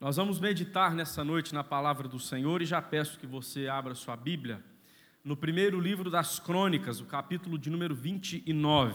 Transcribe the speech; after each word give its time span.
Nós 0.00 0.14
vamos 0.14 0.38
meditar 0.38 0.94
nessa 0.94 1.24
noite 1.24 1.52
na 1.52 1.64
palavra 1.64 2.06
do 2.06 2.20
Senhor 2.20 2.62
e 2.62 2.64
já 2.64 2.80
peço 2.80 3.18
que 3.18 3.26
você 3.26 3.66
abra 3.66 3.96
sua 3.96 4.16
Bíblia 4.16 4.62
no 5.24 5.36
primeiro 5.36 5.80
livro 5.80 6.08
das 6.08 6.38
Crônicas, 6.38 7.00
o 7.00 7.04
capítulo 7.04 7.58
de 7.58 7.68
número 7.68 7.96
29. 7.96 8.94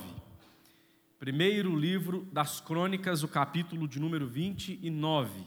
Primeiro 1.20 1.76
livro 1.76 2.26
das 2.32 2.62
Crônicas, 2.62 3.22
o 3.22 3.28
capítulo 3.28 3.86
de 3.86 4.00
número 4.00 4.26
29. 4.26 5.46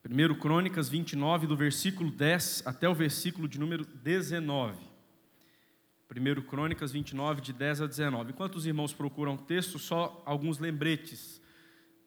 Primeiro 0.00 0.36
Crônicas 0.36 0.88
29, 0.88 1.48
do 1.48 1.56
versículo 1.56 2.12
10 2.12 2.62
até 2.64 2.88
o 2.88 2.94
versículo 2.94 3.48
de 3.48 3.58
número 3.58 3.84
19. 3.84 4.78
Primeiro 6.06 6.44
Crônicas 6.44 6.92
29, 6.92 7.40
de 7.40 7.52
10 7.52 7.80
a 7.80 7.86
19. 7.88 8.30
Enquanto 8.30 8.54
os 8.54 8.64
irmãos 8.64 8.92
procuram 8.92 9.34
o 9.34 9.38
texto, 9.38 9.76
só 9.76 10.22
alguns 10.24 10.60
lembretes. 10.60 11.40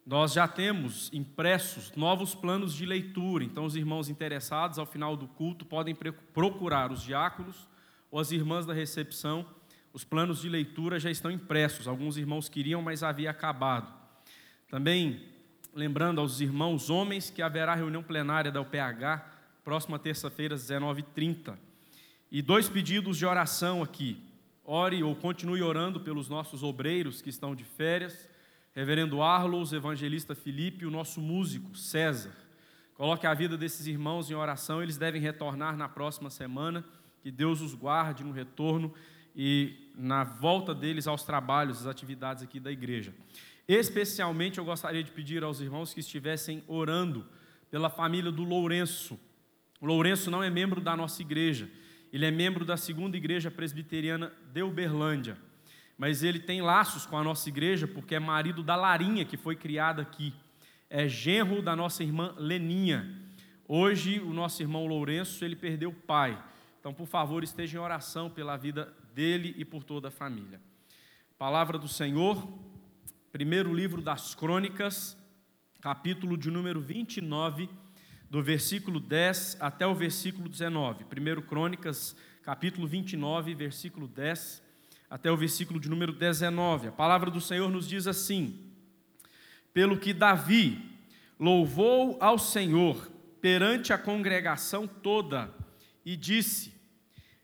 Nós 0.05 0.33
já 0.33 0.47
temos 0.49 1.09
impressos 1.13 1.93
novos 1.95 2.35
planos 2.35 2.75
de 2.75 2.85
leitura, 2.85 3.43
então 3.43 3.63
os 3.63 3.75
irmãos 3.75 4.09
interessados 4.09 4.77
ao 4.77 4.85
final 4.85 5.15
do 5.15 5.29
culto 5.29 5.65
podem 5.65 5.95
procurar 6.33 6.91
os 6.91 7.01
diáconos 7.01 7.67
ou 8.11 8.19
as 8.19 8.31
irmãs 8.31 8.65
da 8.65 8.73
recepção. 8.73 9.45
Os 9.93 10.03
planos 10.03 10.41
de 10.41 10.49
leitura 10.49 10.99
já 10.99 11.09
estão 11.09 11.31
impressos, 11.31 11.87
alguns 11.87 12.17
irmãos 12.17 12.49
queriam, 12.49 12.81
mas 12.81 13.01
havia 13.01 13.31
acabado. 13.31 13.93
Também 14.67 15.21
lembrando 15.73 16.19
aos 16.19 16.41
irmãos 16.41 16.89
homens 16.89 17.29
que 17.29 17.41
haverá 17.41 17.73
reunião 17.73 18.03
plenária 18.03 18.51
da 18.51 18.59
UPH 18.59 19.23
próxima 19.63 19.97
terça-feira 19.97 20.55
às 20.55 20.69
19h30. 20.69 21.57
E 22.29 22.41
dois 22.41 22.67
pedidos 22.67 23.17
de 23.17 23.25
oração 23.25 23.81
aqui. 23.81 24.21
Ore 24.65 25.01
ou 25.01 25.15
continue 25.15 25.61
orando 25.61 26.01
pelos 26.01 26.27
nossos 26.27 26.61
obreiros 26.61 27.21
que 27.21 27.29
estão 27.29 27.55
de 27.55 27.63
férias 27.63 28.32
Reverendo 28.75 29.21
Arlos, 29.21 29.71
evangelista 29.71 30.33
Felipe, 30.33 30.83
o 30.83 30.89
nosso 30.89 31.21
músico 31.21 31.77
César. 31.77 32.35
Coloque 32.95 33.27
a 33.27 33.33
vida 33.35 33.55
desses 33.55 33.85
irmãos 33.85 34.31
em 34.31 34.33
oração, 34.33 34.81
eles 34.81 34.97
devem 34.97 35.21
retornar 35.21 35.77
na 35.77 35.87
próxima 35.87 36.31
semana. 36.31 36.83
Que 37.21 37.29
Deus 37.29 37.61
os 37.61 37.75
guarde 37.75 38.23
no 38.23 38.31
retorno 38.31 38.91
e 39.35 39.91
na 39.95 40.23
volta 40.23 40.73
deles 40.73 41.05
aos 41.05 41.23
trabalhos, 41.23 41.81
às 41.81 41.85
atividades 41.85 42.41
aqui 42.41 42.59
da 42.59 42.71
igreja. 42.71 43.13
Especialmente 43.67 44.57
eu 44.57 44.65
gostaria 44.65 45.03
de 45.03 45.11
pedir 45.11 45.43
aos 45.43 45.61
irmãos 45.61 45.93
que 45.93 45.99
estivessem 45.99 46.63
orando 46.67 47.27
pela 47.69 47.91
família 47.91 48.31
do 48.31 48.43
Lourenço. 48.43 49.19
O 49.79 49.85
Lourenço 49.85 50.31
não 50.31 50.41
é 50.41 50.49
membro 50.49 50.81
da 50.81 50.97
nossa 50.97 51.21
igreja, 51.21 51.69
ele 52.11 52.25
é 52.25 52.31
membro 52.31 52.65
da 52.65 52.75
segunda 52.75 53.15
igreja 53.15 53.51
presbiteriana 53.51 54.33
de 54.51 54.63
Uberlândia 54.63 55.37
mas 55.97 56.23
ele 56.23 56.39
tem 56.39 56.61
laços 56.61 57.05
com 57.05 57.17
a 57.17 57.23
nossa 57.23 57.47
igreja 57.49 57.87
porque 57.87 58.15
é 58.15 58.19
marido 58.19 58.63
da 58.63 58.75
Larinha, 58.75 59.25
que 59.25 59.37
foi 59.37 59.55
criada 59.55 60.01
aqui. 60.01 60.33
É 60.89 61.07
genro 61.07 61.61
da 61.61 61.75
nossa 61.75 62.03
irmã 62.03 62.33
Leninha. 62.37 63.21
Hoje, 63.67 64.19
o 64.19 64.33
nosso 64.33 64.61
irmão 64.61 64.85
Lourenço, 64.85 65.43
ele 65.43 65.55
perdeu 65.55 65.89
o 65.89 65.93
pai. 65.93 66.41
Então, 66.79 66.93
por 66.93 67.07
favor, 67.07 67.43
esteja 67.43 67.77
em 67.77 67.81
oração 67.81 68.29
pela 68.29 68.57
vida 68.57 68.93
dele 69.13 69.53
e 69.57 69.63
por 69.63 69.83
toda 69.83 70.09
a 70.09 70.11
família. 70.11 70.59
Palavra 71.37 71.77
do 71.77 71.87
Senhor, 71.87 72.47
primeiro 73.31 73.73
livro 73.73 74.01
das 74.01 74.35
Crônicas, 74.35 75.17
capítulo 75.79 76.37
de 76.37 76.49
número 76.49 76.81
29, 76.81 77.69
do 78.29 78.41
versículo 78.41 78.99
10 78.99 79.57
até 79.59 79.85
o 79.85 79.93
versículo 79.93 80.49
19. 80.49 81.05
Primeiro 81.05 81.41
Crônicas, 81.41 82.15
capítulo 82.41 82.87
29, 82.87 83.53
versículo 83.53 84.07
10 84.07 84.62
até 85.13 85.31
o 85.31 85.37
versículo 85.37 85.79
de 85.79 85.87
número 85.87 86.11
19. 86.11 86.87
A 86.87 86.91
palavra 86.91 87.29
do 87.29 87.39
Senhor 87.39 87.69
nos 87.69 87.87
diz 87.87 88.07
assim: 88.07 88.59
Pelo 89.71 89.95
que 89.95 90.11
Davi 90.11 90.81
louvou 91.39 92.17
ao 92.19 92.39
Senhor 92.39 93.11
perante 93.39 93.93
a 93.93 93.97
congregação 93.99 94.87
toda 94.87 95.53
e 96.03 96.17
disse: 96.17 96.73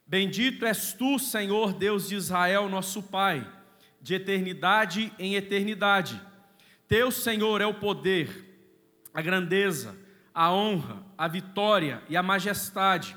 Bendito 0.08 0.66
és 0.66 0.94
tu, 0.94 1.20
Senhor 1.20 1.74
Deus 1.74 2.10
de 2.10 2.16
Israel, 2.16 2.68
nosso 2.68 3.04
Pai, 3.04 3.48
de 4.02 4.16
eternidade 4.16 5.14
em 5.20 5.36
eternidade. 5.36 6.20
Teu, 6.88 7.12
Senhor, 7.12 7.62
é 7.62 7.68
o 7.68 7.76
poder, 7.76 8.66
a 9.14 9.22
grandeza, 9.22 9.96
a 10.34 10.52
honra, 10.52 11.04
a 11.16 11.28
vitória 11.28 12.02
e 12.10 12.18
a 12.18 12.24
majestade 12.24 13.16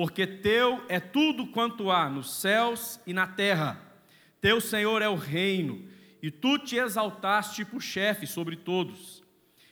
porque 0.00 0.26
teu 0.26 0.82
é 0.88 0.98
tudo 0.98 1.48
quanto 1.48 1.90
há 1.90 2.08
nos 2.08 2.32
céus 2.32 2.98
e 3.06 3.12
na 3.12 3.26
terra. 3.26 3.78
Teu 4.40 4.58
Senhor 4.58 5.02
é 5.02 5.10
o 5.10 5.14
reino, 5.14 5.86
e 6.22 6.30
tu 6.30 6.56
te 6.56 6.76
exaltaste 6.76 7.66
por 7.66 7.82
chefe 7.82 8.26
sobre 8.26 8.56
todos. 8.56 9.22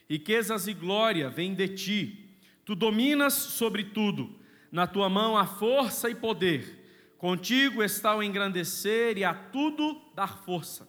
Riquezas 0.07 0.67
e 0.67 0.73
glória 0.75 1.31
vêm 1.31 1.55
de 1.55 1.69
ti. 1.69 2.29
Tu 2.63 2.75
dominas 2.75 3.33
sobre 3.33 3.85
tudo. 3.85 4.35
Na 4.71 4.85
tua 4.85 5.09
mão 5.09 5.35
há 5.35 5.47
força 5.47 6.11
e 6.11 6.13
poder. 6.13 7.15
Contigo 7.17 7.81
está 7.81 8.15
o 8.15 8.21
engrandecer 8.21 9.17
e 9.17 9.23
a 9.23 9.33
tudo 9.33 9.99
dar 10.13 10.43
força. 10.43 10.87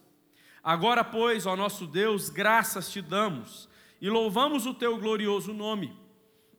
Agora, 0.63 1.03
pois, 1.03 1.47
ó 1.47 1.55
nosso 1.55 1.87
Deus, 1.87 2.29
graças 2.29 2.91
te 2.91 3.01
damos 3.01 3.67
e 3.99 4.07
louvamos 4.07 4.67
o 4.67 4.73
teu 4.75 4.99
glorioso 4.99 5.51
nome. 5.51 5.97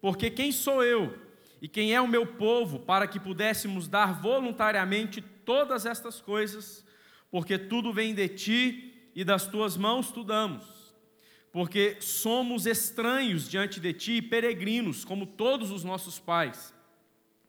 Porque 0.00 0.28
quem 0.28 0.50
sou 0.50 0.82
eu? 0.82 1.21
E 1.62 1.68
quem 1.68 1.94
é 1.94 2.00
o 2.00 2.08
meu 2.08 2.26
povo, 2.26 2.80
para 2.80 3.06
que 3.06 3.20
pudéssemos 3.20 3.86
dar 3.86 4.20
voluntariamente 4.20 5.22
todas 5.22 5.86
estas 5.86 6.20
coisas, 6.20 6.84
porque 7.30 7.56
tudo 7.56 7.92
vem 7.92 8.12
de 8.12 8.28
ti 8.28 9.10
e 9.14 9.22
das 9.22 9.46
tuas 9.46 9.76
mãos 9.76 10.10
tu 10.10 10.24
damos. 10.24 10.66
Porque 11.52 11.98
somos 12.00 12.66
estranhos 12.66 13.48
diante 13.48 13.78
de 13.78 13.92
ti 13.92 14.14
e 14.14 14.22
peregrinos, 14.22 15.04
como 15.04 15.24
todos 15.24 15.70
os 15.70 15.84
nossos 15.84 16.18
pais. 16.18 16.74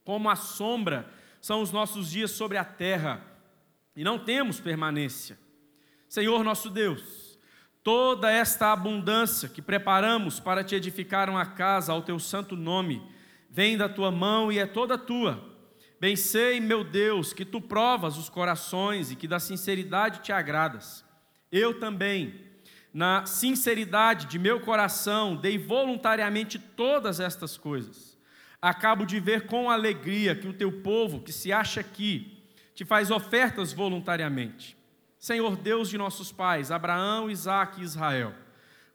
Como 0.06 0.30
a 0.30 0.36
sombra 0.36 1.12
são 1.42 1.64
os 1.64 1.72
nossos 1.72 2.12
dias 2.12 2.30
sobre 2.30 2.60
a 2.60 2.64
terra, 2.64 3.26
e 3.96 4.04
não 4.04 4.20
temos 4.20 4.60
permanência. 4.60 5.40
Senhor 6.08 6.44
nosso 6.44 6.70
Deus, 6.70 7.40
toda 7.82 8.30
esta 8.32 8.72
abundância 8.72 9.50
que 9.50 9.62
preparamos 9.62 10.40
para 10.40 10.64
te 10.64 10.76
edificar 10.76 11.32
uma 11.32 11.48
casa 11.48 11.92
ao 11.92 12.04
teu 12.04 12.20
santo 12.20 12.56
nome, 12.56 13.02
vem 13.54 13.78
da 13.78 13.88
tua 13.88 14.12
mão 14.12 14.52
e 14.52 14.58
é 14.58 14.66
toda 14.66 14.98
tua. 14.98 15.40
Bem 16.02 16.16
sei, 16.16 16.60
meu 16.60 16.84
Deus, 16.84 17.34
que 17.34 17.46
tu 17.46 17.62
provas 17.62 18.18
os 18.18 18.28
corações 18.28 19.12
e 19.12 19.16
que 19.16 19.28
da 19.28 19.40
sinceridade 19.40 20.22
te 20.22 20.32
agradas. 20.32 21.06
Eu 21.52 21.80
também, 21.80 22.34
na 22.92 23.28
sinceridade 23.28 24.26
de 24.26 24.40
meu 24.40 24.60
coração, 24.60 25.36
dei 25.36 25.60
voluntariamente 25.60 26.58
todas 26.58 27.20
estas 27.20 27.56
coisas. 27.56 28.18
Acabo 28.60 29.06
de 29.06 29.20
ver 29.20 29.46
com 29.46 29.70
alegria 29.70 30.36
que 30.36 30.48
o 30.48 30.54
teu 30.54 30.72
povo, 30.82 31.22
que 31.22 31.32
se 31.32 31.54
acha 31.54 31.80
aqui, 31.80 32.44
te 32.74 32.84
faz 32.84 33.12
ofertas 33.12 33.72
voluntariamente. 33.72 34.76
Senhor 35.20 35.56
Deus 35.56 35.90
de 35.90 35.98
nossos 35.98 36.32
pais, 36.32 36.72
Abraão, 36.72 37.30
Isaque 37.30 37.82
e 37.82 37.84
Israel, 37.84 38.34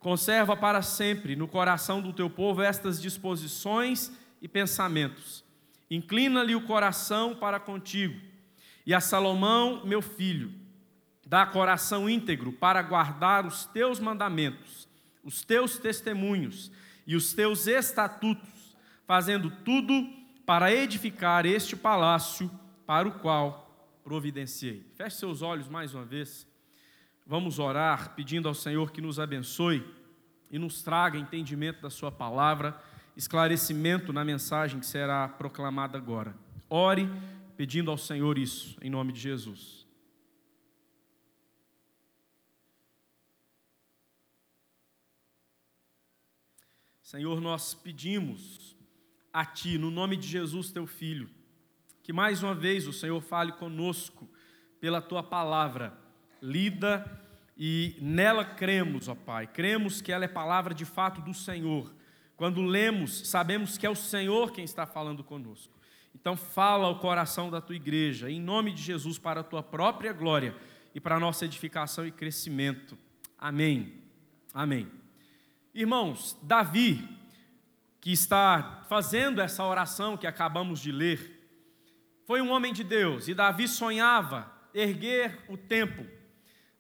conserva 0.01 0.57
para 0.57 0.83
sempre 0.83 1.37
no 1.37 1.47
coração 1.47 2.03
do 2.03 2.13
teu 2.13 2.29
povo 2.29 2.61
estas 2.61 3.01
disposições 3.01 4.13
e 4.41 4.49
pensamentos. 4.49 5.45
Inclina-lhe 5.91 6.55
o 6.55 6.67
coração 6.67 7.35
para 7.35 7.59
contigo. 7.59 8.21
E 8.87 8.95
a 8.95 9.01
Salomão, 9.01 9.85
meu 9.85 10.01
filho, 10.01 10.53
dá 11.27 11.45
coração 11.45 12.09
íntegro 12.09 12.53
para 12.53 12.81
guardar 12.83 13.47
os 13.47 13.67
teus 13.67 14.01
mandamentos, 14.01 14.89
os 15.23 15.45
teus 15.45 15.79
testemunhos 15.79 16.71
e 17.07 17.15
os 17.15 17.33
teus 17.33 17.67
estatutos, 17.67 18.77
fazendo 19.07 19.51
tudo 19.51 20.09
para 20.47 20.73
edificar 20.73 21.45
este 21.45 21.77
palácio 21.77 22.51
para 22.87 23.07
o 23.07 23.13
qual 23.19 23.69
providenciei. 24.03 24.87
Feche 24.95 25.17
seus 25.17 25.43
olhos 25.43 25.69
mais 25.69 25.95
uma 25.95 26.05
vez. 26.05 26.47
Vamos 27.27 27.59
orar 27.59 28.15
pedindo 28.15 28.49
ao 28.49 28.55
Senhor 28.55 28.91
que 28.91 29.03
nos 29.03 29.21
abençoe 29.21 29.87
e 30.51 30.59
nos 30.59 30.83
traga 30.83 31.19
entendimento 31.19 31.83
da 31.83 31.91
Sua 31.91 32.11
palavra 32.11 32.75
esclarecimento 33.19 34.13
na 34.13 34.25
mensagem 34.25 34.79
que 34.79 34.87
será 34.87 35.27
proclamada 35.29 35.99
agora. 35.99 36.37
Ore 36.71 37.11
pedindo 37.57 37.91
ao 37.91 37.99
Senhor 37.99 38.39
isso, 38.39 38.79
em 38.81 38.89
nome 38.89 39.13
de 39.13 39.19
Jesus. 39.19 39.85
Senhor, 47.03 47.41
nós 47.41 47.75
pedimos 47.75 48.77
a 49.33 49.45
Ti, 49.45 49.79
no 49.79 49.91
nome 49.91 50.17
de 50.17 50.29
Jesus, 50.29 50.71
Teu 50.71 50.87
Filho, 50.87 51.29
que 52.05 52.13
mais 52.13 52.45
uma 52.45 52.55
vez 52.55 52.87
o 52.87 52.93
Senhor 52.93 53.21
fale 53.21 53.51
conosco 53.51 54.31
pela 54.81 55.03
Tua 55.03 55.25
palavra, 55.25 55.99
lida 56.41 57.21
e 57.57 57.97
nela 58.01 58.45
cremos, 58.45 59.09
ó 59.09 59.17
Pai, 59.17 59.49
cremos 59.49 60.01
que 60.01 60.13
ela 60.13 60.25
é 60.25 60.29
palavra 60.29 60.73
de 60.73 60.85
fato 60.85 61.21
do 61.21 61.35
Senhor 61.35 61.98
quando 62.39 62.63
lemos, 62.63 63.29
sabemos 63.29 63.77
que 63.77 63.85
é 63.85 63.91
o 63.91 63.97
Senhor 63.97 64.53
quem 64.53 64.65
está 64.65 64.87
falando 64.87 65.25
conosco. 65.25 65.77
Então, 66.15 66.37
fala 66.37 66.87
ao 66.87 67.01
coração 67.01 67.51
da 67.51 67.61
tua 67.61 67.75
igreja, 67.75 68.31
em 68.31 68.41
nome 68.41 68.73
de 68.73 68.81
Jesus, 68.81 69.19
para 69.19 69.41
a 69.41 69.45
tua 69.45 69.61
própria 69.61 70.13
glória 70.13 70.55
e 70.95 71.01
para 71.01 71.17
a 71.17 71.21
nossa 71.21 71.45
edificação 71.45 72.07
e 72.07 72.13
crescimento. 72.13 72.97
Amém. 73.37 73.93
Amém. 74.55 74.89
Irmãos, 75.75 76.39
Davi, 76.41 77.09
que 78.01 78.13
está 78.13 78.85
fazendo 78.89 79.41
essa 79.41 79.65
oração 79.65 80.17
que 80.17 80.27
acabamos 80.27 80.79
de 80.79 80.93
ler, 80.93 81.45
foi 82.25 82.41
um 82.41 82.53
homem 82.53 82.73
de 82.73 82.85
Deus 82.85 83.27
e 83.27 83.35
Davi 83.35 83.67
sonhava 83.67 84.49
erguer 84.73 85.45
o 85.49 85.57
templo. 85.57 86.07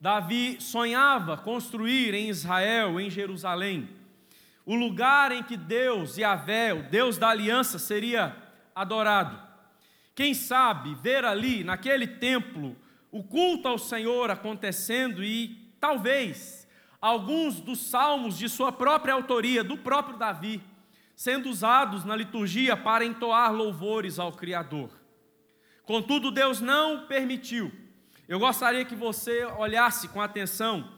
Davi 0.01 0.61
sonhava 0.61 1.37
construir 1.37 2.15
em 2.15 2.29
Israel, 2.29 3.01
em 3.01 3.11
Jerusalém, 3.11 3.89
o 4.69 4.75
lugar 4.75 5.33
em 5.33 5.43
que 5.43 5.57
Deus, 5.57 6.19
Yahvé, 6.19 6.75
o 6.75 6.83
Deus 6.83 7.17
da 7.17 7.31
aliança, 7.31 7.79
seria 7.79 8.37
adorado. 8.75 9.41
Quem 10.15 10.35
sabe 10.35 10.95
ver 10.95 11.25
ali, 11.25 11.65
naquele 11.65 12.07
templo, 12.07 12.77
o 13.11 13.25
culto 13.25 13.67
ao 13.67 13.79
Senhor 13.79 14.31
acontecendo 14.31 15.25
e 15.25 15.73
talvez 15.81 16.69
alguns 17.01 17.61
dos 17.61 17.79
salmos 17.79 18.37
de 18.37 18.47
sua 18.47 18.71
própria 18.71 19.15
autoria, 19.15 19.65
do 19.65 19.79
próprio 19.79 20.19
Davi, 20.19 20.61
sendo 21.17 21.49
usados 21.49 22.05
na 22.05 22.15
liturgia 22.15 22.77
para 22.77 23.07
entoar 23.07 23.51
louvores 23.51 24.19
ao 24.19 24.33
Criador. 24.33 24.91
Contudo, 25.83 26.31
Deus 26.31 26.61
não 26.61 27.07
permitiu. 27.07 27.73
Eu 28.29 28.39
gostaria 28.39 28.85
que 28.85 28.95
você 28.95 29.47
olhasse 29.47 30.09
com 30.09 30.21
atenção 30.21 30.98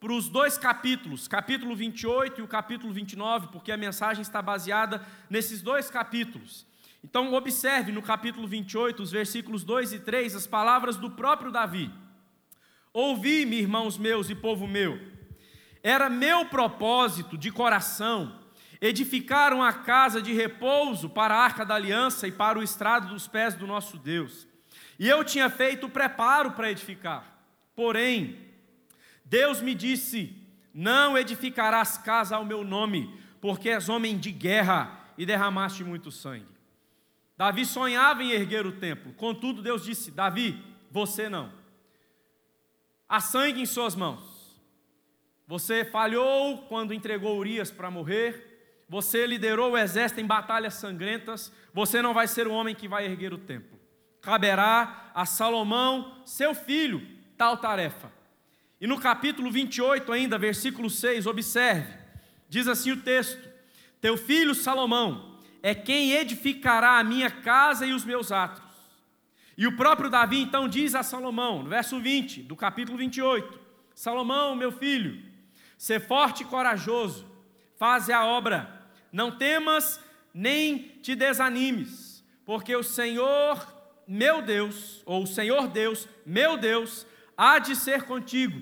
para 0.00 0.14
os 0.14 0.30
dois 0.30 0.56
capítulos, 0.56 1.28
capítulo 1.28 1.76
28 1.76 2.40
e 2.40 2.42
o 2.42 2.48
capítulo 2.48 2.90
29, 2.90 3.48
porque 3.48 3.70
a 3.70 3.76
mensagem 3.76 4.22
está 4.22 4.40
baseada 4.40 5.06
nesses 5.28 5.60
dois 5.60 5.90
capítulos. 5.90 6.66
Então, 7.04 7.34
observe 7.34 7.92
no 7.92 8.00
capítulo 8.00 8.48
28, 8.48 9.02
os 9.02 9.10
versículos 9.10 9.62
2 9.62 9.92
e 9.92 9.98
3, 10.00 10.34
as 10.34 10.46
palavras 10.46 10.96
do 10.96 11.10
próprio 11.10 11.52
Davi: 11.52 11.92
Ouvi-me, 12.94 13.56
irmãos 13.56 13.98
meus 13.98 14.30
e 14.30 14.34
povo 14.34 14.66
meu, 14.66 14.98
era 15.82 16.08
meu 16.08 16.46
propósito 16.46 17.36
de 17.36 17.52
coração 17.52 18.40
edificar 18.80 19.52
uma 19.52 19.72
casa 19.72 20.22
de 20.22 20.32
repouso 20.32 21.10
para 21.10 21.34
a 21.34 21.42
arca 21.42 21.64
da 21.64 21.74
aliança 21.74 22.26
e 22.26 22.32
para 22.32 22.58
o 22.58 22.62
estrado 22.62 23.08
dos 23.08 23.28
pés 23.28 23.54
do 23.54 23.66
nosso 23.66 23.98
Deus. 23.98 24.48
E 24.98 25.06
eu 25.06 25.22
tinha 25.22 25.50
feito 25.50 25.86
o 25.86 25.90
preparo 25.90 26.52
para 26.52 26.70
edificar. 26.70 27.38
Porém, 27.76 28.49
Deus 29.30 29.62
me 29.62 29.76
disse: 29.76 30.36
Não 30.74 31.16
edificarás 31.16 31.96
casa 31.96 32.34
ao 32.34 32.44
meu 32.44 32.64
nome, 32.64 33.16
porque 33.40 33.70
és 33.70 33.88
homem 33.88 34.18
de 34.18 34.32
guerra 34.32 35.12
e 35.16 35.24
derramaste 35.24 35.84
muito 35.84 36.10
sangue. 36.10 36.48
Davi 37.36 37.64
sonhava 37.64 38.24
em 38.24 38.32
erguer 38.32 38.66
o 38.66 38.72
templo, 38.72 39.14
contudo, 39.14 39.62
Deus 39.62 39.84
disse: 39.84 40.10
Davi, 40.10 40.62
você 40.90 41.28
não. 41.28 41.52
Há 43.08 43.20
sangue 43.20 43.62
em 43.62 43.66
suas 43.66 43.94
mãos. 43.94 44.60
Você 45.46 45.84
falhou 45.84 46.58
quando 46.68 46.92
entregou 46.92 47.38
Urias 47.38 47.70
para 47.70 47.90
morrer. 47.90 48.84
Você 48.88 49.26
liderou 49.26 49.72
o 49.72 49.78
exército 49.78 50.20
em 50.20 50.26
batalhas 50.26 50.74
sangrentas. 50.74 51.52
Você 51.72 52.02
não 52.02 52.14
vai 52.14 52.26
ser 52.28 52.46
o 52.46 52.52
homem 52.52 52.74
que 52.74 52.88
vai 52.88 53.04
erguer 53.04 53.32
o 53.32 53.38
templo. 53.38 53.78
Caberá 54.20 55.10
a 55.14 55.24
Salomão, 55.26 56.22
seu 56.24 56.54
filho, 56.54 57.04
tal 57.36 57.56
tarefa. 57.56 58.19
E 58.80 58.86
no 58.86 58.98
capítulo 58.98 59.50
28, 59.50 60.10
ainda, 60.10 60.38
versículo 60.38 60.88
6, 60.88 61.26
observe: 61.26 61.92
diz 62.48 62.66
assim 62.66 62.92
o 62.92 63.02
texto: 63.02 63.46
Teu 64.00 64.16
filho 64.16 64.54
Salomão 64.54 65.38
é 65.62 65.74
quem 65.74 66.12
edificará 66.12 66.98
a 66.98 67.04
minha 67.04 67.30
casa 67.30 67.84
e 67.84 67.92
os 67.92 68.04
meus 68.04 68.32
atos. 68.32 68.62
E 69.56 69.66
o 69.66 69.76
próprio 69.76 70.08
Davi 70.08 70.40
então 70.40 70.66
diz 70.66 70.94
a 70.94 71.02
Salomão, 71.02 71.62
no 71.62 71.68
verso 71.68 72.00
20 72.00 72.42
do 72.42 72.56
capítulo 72.56 72.96
28: 72.96 73.60
Salomão, 73.94 74.56
meu 74.56 74.72
filho, 74.72 75.22
ser 75.76 76.00
forte 76.00 76.42
e 76.42 76.46
corajoso, 76.46 77.26
faze 77.76 78.10
a 78.10 78.24
obra, 78.24 78.88
não 79.12 79.30
temas 79.30 80.00
nem 80.32 80.78
te 81.02 81.14
desanimes, 81.14 82.24
porque 82.46 82.74
o 82.74 82.82
Senhor, 82.82 83.62
meu 84.08 84.40
Deus, 84.40 85.02
ou 85.04 85.24
o 85.24 85.26
Senhor 85.26 85.68
Deus, 85.68 86.08
meu 86.24 86.56
Deus, 86.56 87.06
há 87.40 87.58
de 87.58 87.74
ser 87.74 88.02
contigo, 88.02 88.60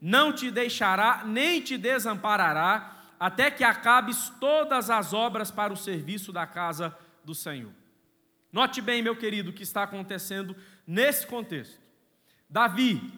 não 0.00 0.32
te 0.32 0.52
deixará 0.52 1.24
nem 1.26 1.60
te 1.60 1.76
desamparará, 1.76 2.96
até 3.18 3.50
que 3.50 3.64
acabes 3.64 4.32
todas 4.40 4.88
as 4.88 5.12
obras 5.12 5.50
para 5.50 5.72
o 5.72 5.76
serviço 5.76 6.32
da 6.32 6.46
casa 6.46 6.96
do 7.24 7.34
Senhor. 7.34 7.72
Note 8.52 8.80
bem, 8.80 9.02
meu 9.02 9.16
querido, 9.16 9.50
o 9.50 9.52
que 9.52 9.64
está 9.64 9.82
acontecendo 9.82 10.56
nesse 10.86 11.26
contexto. 11.26 11.80
Davi, 12.48 13.12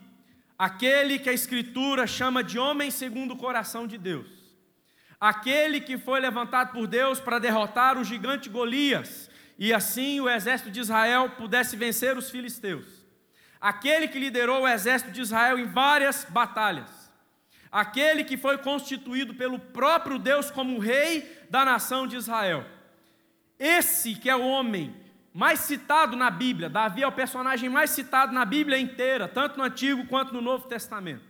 aquele 0.58 1.18
que 1.18 1.28
a 1.28 1.34
Escritura 1.34 2.06
chama 2.06 2.42
de 2.42 2.58
homem 2.58 2.90
segundo 2.90 3.34
o 3.34 3.38
coração 3.38 3.86
de 3.86 3.98
Deus, 3.98 4.28
aquele 5.20 5.78
que 5.78 5.98
foi 5.98 6.20
levantado 6.20 6.72
por 6.72 6.86
Deus 6.86 7.20
para 7.20 7.38
derrotar 7.38 7.98
o 7.98 8.04
gigante 8.04 8.48
Golias, 8.48 9.30
e 9.58 9.74
assim 9.74 10.20
o 10.20 10.28
exército 10.28 10.70
de 10.70 10.80
Israel 10.80 11.28
pudesse 11.36 11.76
vencer 11.76 12.16
os 12.16 12.30
filisteus 12.30 13.01
aquele 13.62 14.08
que 14.08 14.18
liderou 14.18 14.62
o 14.62 14.68
exército 14.68 15.12
de 15.12 15.20
Israel 15.20 15.56
em 15.56 15.66
várias 15.66 16.26
batalhas, 16.28 16.90
aquele 17.70 18.24
que 18.24 18.36
foi 18.36 18.58
constituído 18.58 19.34
pelo 19.34 19.56
próprio 19.56 20.18
Deus 20.18 20.50
como 20.50 20.80
rei 20.80 21.40
da 21.48 21.64
nação 21.64 22.04
de 22.08 22.16
Israel. 22.16 22.66
Esse 23.56 24.16
que 24.16 24.28
é 24.28 24.34
o 24.34 24.44
homem 24.44 24.92
mais 25.32 25.60
citado 25.60 26.16
na 26.16 26.28
Bíblia, 26.28 26.68
Davi 26.68 27.04
é 27.04 27.06
o 27.06 27.12
personagem 27.12 27.68
mais 27.70 27.90
citado 27.90 28.32
na 28.32 28.44
Bíblia 28.44 28.78
inteira, 28.78 29.28
tanto 29.28 29.56
no 29.56 29.62
Antigo 29.64 30.06
quanto 30.06 30.34
no 30.34 30.40
Novo 30.40 30.66
Testamento. 30.66 31.24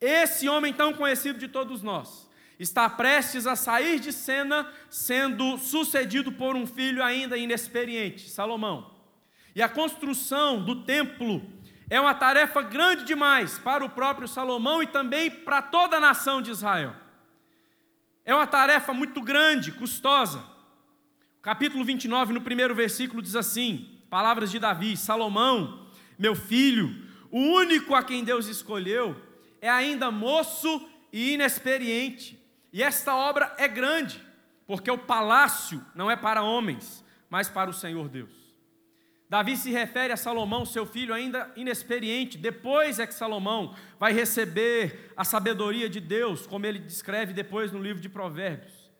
Esse 0.00 0.48
homem 0.48 0.72
tão 0.72 0.94
conhecido 0.94 1.38
de 1.38 1.46
todos 1.46 1.82
nós 1.82 2.26
está 2.58 2.88
prestes 2.88 3.46
a 3.46 3.54
sair 3.54 4.00
de 4.00 4.12
cena, 4.12 4.66
sendo 4.88 5.58
sucedido 5.58 6.32
por 6.32 6.56
um 6.56 6.66
filho 6.66 7.04
ainda 7.04 7.36
inexperiente, 7.36 8.30
Salomão. 8.30 8.99
E 9.60 9.62
a 9.62 9.68
construção 9.68 10.64
do 10.64 10.74
templo 10.74 11.42
é 11.90 12.00
uma 12.00 12.14
tarefa 12.14 12.62
grande 12.62 13.04
demais 13.04 13.58
para 13.58 13.84
o 13.84 13.90
próprio 13.90 14.26
Salomão 14.26 14.82
e 14.82 14.86
também 14.86 15.30
para 15.30 15.60
toda 15.60 15.98
a 15.98 16.00
nação 16.00 16.40
de 16.40 16.50
Israel. 16.50 16.96
É 18.24 18.34
uma 18.34 18.46
tarefa 18.46 18.94
muito 18.94 19.20
grande, 19.20 19.70
custosa. 19.70 20.42
Capítulo 21.42 21.84
29, 21.84 22.32
no 22.32 22.40
primeiro 22.40 22.74
versículo, 22.74 23.20
diz 23.20 23.36
assim: 23.36 24.00
Palavras 24.08 24.50
de 24.50 24.58
Davi: 24.58 24.96
Salomão, 24.96 25.90
meu 26.18 26.34
filho, 26.34 27.06
o 27.30 27.38
único 27.38 27.94
a 27.94 28.02
quem 28.02 28.24
Deus 28.24 28.46
escolheu, 28.46 29.14
é 29.60 29.68
ainda 29.68 30.10
moço 30.10 30.88
e 31.12 31.34
inexperiente. 31.34 32.42
E 32.72 32.82
esta 32.82 33.14
obra 33.14 33.54
é 33.58 33.68
grande, 33.68 34.24
porque 34.66 34.90
o 34.90 34.96
palácio 34.96 35.84
não 35.94 36.10
é 36.10 36.16
para 36.16 36.42
homens, 36.42 37.04
mas 37.28 37.50
para 37.50 37.68
o 37.68 37.74
Senhor 37.74 38.08
Deus. 38.08 38.39
Davi 39.30 39.56
se 39.56 39.70
refere 39.70 40.12
a 40.12 40.16
Salomão, 40.16 40.66
seu 40.66 40.84
filho 40.84 41.14
ainda 41.14 41.52
inexperiente. 41.54 42.36
Depois 42.36 42.98
é 42.98 43.06
que 43.06 43.14
Salomão 43.14 43.76
vai 43.96 44.12
receber 44.12 45.12
a 45.16 45.24
sabedoria 45.24 45.88
de 45.88 46.00
Deus, 46.00 46.48
como 46.48 46.66
ele 46.66 46.80
descreve 46.80 47.32
depois 47.32 47.70
no 47.70 47.80
livro 47.80 48.02
de 48.02 48.08
Provérbios. 48.08 48.90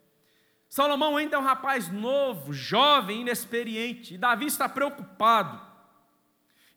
Salomão 0.69 1.17
ainda 1.17 1.35
é 1.35 1.39
um 1.41 1.43
rapaz 1.43 1.89
novo, 1.89 2.53
jovem, 2.53 3.23
inexperiente, 3.23 4.15
e 4.15 4.19
Davi 4.19 4.47
está 4.47 4.69
preocupado. 4.69 5.61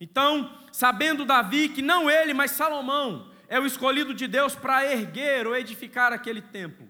Então, 0.02 0.58
sabendo 0.72 1.24
Davi 1.24 1.70
que 1.70 1.84
não 1.84 2.10
ele, 2.10 2.34
mas 2.34 2.50
Salomão 2.52 3.32
é 3.48 3.60
o 3.60 3.68
escolhido 3.68 4.16
de 4.16 4.28
Deus 4.28 4.56
para 4.56 4.92
erguer 4.92 5.46
ou 5.46 5.56
edificar 5.56 6.12
aquele 6.12 6.42
templo, 6.42 6.90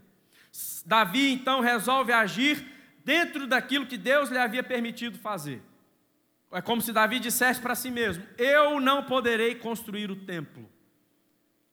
Davi 0.85 1.33
então 1.33 1.59
resolve 1.59 2.13
agir 2.13 2.65
dentro 3.03 3.45
daquilo 3.47 3.85
que 3.85 3.97
Deus 3.97 4.29
lhe 4.29 4.37
havia 4.37 4.63
permitido 4.63 5.19
fazer. 5.19 5.61
É 6.53 6.61
como 6.61 6.81
se 6.81 6.93
Davi 6.93 7.19
dissesse 7.19 7.59
para 7.59 7.75
si 7.75 7.89
mesmo: 7.89 8.23
Eu 8.37 8.79
não 8.79 9.03
poderei 9.03 9.55
construir 9.55 10.11
o 10.11 10.15
templo, 10.15 10.69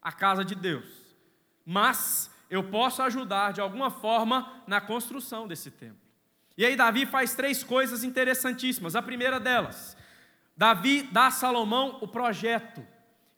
a 0.01 0.11
casa 0.11 0.43
de 0.45 0.55
Deus, 0.55 0.89
mas 1.65 2.31
eu 2.49 2.65
posso 2.65 3.03
ajudar 3.03 3.53
de 3.53 3.61
alguma 3.61 3.91
forma 3.91 4.63
na 4.67 4.81
construção 4.81 5.47
desse 5.47 5.71
templo. 5.71 6.01
E 6.57 6.65
aí, 6.65 6.75
Davi 6.75 7.07
faz 7.07 7.35
três 7.35 7.63
coisas 7.63 8.03
interessantíssimas. 8.03 8.97
A 8.97 9.03
primeira 9.03 9.39
delas, 9.39 9.97
Davi 10.57 11.03
dá 11.03 11.27
a 11.27 11.31
Salomão 11.31 11.99
o 12.01 12.09
projeto, 12.09 12.85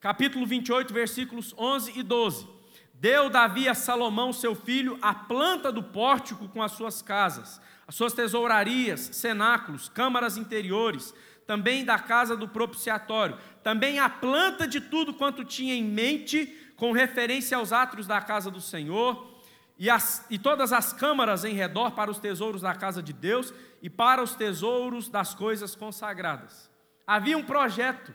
capítulo 0.01 0.47
28, 0.47 0.95
versículos 0.95 1.55
11 1.59 1.99
e 1.99 2.03
12. 2.03 2.49
Deu 2.95 3.29
Davi 3.29 3.69
a 3.69 3.75
Salomão, 3.75 4.33
seu 4.33 4.55
filho, 4.55 4.97
a 5.03 5.13
planta 5.13 5.73
do 5.73 5.83
pórtico 5.83 6.49
com 6.49 6.63
as 6.63 6.71
suas 6.73 7.03
casas, 7.03 7.61
as 7.85 7.97
suas 7.97 8.13
tesourarias, 8.13 9.01
cenáculos, 9.13 9.89
câmaras 9.89 10.37
interiores, 10.37 11.13
também 11.47 11.85
da 11.85 11.99
casa 11.99 12.37
do 12.37 12.49
propiciatório, 12.49 13.39
também 13.63 13.99
a 13.99 14.09
planta 14.09 14.67
de 14.67 14.81
tudo 14.81 15.15
quanto 15.15 15.45
tinha 15.45 15.75
em 15.75 15.85
mente, 15.85 16.47
com 16.77 16.93
referência 16.93 17.57
aos 17.57 17.73
atos 17.73 18.07
da 18.07 18.21
casa 18.21 18.51
do 18.51 18.61
Senhor, 18.61 19.31
e, 19.79 19.91
as, 19.91 20.25
e 20.31 20.39
todas 20.39 20.73
as 20.73 20.93
câmaras 20.93 21.45
em 21.45 21.55
redor 21.55 21.93
para 21.93 22.11
os 22.11 22.19
tesouros 22.19 22.63
da 22.63 22.75
casa 22.75 23.03
de 23.03 23.13
Deus 23.13 23.53
e 23.81 23.91
para 23.91 24.23
os 24.23 24.35
tesouros 24.35 25.09
das 25.09 25.35
coisas 25.35 25.75
consagradas. 25.75 26.71
Havia 27.07 27.37
um 27.37 27.43
projeto. 27.43 28.15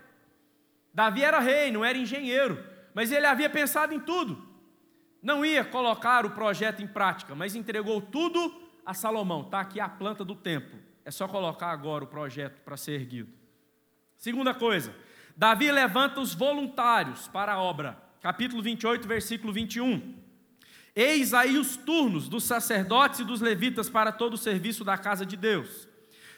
Davi 0.94 1.24
era 1.24 1.40
rei, 1.40 1.72
não 1.72 1.84
era 1.84 1.98
engenheiro, 1.98 2.64
mas 2.94 3.12
ele 3.12 3.26
havia 3.26 3.50
pensado 3.50 3.94
em 3.94 4.00
tudo. 4.00 4.48
não 5.22 5.44
ia 5.44 5.66
colocar 5.66 6.26
o 6.26 6.30
projeto 6.30 6.82
em 6.82 6.88
prática, 6.88 7.36
mas 7.36 7.54
entregou 7.54 8.00
tudo 8.02 8.62
a 8.86 8.94
Salomão. 8.94 9.42
Está 9.42 9.60
aqui 9.60 9.80
a 9.80 9.90
planta 9.90 10.24
do 10.24 10.36
templo. 10.36 10.87
É 11.08 11.12
só 11.12 11.26
colocar 11.26 11.72
agora 11.72 12.04
o 12.04 12.08
projeto 12.08 12.60
para 12.66 12.76
ser 12.76 13.00
erguido. 13.00 13.32
Segunda 14.18 14.54
coisa, 14.54 14.94
Davi 15.38 15.72
levanta 15.72 16.20
os 16.20 16.34
voluntários 16.34 17.30
para 17.30 17.54
a 17.54 17.62
obra. 17.62 17.98
Capítulo 18.22 18.62
28, 18.62 19.08
versículo 19.08 19.54
21. 19.54 20.18
Eis 20.94 21.34
aí 21.34 21.58
os 21.58 21.78
turnos 21.78 22.28
dos 22.28 22.44
sacerdotes 22.44 23.22
e 23.22 23.24
dos 23.24 23.40
levitas 23.40 23.90
para 23.90 24.12
todo 24.12 24.34
o 24.34 24.38
serviço 24.38 24.84
da 24.84 24.98
casa 24.98 25.26
de 25.26 25.38
Deus. 25.38 25.88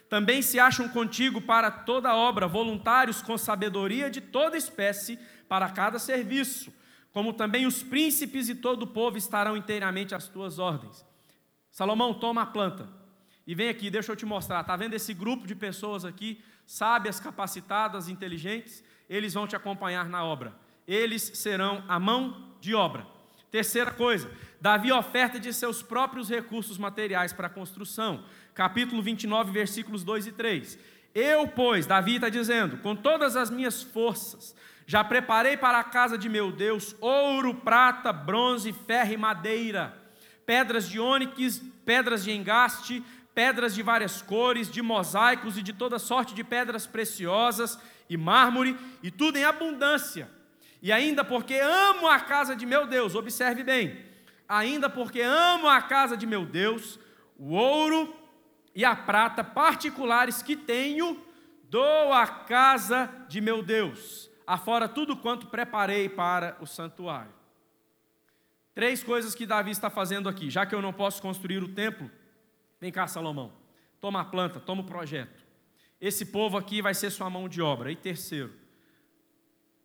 Também 0.07 0.43
se 0.43 0.59
acham 0.59 0.88
contigo 0.88 1.41
para 1.41 1.71
toda 1.71 2.15
obra 2.15 2.47
voluntários 2.47 3.23
com 3.23 3.39
sabedoria 3.39 4.07
de 4.07 4.21
toda 4.21 4.55
espécie 4.55 5.17
para 5.47 5.67
cada 5.71 5.97
serviço, 5.97 6.71
como 7.11 7.33
também 7.33 7.65
os 7.65 7.81
príncipes 7.81 8.49
e 8.49 8.53
todo 8.53 8.83
o 8.83 8.88
povo 8.88 9.17
estarão 9.17 9.57
inteiramente 9.57 10.13
às 10.13 10.27
tuas 10.27 10.59
ordens. 10.59 11.03
Salomão, 11.71 12.13
toma 12.13 12.43
a 12.43 12.45
planta 12.45 12.99
e 13.50 13.56
vem 13.56 13.68
aqui, 13.68 13.89
deixa 13.89 14.12
eu 14.12 14.15
te 14.15 14.27
mostrar. 14.27 14.62
Está 14.62 14.75
vendo 14.75 14.94
esse 14.94 15.12
grupo 15.12 15.48
de 15.48 15.56
pessoas 15.56 16.06
aqui, 16.06 16.39
sábias, 16.68 17.20
capacitadas, 17.20 18.08
inteligentes? 18.08 18.84
Eles 19.10 19.34
vão 19.34 19.48
te 19.48 19.56
acompanhar 19.56 20.08
na 20.08 20.24
obra. 20.24 20.53
Eles 20.88 21.32
serão 21.34 21.84
a 21.88 22.00
mão 22.00 22.53
de 22.62 22.75
obra. 22.75 23.08
Terceira 23.50 23.89
coisa, 23.89 24.29
Davi 24.62 24.91
oferta 24.91 25.39
de 25.39 25.51
seus 25.51 25.82
próprios 25.82 26.29
recursos 26.29 26.77
materiais 26.77 27.34
para 27.34 27.48
a 27.48 27.50
construção. 27.50 28.24
Capítulo 28.53 29.01
29, 29.01 29.51
versículos 29.51 30.03
2 30.03 30.27
e 30.27 30.32
3. 30.32 30.77
Eu, 31.15 31.48
pois, 31.48 31.88
Davi 31.88 32.18
está 32.18 32.29
dizendo, 32.29 32.77
com 32.77 32.96
todas 32.96 33.36
as 33.36 33.50
minhas 33.50 33.82
forças, 33.82 34.56
já 34.86 35.03
preparei 35.03 35.58
para 35.58 35.79
a 35.79 35.84
casa 35.84 36.20
de 36.20 36.29
meu 36.29 36.51
Deus 36.51 36.96
ouro, 37.01 37.56
prata, 37.56 38.13
bronze, 38.13 38.72
ferro 38.72 39.13
e 39.13 39.18
madeira, 39.18 39.98
pedras 40.46 40.88
de 40.88 41.00
ônix, 41.00 41.63
pedras 41.84 42.24
de 42.24 42.32
engaste, 42.32 43.03
pedras 43.33 43.74
de 43.74 43.81
várias 43.81 44.21
cores, 44.21 44.69
de 44.69 44.81
mosaicos 44.81 45.57
e 45.57 45.63
de 45.63 45.74
toda 45.74 46.00
sorte 46.00 46.33
de 46.33 46.43
pedras 46.43 46.86
preciosas 46.88 47.79
e 48.09 48.17
mármore, 48.17 48.77
e 49.03 49.12
tudo 49.12 49.38
em 49.38 49.43
abundância 49.43 50.29
e 50.81 50.91
ainda 50.91 51.24
porque 51.24 51.55
amo 51.55 52.07
a 52.07 52.19
casa 52.19 52.55
de 52.55 52.65
meu 52.65 52.88
Deus, 52.88 53.15
observe 53.15 53.63
bem, 53.63 54.05
ainda 54.48 54.89
porque 54.89 55.21
amo 55.21 55.67
a 55.67 55.81
casa 55.81 56.15
de 56.15 56.25
meu 56.25 56.45
Deus, 56.45 57.00
o 57.38 57.53
ouro 57.53 58.15
e 58.74 58.86
a 58.86 58.95
prata 58.95 59.43
particulares 59.43 60.41
que 60.41 60.55
tenho, 60.55 61.21
dou 61.63 62.13
à 62.13 62.25
casa 62.25 63.09
de 63.27 63.41
meu 63.41 63.62
Deus, 63.62 64.29
afora 64.48 64.88
tudo 64.88 65.17
quanto 65.17 65.48
preparei 65.48 66.07
para 66.07 66.57
o 66.62 66.65
santuário. 66.65 67.33
Três 68.74 69.03
coisas 69.03 69.36
que 69.36 69.45
Davi 69.45 69.71
está 69.71 69.89
fazendo 69.89 70.29
aqui, 70.29 70.50
já 70.50 70.65
que 70.65 70.74
eu 70.74 70.81
não 70.81 70.93
posso 70.93 71.21
construir 71.21 71.62
o 71.62 71.67
templo, 71.67 72.09
vem 72.79 72.91
cá, 72.91 73.07
Salomão, 73.07 73.53
toma 74.00 74.21
a 74.21 74.25
planta, 74.25 74.59
toma 74.59 74.81
o 74.81 74.86
projeto. 74.86 75.43
Esse 76.00 76.25
povo 76.25 76.57
aqui 76.57 76.81
vai 76.81 76.93
ser 76.93 77.09
sua 77.09 77.29
mão 77.29 77.50
de 77.50 77.62
obra. 77.62 77.91
E 77.91 77.95
terceiro, 77.95 78.53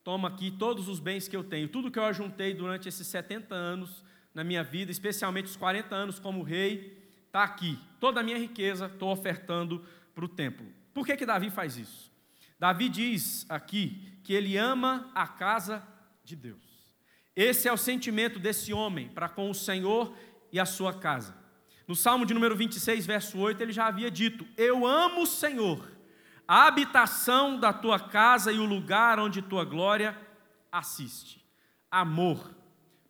toma 0.04 0.28
aqui 0.28 0.50
todos 0.50 0.88
os 0.88 1.00
bens 1.00 1.26
que 1.26 1.36
eu 1.36 1.42
tenho, 1.42 1.68
tudo 1.68 1.90
que 1.90 1.98
eu 1.98 2.04
ajuntei 2.04 2.54
durante 2.54 2.88
esses 2.88 3.06
70 3.06 3.54
anos 3.54 4.04
na 4.32 4.44
minha 4.44 4.62
vida, 4.62 4.90
especialmente 4.90 5.46
os 5.46 5.56
40 5.56 5.94
anos 5.94 6.18
como 6.18 6.42
rei, 6.42 7.02
está 7.26 7.42
aqui. 7.42 7.78
Toda 7.98 8.20
a 8.20 8.22
minha 8.22 8.38
riqueza 8.38 8.86
estou 8.86 9.10
ofertando 9.10 9.84
para 10.14 10.24
o 10.24 10.28
templo. 10.28 10.66
Por 10.92 11.04
que, 11.04 11.16
que 11.16 11.26
Davi 11.26 11.50
faz 11.50 11.76
isso? 11.76 12.12
Davi 12.58 12.88
diz 12.88 13.44
aqui 13.48 14.18
que 14.22 14.32
ele 14.32 14.56
ama 14.56 15.10
a 15.14 15.26
casa 15.26 15.86
de 16.22 16.36
Deus. 16.36 16.62
Esse 17.34 17.66
é 17.66 17.72
o 17.72 17.76
sentimento 17.76 18.38
desse 18.38 18.72
homem 18.72 19.08
para 19.08 19.28
com 19.28 19.50
o 19.50 19.54
Senhor 19.54 20.16
e 20.52 20.60
a 20.60 20.64
sua 20.64 20.92
casa. 20.92 21.43
No 21.86 21.94
Salmo 21.94 22.24
de 22.24 22.34
número 22.34 22.56
26, 22.56 23.04
verso 23.06 23.38
8, 23.38 23.62
ele 23.62 23.72
já 23.72 23.86
havia 23.86 24.10
dito: 24.10 24.46
Eu 24.56 24.86
amo 24.86 25.22
o 25.22 25.26
Senhor 25.26 25.94
a 26.46 26.66
habitação 26.66 27.58
da 27.58 27.72
tua 27.72 27.98
casa 27.98 28.52
e 28.52 28.58
o 28.58 28.64
lugar 28.64 29.18
onde 29.18 29.42
tua 29.42 29.64
glória 29.64 30.16
assiste. 30.70 31.44
Amor 31.90 32.54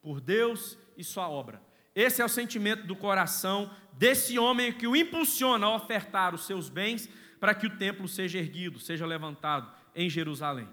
por 0.01 0.21
Deus 0.21 0.79
e 0.97 1.03
sua 1.03 1.29
obra. 1.29 1.61
Esse 1.95 2.23
é 2.23 2.25
o 2.25 2.29
sentimento 2.29 2.87
do 2.87 2.97
coração 2.97 3.71
desse 3.93 4.39
homem 4.39 4.73
que 4.73 4.87
o 4.87 4.97
impulsiona 4.97 5.67
a 5.67 5.75
ofertar 5.75 6.35
os 6.35 6.47
seus 6.47 6.69
bens 6.69 7.09
para 7.41 7.55
que 7.55 7.67
o 7.67 7.77
templo 7.77 8.09
seja 8.09 8.39
erguido, 8.39 8.79
seja 8.79 9.07
levantado 9.07 9.71
em 9.95 10.09
Jerusalém. 10.09 10.69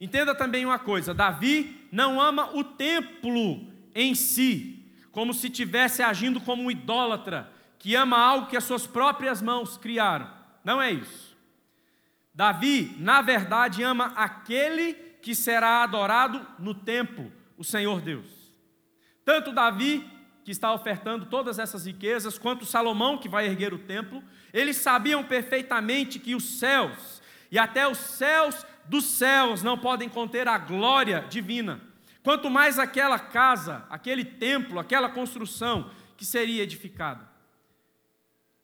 Entenda 0.00 0.34
também 0.34 0.64
uma 0.66 0.78
coisa: 0.78 1.14
Davi 1.14 1.88
não 1.90 2.20
ama 2.20 2.54
o 2.54 2.62
templo 2.62 3.66
em 3.94 4.14
si, 4.14 4.83
como 5.14 5.32
se 5.32 5.46
estivesse 5.46 6.02
agindo 6.02 6.40
como 6.40 6.64
um 6.64 6.70
idólatra 6.70 7.48
que 7.78 7.94
ama 7.94 8.18
algo 8.18 8.48
que 8.48 8.56
as 8.56 8.64
suas 8.64 8.84
próprias 8.84 9.40
mãos 9.40 9.76
criaram. 9.76 10.28
Não 10.64 10.82
é 10.82 10.90
isso. 10.90 11.36
Davi, 12.34 12.96
na 12.98 13.22
verdade, 13.22 13.84
ama 13.84 14.06
aquele 14.16 14.94
que 15.22 15.32
será 15.32 15.84
adorado 15.84 16.44
no 16.58 16.74
templo, 16.74 17.32
o 17.56 17.62
Senhor 17.62 18.00
Deus. 18.00 18.26
Tanto 19.24 19.52
Davi, 19.52 20.04
que 20.44 20.50
está 20.50 20.72
ofertando 20.74 21.26
todas 21.26 21.60
essas 21.60 21.86
riquezas, 21.86 22.36
quanto 22.36 22.66
Salomão, 22.66 23.16
que 23.16 23.28
vai 23.28 23.46
erguer 23.46 23.72
o 23.72 23.78
templo, 23.78 24.22
eles 24.52 24.78
sabiam 24.78 25.22
perfeitamente 25.22 26.18
que 26.18 26.34
os 26.34 26.58
céus 26.58 27.22
e 27.52 27.58
até 27.58 27.86
os 27.86 27.98
céus 27.98 28.66
dos 28.86 29.04
céus 29.04 29.62
não 29.62 29.78
podem 29.78 30.08
conter 30.08 30.48
a 30.48 30.58
glória 30.58 31.24
divina. 31.30 31.80
Quanto 32.24 32.50
mais 32.50 32.78
aquela 32.78 33.18
casa, 33.18 33.86
aquele 33.88 34.24
templo, 34.24 34.80
aquela 34.80 35.10
construção 35.10 35.90
que 36.16 36.24
seria 36.24 36.62
edificada. 36.64 37.28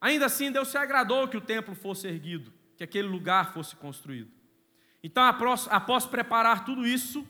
Ainda 0.00 0.26
assim, 0.26 0.50
Deus 0.50 0.68
se 0.68 0.78
agradou 0.78 1.28
que 1.28 1.36
o 1.36 1.42
templo 1.42 1.74
fosse 1.74 2.08
erguido 2.08 2.52
que 2.80 2.84
aquele 2.84 3.06
lugar 3.06 3.52
fosse 3.52 3.76
construído. 3.76 4.30
Então, 5.04 5.22
após, 5.22 5.68
após 5.70 6.06
preparar 6.06 6.64
tudo 6.64 6.86
isso 6.86 7.28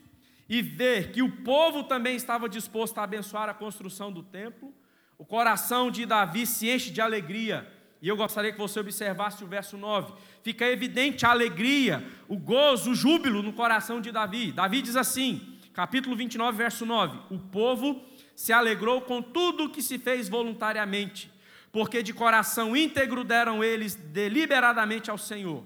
e 0.48 0.62
ver 0.62 1.10
que 1.10 1.22
o 1.22 1.42
povo 1.42 1.82
também 1.82 2.14
estava 2.14 2.48
disposto 2.48 2.98
a 2.98 3.02
abençoar 3.02 3.48
a 3.48 3.54
construção 3.54 4.12
do 4.12 4.22
templo, 4.22 4.72
o 5.18 5.24
coração 5.24 5.90
de 5.90 6.06
Davi 6.06 6.46
se 6.46 6.70
enche 6.70 6.92
de 6.92 7.00
alegria. 7.00 7.68
E 8.00 8.06
eu 8.06 8.16
gostaria 8.16 8.52
que 8.52 8.58
você 8.58 8.78
observasse 8.78 9.42
o 9.42 9.48
verso 9.48 9.76
9. 9.76 10.12
Fica 10.44 10.64
evidente 10.66 11.26
a 11.26 11.30
alegria, 11.30 12.08
o 12.28 12.38
gozo, 12.38 12.92
o 12.92 12.94
júbilo 12.94 13.42
no 13.42 13.52
coração 13.52 14.00
de 14.00 14.12
Davi. 14.12 14.52
Davi 14.52 14.80
diz 14.80 14.94
assim, 14.94 15.58
capítulo 15.80 16.14
29, 16.14 16.58
verso 16.58 16.86
9: 16.86 17.18
O 17.30 17.38
povo 17.38 18.04
se 18.34 18.52
alegrou 18.52 19.00
com 19.02 19.20
tudo 19.22 19.64
o 19.64 19.70
que 19.70 19.82
se 19.82 19.98
fez 19.98 20.28
voluntariamente 20.28 21.30
porque 21.72 22.02
de 22.02 22.12
coração 22.12 22.76
íntegro 22.76 23.24
deram 23.24 23.62
eles 23.62 23.94
deliberadamente 23.94 25.10
ao 25.10 25.18
Senhor. 25.18 25.64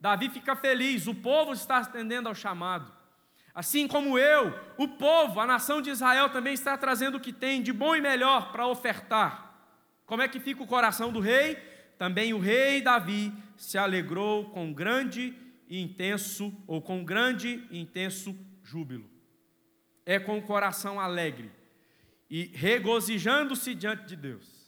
Davi 0.00 0.28
fica 0.28 0.56
feliz, 0.56 1.06
o 1.06 1.14
povo 1.14 1.52
está 1.52 1.78
atendendo 1.78 2.28
ao 2.28 2.34
chamado. 2.34 2.92
Assim 3.54 3.86
como 3.86 4.18
eu, 4.18 4.52
o 4.76 4.88
povo, 4.88 5.38
a 5.38 5.46
nação 5.46 5.80
de 5.80 5.90
Israel 5.90 6.28
também 6.30 6.54
está 6.54 6.76
trazendo 6.76 7.16
o 7.18 7.20
que 7.20 7.32
tem 7.32 7.62
de 7.62 7.72
bom 7.72 7.94
e 7.94 8.00
melhor 8.00 8.50
para 8.50 8.66
ofertar. 8.66 9.54
Como 10.06 10.22
é 10.22 10.28
que 10.28 10.40
fica 10.40 10.62
o 10.62 10.66
coração 10.66 11.12
do 11.12 11.20
rei? 11.20 11.56
Também 11.96 12.34
o 12.34 12.38
rei 12.38 12.82
Davi 12.82 13.32
se 13.56 13.78
alegrou 13.78 14.50
com 14.50 14.72
grande 14.72 15.34
e 15.68 15.80
intenso, 15.80 16.52
ou 16.66 16.82
com 16.82 17.04
grande 17.04 17.64
e 17.70 17.78
intenso 17.78 18.36
júbilo. 18.62 19.13
É 20.04 20.18
com 20.18 20.38
o 20.38 20.42
coração 20.42 21.00
alegre 21.00 21.50
e 22.28 22.44
regozijando-se 22.54 23.74
diante 23.74 24.04
de 24.06 24.16
Deus 24.16 24.64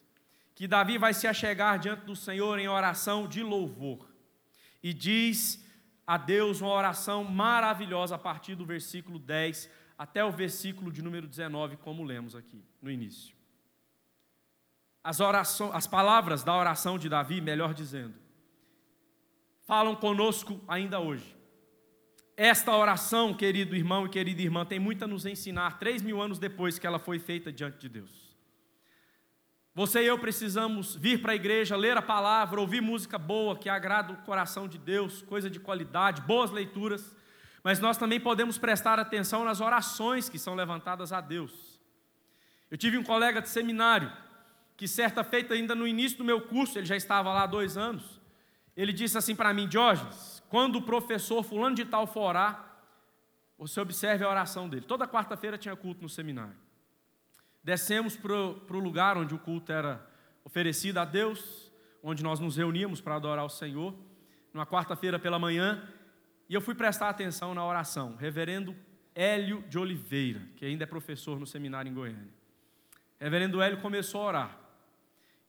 que 0.54 0.66
Davi 0.66 0.96
vai 0.96 1.12
se 1.12 1.26
achegar 1.26 1.78
diante 1.78 2.06
do 2.06 2.16
Senhor 2.16 2.58
em 2.58 2.66
oração 2.66 3.28
de 3.28 3.42
louvor. 3.42 4.08
E 4.82 4.94
diz 4.94 5.62
a 6.06 6.16
Deus 6.16 6.62
uma 6.62 6.70
oração 6.70 7.22
maravilhosa 7.24 8.14
a 8.14 8.18
partir 8.18 8.54
do 8.54 8.64
versículo 8.64 9.18
10 9.18 9.68
até 9.98 10.24
o 10.24 10.30
versículo 10.30 10.90
de 10.90 11.02
número 11.02 11.26
19, 11.26 11.76
como 11.76 12.02
lemos 12.02 12.34
aqui 12.34 12.64
no 12.80 12.90
início. 12.90 13.36
As, 15.04 15.20
orações, 15.20 15.74
as 15.74 15.86
palavras 15.86 16.42
da 16.42 16.56
oração 16.56 16.98
de 16.98 17.08
Davi, 17.08 17.40
melhor 17.40 17.74
dizendo, 17.74 18.14
falam 19.66 19.94
conosco 19.94 20.58
ainda 20.66 21.00
hoje. 21.00 21.36
Esta 22.36 22.76
oração, 22.76 23.32
querido 23.32 23.74
irmão 23.74 24.04
e 24.04 24.10
querida 24.10 24.42
irmã, 24.42 24.66
tem 24.66 24.78
muito 24.78 25.02
a 25.02 25.08
nos 25.08 25.24
ensinar, 25.24 25.78
três 25.78 26.02
mil 26.02 26.20
anos 26.20 26.38
depois 26.38 26.78
que 26.78 26.86
ela 26.86 26.98
foi 26.98 27.18
feita 27.18 27.50
diante 27.50 27.78
de 27.78 27.88
Deus. 27.88 28.26
Você 29.74 30.02
e 30.02 30.06
eu 30.06 30.18
precisamos 30.18 30.94
vir 30.96 31.22
para 31.22 31.32
a 31.32 31.34
igreja, 31.34 31.76
ler 31.76 31.96
a 31.96 32.02
palavra, 32.02 32.60
ouvir 32.60 32.82
música 32.82 33.16
boa 33.16 33.56
que 33.56 33.70
agrada 33.70 34.12
o 34.12 34.16
coração 34.18 34.68
de 34.68 34.76
Deus, 34.76 35.22
coisa 35.22 35.48
de 35.48 35.58
qualidade, 35.58 36.20
boas 36.22 36.50
leituras, 36.50 37.16
mas 37.64 37.80
nós 37.80 37.96
também 37.96 38.20
podemos 38.20 38.58
prestar 38.58 38.98
atenção 38.98 39.42
nas 39.42 39.62
orações 39.62 40.28
que 40.28 40.38
são 40.38 40.54
levantadas 40.54 41.12
a 41.12 41.22
Deus. 41.22 41.52
Eu 42.70 42.76
tive 42.76 42.98
um 42.98 43.02
colega 43.02 43.40
de 43.40 43.48
seminário 43.48 44.12
que, 44.76 44.86
certa 44.86 45.24
feita, 45.24 45.54
ainda 45.54 45.74
no 45.74 45.86
início 45.86 46.18
do 46.18 46.24
meu 46.24 46.42
curso, 46.42 46.78
ele 46.78 46.86
já 46.86 46.96
estava 46.96 47.32
lá 47.32 47.44
há 47.44 47.46
dois 47.46 47.78
anos, 47.78 48.20
ele 48.76 48.92
disse 48.92 49.16
assim 49.16 49.34
para 49.34 49.54
mim: 49.54 49.66
Diógenes, 49.66 50.35
quando 50.48 50.76
o 50.76 50.82
professor 50.82 51.42
Fulano 51.42 51.76
de 51.76 51.84
Tal 51.84 52.06
for 52.06 52.22
orar, 52.22 52.66
você 53.58 53.80
observe 53.80 54.24
a 54.24 54.28
oração 54.28 54.68
dele. 54.68 54.84
Toda 54.86 55.08
quarta-feira 55.08 55.56
tinha 55.56 55.74
culto 55.74 56.02
no 56.02 56.08
seminário. 56.08 56.56
descemos 57.62 58.16
para 58.16 58.32
o 58.32 58.78
lugar 58.78 59.16
onde 59.16 59.34
o 59.34 59.38
culto 59.38 59.72
era 59.72 60.06
oferecido 60.44 60.98
a 60.98 61.04
Deus, 61.04 61.72
onde 62.02 62.22
nós 62.22 62.38
nos 62.38 62.56
reuníamos 62.56 63.00
para 63.00 63.16
adorar 63.16 63.44
o 63.44 63.48
Senhor, 63.48 63.92
numa 64.52 64.64
quarta-feira 64.64 65.18
pela 65.18 65.38
manhã, 65.38 65.82
e 66.48 66.54
eu 66.54 66.60
fui 66.60 66.74
prestar 66.74 67.08
atenção 67.08 67.54
na 67.54 67.66
oração. 67.66 68.14
Reverendo 68.14 68.74
Hélio 69.14 69.64
de 69.68 69.78
Oliveira, 69.78 70.42
que 70.56 70.64
ainda 70.64 70.84
é 70.84 70.86
professor 70.86 71.40
no 71.40 71.46
seminário 71.46 71.90
em 71.90 71.94
Goiânia. 71.94 72.32
Reverendo 73.18 73.60
Hélio 73.60 73.80
começou 73.80 74.22
a 74.22 74.26
orar. 74.26 74.60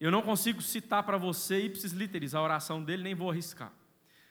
Eu 0.00 0.10
não 0.10 0.22
consigo 0.22 0.60
citar 0.60 1.02
para 1.02 1.16
você 1.16 1.60
ipsis 1.60 1.92
literis 1.92 2.34
a 2.34 2.42
oração 2.42 2.82
dele, 2.82 3.02
nem 3.02 3.14
vou 3.14 3.30
arriscar. 3.30 3.72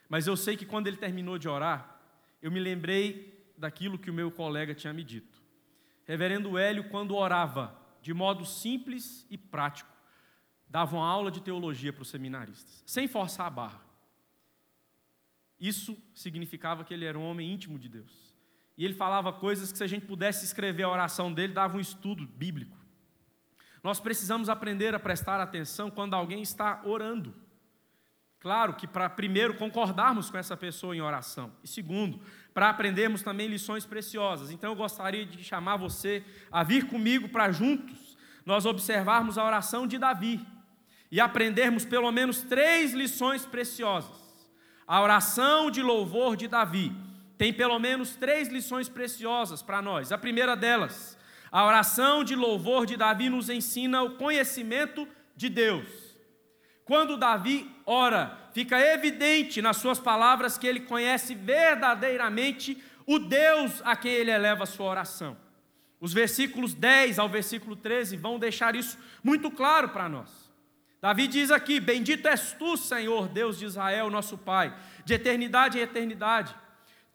Mas 0.10 0.28
eu 0.28 0.38
sei 0.38 0.56
que 0.56 0.66
quando 0.66 0.88
ele 0.88 0.98
terminou 0.98 1.38
de 1.38 1.50
orar, 1.50 2.00
eu 2.42 2.52
me 2.52 2.60
lembrei 2.60 3.52
daquilo 3.58 3.98
que 3.98 4.10
o 4.10 4.14
meu 4.14 4.32
colega 4.32 4.74
tinha 4.74 4.94
me 4.94 5.04
dito. 5.04 5.42
Reverendo 6.06 6.58
Hélio, 6.58 6.90
quando 6.90 7.16
orava 7.16 7.76
de 8.02 8.14
modo 8.14 8.46
simples 8.46 9.26
e 9.30 9.38
prático, 9.38 9.92
dava 10.70 10.96
uma 10.96 11.08
aula 11.08 11.30
de 11.30 11.42
teologia 11.42 11.92
para 11.92 12.04
os 12.04 12.10
seminaristas, 12.10 12.84
sem 12.86 13.08
forçar 13.08 13.48
a 13.48 13.50
barra. 13.50 13.82
Isso 15.60 15.98
significava 16.14 16.84
que 16.84 16.94
ele 16.94 17.06
era 17.06 17.18
um 17.18 17.28
homem 17.28 17.52
íntimo 17.52 17.80
de 17.80 17.90
Deus. 17.90 18.34
E 18.78 18.86
ele 18.86 18.94
falava 18.94 19.34
coisas 19.34 19.72
que, 19.72 19.78
se 19.78 19.84
a 19.84 19.88
gente 19.88 20.06
pudesse 20.06 20.46
escrever 20.46 20.84
a 20.84 20.90
oração 20.90 21.34
dele, 21.34 21.52
dava 21.54 21.78
um 21.78 21.80
estudo 21.80 22.28
bíblico. 22.28 22.78
Nós 23.84 24.00
precisamos 24.00 24.50
aprender 24.50 24.94
a 24.94 25.00
prestar 25.00 25.42
atenção 25.42 25.90
quando 25.90 26.14
alguém 26.14 26.42
está 26.42 26.82
orando. 26.86 27.34
Claro 28.48 28.76
que 28.76 28.88
para 28.88 29.10
primeiro 29.10 29.56
concordarmos 29.56 30.30
com 30.30 30.38
essa 30.38 30.56
pessoa 30.56 30.96
em 30.96 31.02
oração, 31.02 31.52
e 31.62 31.68
segundo, 31.68 32.22
para 32.54 32.70
aprendermos 32.70 33.22
também 33.22 33.46
lições 33.46 33.86
preciosas. 33.86 34.52
Então 34.52 34.72
eu 34.72 34.76
gostaria 34.78 35.26
de 35.26 35.44
chamar 35.44 35.76
você 35.76 36.24
a 36.50 36.64
vir 36.64 36.88
comigo 36.88 37.28
para 37.28 37.52
juntos 37.52 38.18
nós 38.46 38.66
observarmos 38.66 39.38
a 39.38 39.44
oração 39.44 39.86
de 39.86 39.98
Davi 39.98 40.40
e 41.12 41.20
aprendermos 41.20 41.84
pelo 41.84 42.10
menos 42.10 42.42
três 42.42 42.94
lições 42.94 43.46
preciosas. 43.46 44.18
A 44.88 45.02
oração 45.02 45.70
de 45.70 45.84
louvor 45.84 46.38
de 46.38 46.48
Davi 46.48 46.96
tem 47.38 47.52
pelo 47.52 47.78
menos 47.78 48.16
três 48.16 48.48
lições 48.48 48.88
preciosas 48.88 49.62
para 49.62 49.82
nós. 49.82 50.14
A 50.14 50.18
primeira 50.18 50.56
delas, 50.56 51.18
a 51.52 51.66
oração 51.66 52.24
de 52.24 52.34
louvor 52.34 52.86
de 52.86 52.96
Davi 52.96 53.28
nos 53.28 53.50
ensina 53.50 54.04
o 54.04 54.12
conhecimento 54.12 55.06
de 55.36 55.50
Deus. 55.50 55.86
Quando 56.86 57.18
Davi 57.18 57.76
ora, 57.88 58.38
fica 58.54 58.78
evidente 58.80 59.62
nas 59.62 59.78
suas 59.78 60.00
palavras 60.00 60.58
que 60.58 60.68
ele 60.68 60.82
conhece 60.82 61.34
verdadeiramente 61.34 62.78
o 63.06 63.18
Deus 63.18 63.82
a 63.86 63.96
quem 63.96 64.12
ele 64.12 64.30
eleva 64.30 64.64
a 64.64 64.68
sua 64.68 64.88
oração. 64.88 65.38
Os 66.00 66.14
versículos 66.14 66.74
10 66.74 67.18
ao 67.18 67.30
versículo 67.30 67.76
13 67.76 68.18
vão 68.18 68.38
deixar 68.38 68.76
isso 68.76 69.00
muito 69.24 69.50
claro 69.50 69.90
para 69.90 70.10
nós. 70.10 70.30
Davi 71.02 71.28
diz 71.28 71.50
aqui: 71.50 71.80
Bendito 71.80 72.28
és 72.28 72.52
tu, 72.54 72.76
Senhor, 72.76 73.30
Deus 73.30 73.58
de 73.58 73.66
Israel, 73.66 74.10
nosso 74.10 74.38
Pai, 74.38 74.76
de 75.06 75.14
eternidade 75.14 75.80
em 75.80 75.82
eternidade. 75.82 76.54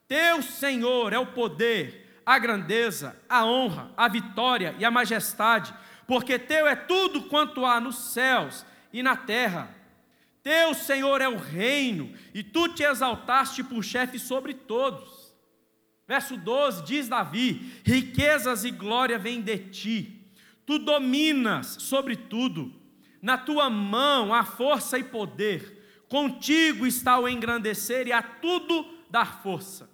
Teu 0.09 0.43
Senhor 0.43 1.13
é 1.13 1.19
o 1.19 1.27
poder, 1.27 2.23
a 2.25 2.39
grandeza, 2.39 3.17
a 3.29 3.45
honra, 3.45 3.91
a 3.97 4.09
vitória 4.09 4.75
e 4.79 4.85
a 4.85 4.91
majestade, 4.91 5.75
porque 6.07 6.39
teu 6.39 6.67
é 6.67 6.75
tudo 6.75 7.23
quanto 7.25 7.65
há 7.65 7.81
nos 7.81 7.97
céus 8.13 8.65
e 8.93 9.03
na 9.03 9.17
terra. 9.17 9.82
Teu 10.43 10.75
Senhor 10.75 11.21
é 11.21 11.29
o 11.29 11.37
reino, 11.37 12.13
e 12.35 12.43
tu 12.43 12.69
te 12.69 12.83
exaltaste 12.83 13.63
por 13.63 13.85
chefe 13.85 14.19
sobre 14.19 14.55
todos. 14.55 15.33
Verso 16.07 16.37
12 16.37 16.85
diz 16.85 17.09
Davi: 17.09 17.81
Riquezas 17.85 18.65
e 18.65 18.71
glória 18.71 19.19
vêm 19.19 19.41
de 19.41 19.57
ti, 19.59 20.27
tu 20.67 20.79
dominas 20.79 21.77
sobre 21.81 22.17
tudo, 22.17 22.75
na 23.21 23.39
tua 23.39 23.71
mão 23.71 24.35
há 24.35 24.45
força 24.45 24.99
e 24.99 25.05
poder, 25.05 26.05
contigo 26.09 26.87
está 26.87 27.19
o 27.19 27.29
engrandecer 27.29 28.09
e 28.09 28.13
a 28.13 28.21
tudo 28.23 28.85
dar 29.09 29.43
força. 29.43 29.89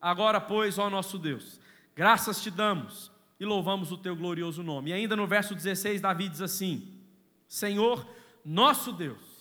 Agora, 0.00 0.40
pois, 0.40 0.78
ó 0.78 0.90
nosso 0.90 1.16
Deus, 1.16 1.60
graças 1.94 2.42
te 2.42 2.50
damos 2.50 3.12
e 3.38 3.44
louvamos 3.44 3.92
o 3.92 3.96
teu 3.96 4.16
glorioso 4.16 4.64
nome. 4.64 4.90
E 4.90 4.92
ainda 4.92 5.14
no 5.14 5.28
verso 5.28 5.54
16, 5.54 6.00
Davi 6.00 6.28
diz 6.28 6.40
assim: 6.40 7.00
Senhor, 7.46 8.04
nosso 8.44 8.92
Deus, 8.92 9.31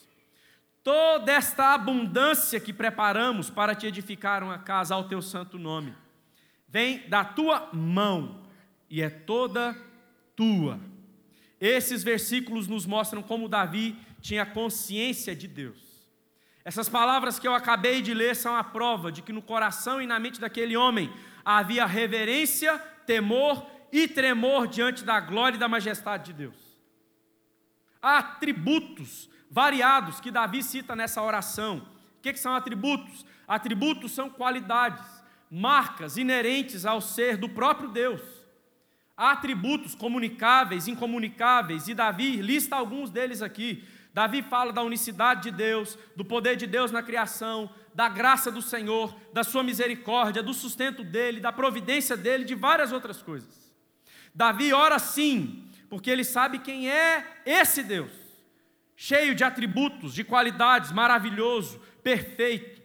toda 0.84 1.32
esta 1.32 1.74
abundância 1.74 2.60
que 2.60 2.74
preparamos 2.74 3.50
para 3.50 3.76
te 3.76 3.88
edificar 3.88 4.44
uma 4.44 4.58
casa 4.58 4.96
ao 4.96 5.04
teu 5.04 5.22
santo 5.22 5.58
nome, 5.58 5.96
vem 6.68 7.08
da 7.08 7.24
tua 7.24 7.70
mão 7.74 8.42
e 8.90 9.02
é 9.02 9.10
toda 9.10 9.76
tua. 10.36 10.80
Esses 11.60 12.04
versículos 12.04 12.68
nos 12.68 12.86
mostram 12.86 13.22
como 13.22 13.48
Davi 13.48 13.96
tinha 14.20 14.46
consciência 14.46 15.36
de 15.36 15.48
Deus. 15.48 15.92
Essas 16.64 16.88
palavras 16.88 17.40
que 17.40 17.48
eu 17.48 17.54
acabei 17.54 18.02
de 18.02 18.14
ler 18.14 18.36
são 18.36 18.56
a 18.56 18.64
prova 18.64 19.12
de 19.12 19.22
que 19.22 19.34
no 19.34 19.42
coração 19.42 20.02
e 20.02 20.08
na 20.08 20.20
mente 20.20 20.40
daquele 20.40 20.78
homem 20.78 21.12
havia 21.44 21.86
reverência, 21.86 22.78
temor 23.06 23.66
e 23.92 24.08
tremor 24.08 24.68
diante 24.68 25.04
da 25.04 25.20
glória 25.20 25.56
e 25.56 25.60
da 25.60 25.68
majestade 25.68 26.26
de 26.26 26.34
Deus. 26.34 26.56
Há 28.02 28.20
atributos 28.20 29.31
variados 29.52 30.22
que 30.22 30.32
Davi 30.32 30.64
cita 30.64 30.96
nessa 30.96 31.22
oração. 31.22 31.86
O 32.18 32.22
que, 32.22 32.36
são 32.38 32.56
atributos? 32.56 33.26
Atributos 33.46 34.14
são 34.14 34.30
qualidades, 34.30 35.06
marcas 35.52 36.16
inerentes 36.16 36.86
ao 36.86 37.02
ser 37.02 37.36
do 37.36 37.50
próprio 37.50 37.90
Deus. 37.90 38.22
Há 39.18 39.32
atributos 39.32 39.94
comunicáveis, 39.94 40.88
incomunicáveis, 40.88 41.90
e 41.90 41.94
Davi 41.94 42.38
lista 42.38 42.78
alguns 42.78 43.10
deles 43.10 43.42
aqui. 43.42 43.84
Davi 44.14 44.42
fala 44.42 44.72
da 44.72 44.82
unicidade 44.82 45.44
de 45.44 45.52
Deus, 45.52 45.98
do 46.16 46.24
poder 46.24 46.56
de 46.56 46.66
Deus 46.66 46.92
na 46.92 47.04
criação, 47.04 47.70
da 47.94 48.08
graça 48.08 48.50
do 48.50 48.62
Senhor, 48.62 49.16
da 49.34 49.44
sua 49.44 49.64
misericórdia, 49.64 50.42
do 50.42 50.54
sustento 50.54 51.04
dele, 51.04 51.40
da 51.40 51.52
providência 51.52 52.16
dele, 52.16 52.46
de 52.46 52.56
várias 52.56 52.92
outras 52.92 53.22
coisas. 53.22 53.72
Davi 54.34 54.74
ora 54.74 54.98
sim, 54.98 55.70
porque 55.90 56.10
ele 56.10 56.24
sabe 56.24 56.60
quem 56.60 56.90
é 56.90 57.42
esse 57.46 57.84
Deus, 57.84 58.12
cheio 59.02 59.34
de 59.34 59.44
atributos, 59.44 60.14
de 60.14 60.24
qualidades, 60.24 60.92
maravilhoso, 60.92 61.80
perfeito. 62.04 62.80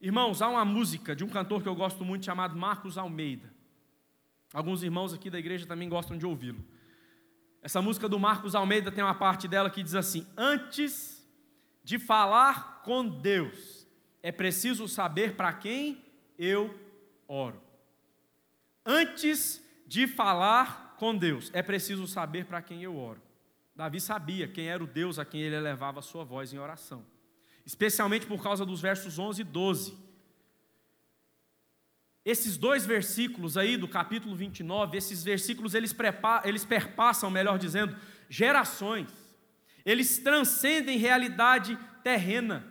Irmãos, 0.00 0.40
há 0.40 0.48
uma 0.48 0.64
música 0.64 1.14
de 1.14 1.22
um 1.22 1.28
cantor 1.28 1.62
que 1.62 1.68
eu 1.68 1.74
gosto 1.74 2.06
muito 2.06 2.24
chamado 2.24 2.56
Marcos 2.56 2.96
Almeida. 2.96 3.52
Alguns 4.50 4.82
irmãos 4.82 5.12
aqui 5.12 5.28
da 5.28 5.38
igreja 5.38 5.66
também 5.66 5.90
gostam 5.90 6.16
de 6.16 6.24
ouvi-lo. 6.24 6.64
Essa 7.60 7.82
música 7.82 8.08
do 8.08 8.18
Marcos 8.18 8.54
Almeida 8.54 8.90
tem 8.90 9.04
uma 9.04 9.14
parte 9.14 9.46
dela 9.46 9.68
que 9.68 9.82
diz 9.82 9.94
assim: 9.94 10.26
Antes 10.34 11.22
de 11.84 11.98
falar 11.98 12.80
com 12.82 13.06
Deus, 13.06 13.86
é 14.22 14.32
preciso 14.32 14.88
saber 14.88 15.36
para 15.36 15.52
quem 15.52 16.02
eu 16.38 16.74
oro. 17.28 17.60
Antes 18.86 19.62
de 19.86 20.06
falar 20.06 20.94
com 20.96 21.14
Deus, 21.14 21.50
é 21.52 21.62
preciso 21.62 22.06
saber 22.06 22.46
para 22.46 22.62
quem 22.62 22.82
eu 22.82 22.96
oro. 22.96 23.27
Davi 23.78 23.98
sabia 23.98 24.46
quem 24.46 24.68
era 24.68 24.84
o 24.84 24.86
Deus 24.86 25.18
a 25.18 25.24
quem 25.24 25.40
ele 25.40 25.56
elevava 25.56 26.00
a 26.00 26.02
sua 26.02 26.24
voz 26.24 26.52
em 26.52 26.58
oração, 26.58 27.02
especialmente 27.64 28.26
por 28.26 28.42
causa 28.42 28.66
dos 28.66 28.82
versos 28.82 29.18
11 29.18 29.40
e 29.40 29.44
12 29.44 30.08
esses 32.30 32.58
dois 32.58 32.84
versículos 32.84 33.56
aí 33.56 33.78
do 33.78 33.88
capítulo 33.88 34.36
29, 34.36 34.98
esses 34.98 35.24
versículos 35.24 35.72
eles, 35.72 35.96
eles 36.44 36.62
perpassam, 36.62 37.30
melhor 37.30 37.58
dizendo, 37.58 37.96
gerações. 38.28 39.08
Eles 39.82 40.18
transcendem 40.18 40.98
realidade 40.98 41.78
terrena. 42.04 42.70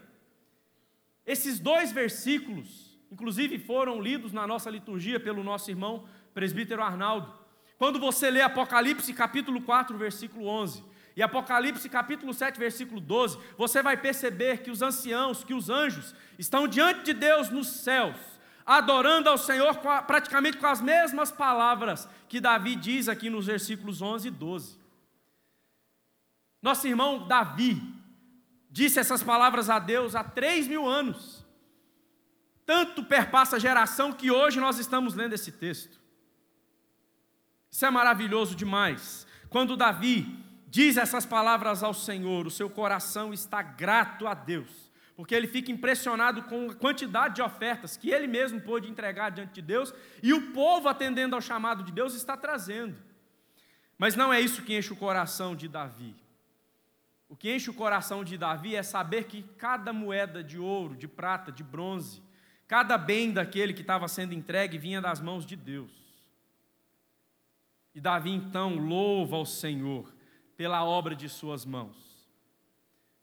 Esses 1.25 1.59
dois 1.59 1.91
versículos, 1.91 2.99
inclusive, 3.11 3.57
foram 3.57 3.99
lidos 3.99 4.31
na 4.31 4.45
nossa 4.45 4.69
liturgia 4.69 5.19
pelo 5.19 5.43
nosso 5.43 5.71
irmão 5.71 6.07
presbítero 6.35 6.83
Arnaldo. 6.83 7.33
Quando 7.79 7.99
você 7.99 8.29
lê 8.29 8.41
Apocalipse 8.41 9.11
capítulo 9.11 9.63
4, 9.63 9.97
versículo 9.97 10.45
11, 10.45 10.83
e 11.17 11.23
Apocalipse 11.23 11.89
capítulo 11.89 12.31
7, 12.31 12.59
versículo 12.59 13.01
12, 13.01 13.39
você 13.57 13.81
vai 13.81 13.97
perceber 13.97 14.59
que 14.59 14.69
os 14.69 14.83
anciãos, 14.83 15.43
que 15.43 15.53
os 15.53 15.67
anjos, 15.67 16.13
estão 16.37 16.67
diante 16.67 17.03
de 17.05 17.13
Deus 17.13 17.49
nos 17.49 17.67
céus 17.67 18.15
adorando 18.63 19.27
ao 19.29 19.37
Senhor 19.37 19.75
praticamente 20.05 20.57
com 20.57 20.67
as 20.67 20.79
mesmas 20.79 21.31
palavras 21.31 22.07
que 22.27 22.41
Davi 22.41 22.75
diz 22.75 23.07
aqui 23.07 23.29
nos 23.29 23.47
versículos 23.47 24.01
11 24.01 24.27
e 24.27 24.31
12. 24.31 24.77
Nosso 26.61 26.85
irmão 26.85 27.27
Davi 27.27 27.81
disse 28.69 28.99
essas 28.99 29.23
palavras 29.23 29.69
a 29.69 29.79
Deus 29.79 30.15
há 30.15 30.23
três 30.23 30.67
mil 30.67 30.85
anos. 30.85 31.43
Tanto 32.63 33.03
perpassa 33.05 33.55
a 33.55 33.59
geração 33.59 34.11
que 34.11 34.29
hoje 34.29 34.59
nós 34.59 34.77
estamos 34.77 35.15
lendo 35.15 35.33
esse 35.33 35.51
texto. 35.51 35.97
Isso 37.71 37.85
é 37.85 37.89
maravilhoso 37.89 38.53
demais. 38.53 39.25
Quando 39.49 39.77
Davi 39.77 40.45
diz 40.67 40.97
essas 40.97 41.25
palavras 41.25 41.81
ao 41.81 41.93
Senhor, 41.93 42.45
o 42.45 42.51
seu 42.51 42.69
coração 42.69 43.33
está 43.33 43.61
grato 43.61 44.27
a 44.27 44.33
Deus 44.33 44.87
porque 45.17 45.33
ele 45.33 45.47
fica 45.47 45.71
impressionado 45.71 46.43
com 46.43 46.69
a 46.69 46.75
quantidade 46.75 47.35
de 47.35 47.41
ofertas 47.41 47.97
que 47.97 48.11
ele 48.11 48.27
mesmo 48.27 48.61
pôde 48.61 48.87
entregar 48.87 49.31
diante 49.31 49.55
de 49.55 49.63
Deus 49.63 49.91
e 50.21 50.31
o 50.31 50.53
povo, 50.53 50.87
atendendo 50.87 51.35
ao 51.35 51.41
chamado 51.41 51.83
de 51.83 51.91
Deus, 51.91 52.13
está 52.13 52.37
trazendo. 52.37 52.95
Mas 53.97 54.15
não 54.15 54.31
é 54.31 54.39
isso 54.39 54.61
que 54.61 54.77
enche 54.77 54.93
o 54.93 54.95
coração 54.95 55.55
de 55.55 55.67
Davi. 55.67 56.15
O 57.27 57.35
que 57.35 57.51
enche 57.51 57.67
o 57.67 57.73
coração 57.73 58.23
de 58.23 58.37
Davi 58.37 58.75
é 58.75 58.83
saber 58.83 59.23
que 59.23 59.41
cada 59.57 59.91
moeda 59.91 60.43
de 60.43 60.59
ouro, 60.59 60.95
de 60.95 61.07
prata, 61.07 61.51
de 61.51 61.63
bronze, 61.63 62.21
cada 62.67 62.95
bem 62.95 63.33
daquele 63.33 63.73
que 63.73 63.81
estava 63.81 64.07
sendo 64.07 64.35
entregue 64.35 64.77
vinha 64.77 65.01
das 65.01 65.19
mãos 65.19 65.47
de 65.47 65.55
Deus. 65.55 65.91
E 67.95 67.99
Davi 67.99 68.29
então 68.29 68.75
louva 68.75 69.35
ao 69.35 69.47
Senhor 69.47 70.13
pela 70.57 70.83
obra 70.83 71.15
de 71.15 71.29
suas 71.29 71.63
mãos. 71.63 71.95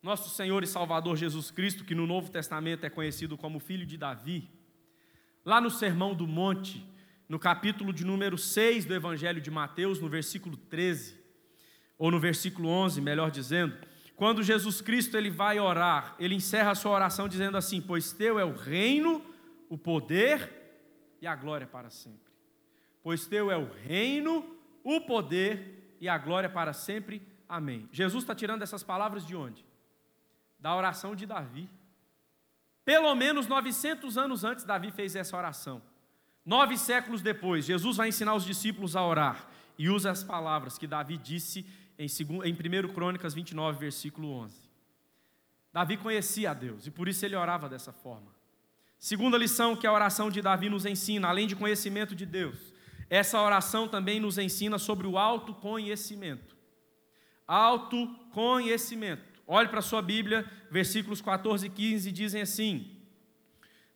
Nosso 0.01 0.31
Senhor 0.31 0.63
e 0.63 0.67
Salvador 0.67 1.17
Jesus 1.17 1.51
Cristo, 1.51 1.85
que 1.85 1.95
no 1.95 2.07
Novo 2.07 2.31
Testamento 2.31 2.87
é 2.87 2.91
conhecido 2.91 3.37
como 3.37 3.59
Filho 3.59 3.85
de 3.85 3.99
Davi, 3.99 4.49
lá 5.45 5.61
no 5.61 5.71
Sermão 5.71 6.15
do 6.15 6.27
Monte, 6.27 6.87
no 7.29 7.39
capítulo 7.39 7.93
de 7.93 8.05
número 8.05 8.39
6 8.39 8.85
do 8.85 8.95
Evangelho 8.95 9.41
de 9.41 9.51
Mateus, 9.51 10.01
no 10.01 10.09
versículo 10.09 10.57
13, 10.57 11.19
ou 11.99 12.11
no 12.11 12.21
versículo 12.21 12.69
11, 12.69 13.01
melhor 13.01 13.31
dizendo, 13.31 13.77
quando 14.15 14.43
Jesus 14.43 14.81
Cristo 14.81 15.17
ele 15.17 15.31
vai 15.31 15.59
orar, 15.59 16.15
ele 16.21 16.37
encerra 16.37 16.71
a 16.71 16.75
sua 16.75 16.93
oração 16.93 17.29
dizendo 17.29 17.57
assim: 17.57 17.81
Pois 17.81 18.13
teu 18.13 18.39
é 18.39 18.45
o 18.45 18.55
reino, 18.55 19.25
o 19.69 19.77
poder 19.77 20.51
e 21.21 21.27
a 21.27 21.35
glória 21.35 21.67
para 21.67 21.91
sempre. 21.91 22.33
Pois 23.03 23.27
teu 23.27 23.51
é 23.51 23.57
o 23.57 23.69
reino, 23.73 24.57
o 24.85 25.01
poder 25.01 25.84
e 26.01 26.09
a 26.09 26.19
glória 26.19 26.49
para 26.49 26.73
sempre. 26.73 27.27
Amém. 27.49 27.89
Jesus 27.93 28.25
está 28.25 28.35
tirando 28.35 28.63
essas 28.63 28.83
palavras 28.83 29.27
de 29.27 29.35
onde? 29.37 29.65
Da 30.59 30.75
oração 30.75 31.15
de 31.15 31.27
Davi. 31.27 31.69
Pelo 32.85 33.15
menos 33.15 33.47
900 33.47 34.19
anos 34.19 34.45
antes, 34.45 34.65
Davi 34.65 34.91
fez 34.91 35.17
essa 35.17 35.37
oração. 35.37 35.81
Nove 36.45 36.77
séculos 36.77 37.23
depois, 37.23 37.65
Jesus 37.65 37.97
vai 37.97 38.09
ensinar 38.09 38.35
os 38.35 38.45
discípulos 38.45 38.95
a 38.95 39.05
orar 39.05 39.49
e 39.79 39.89
usa 39.89 40.11
as 40.11 40.23
palavras 40.23 40.77
que 40.77 40.87
Davi 40.87 41.17
disse 41.17 41.67
em, 41.99 42.07
1 42.07 42.93
Crônicas 42.93 43.33
29, 43.33 43.79
versículo 43.79 44.31
11. 44.31 44.55
Davi 45.73 45.97
conhecia 45.97 46.51
a 46.51 46.55
Deus 46.55 46.87
e 46.87 46.91
por 46.91 47.09
isso 47.09 47.25
ele 47.25 47.35
orava 47.35 47.69
dessa 47.69 47.93
forma. 47.93 48.33
Segunda 48.99 49.37
lição 49.37 49.75
que 49.75 49.87
a 49.87 49.93
oração 49.93 50.31
de 50.31 50.41
Davi 50.41 50.69
nos 50.69 50.87
ensina, 50.87 51.29
além 51.29 51.47
de 51.47 51.57
conhecimento 51.57 52.15
de 52.15 52.25
Deus, 52.25 52.74
essa 53.09 53.41
oração 53.41 53.89
também 53.89 54.19
nos 54.19 54.39
ensina 54.39 54.79
sobre 54.79 55.07
o 55.07 55.19
autoconhecimento. 55.19 56.57
Autoconhecimento. 57.47 59.23
Olhe 59.47 59.69
para 59.69 59.81
a 59.81 59.83
sua 59.83 60.01
Bíblia, 60.01 60.51
versículos 60.71 61.21
14 61.21 61.67
e 61.67 61.71
15 61.71 62.11
dizem 62.13 62.43
assim: 62.43 62.91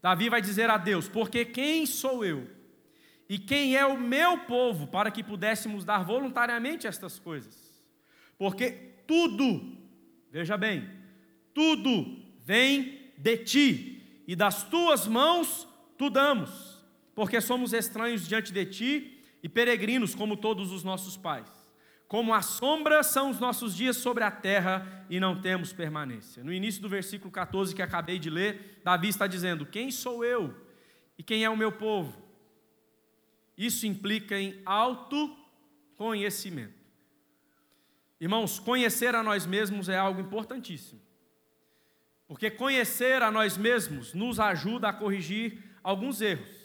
Davi 0.02 0.28
vai 0.28 0.40
dizer 0.40 0.68
a 0.68 0.76
Deus: 0.76 1.08
Porque 1.08 1.44
quem 1.44 1.86
sou 1.86 2.24
eu? 2.24 2.48
E 3.28 3.38
quem 3.38 3.76
é 3.76 3.84
o 3.84 3.98
meu 3.98 4.38
povo 4.38 4.86
para 4.86 5.10
que 5.10 5.22
pudéssemos 5.22 5.84
dar 5.84 6.02
voluntariamente 6.02 6.86
estas 6.86 7.18
coisas? 7.18 7.82
Porque 8.38 8.70
tudo, 9.06 9.76
veja 10.30 10.56
bem, 10.56 10.88
tudo 11.52 12.22
vem 12.40 13.10
de 13.18 13.36
ti, 13.38 14.22
e 14.26 14.36
das 14.36 14.62
tuas 14.62 15.06
mãos 15.06 15.68
tu 15.98 16.08
damos, 16.08 16.77
porque 17.18 17.40
somos 17.40 17.72
estranhos 17.72 18.28
diante 18.28 18.52
de 18.52 18.64
ti 18.64 19.24
e 19.42 19.48
peregrinos 19.48 20.14
como 20.14 20.37
todos 20.37 20.70
os 20.70 20.85
nossos 20.85 21.16
pais. 21.16 21.50
Como 22.07 22.33
a 22.33 22.40
sombra 22.40 23.02
são 23.02 23.31
os 23.31 23.40
nossos 23.40 23.74
dias 23.74 23.96
sobre 23.96 24.22
a 24.22 24.31
terra 24.31 25.04
e 25.11 25.18
não 25.18 25.40
temos 25.40 25.72
permanência. 25.72 26.44
No 26.44 26.52
início 26.52 26.81
do 26.81 26.88
versículo 26.88 27.33
14 27.33 27.74
que 27.74 27.83
acabei 27.83 28.20
de 28.20 28.31
ler, 28.31 28.81
Davi 28.85 29.09
está 29.09 29.26
dizendo: 29.26 29.66
Quem 29.66 29.90
sou 29.90 30.24
eu 30.24 30.54
e 31.18 31.24
quem 31.24 31.42
é 31.42 31.50
o 31.50 31.57
meu 31.57 31.72
povo? 31.72 32.22
Isso 33.57 33.85
implica 33.85 34.38
em 34.38 34.62
autoconhecimento. 34.64 36.78
Irmãos, 38.20 38.61
conhecer 38.61 39.16
a 39.16 39.24
nós 39.24 39.44
mesmos 39.44 39.88
é 39.88 39.98
algo 39.98 40.20
importantíssimo. 40.20 41.00
Porque 42.28 42.48
conhecer 42.48 43.24
a 43.24 43.31
nós 43.33 43.57
mesmos 43.57 44.14
nos 44.14 44.38
ajuda 44.38 44.90
a 44.90 44.92
corrigir 44.92 45.64
alguns 45.83 46.20
erros. 46.20 46.57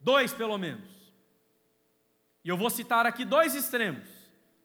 Dois, 0.00 0.32
pelo 0.32 0.56
menos. 0.56 0.88
E 2.42 2.48
eu 2.48 2.56
vou 2.56 2.70
citar 2.70 3.04
aqui 3.06 3.24
dois 3.24 3.54
extremos. 3.54 4.08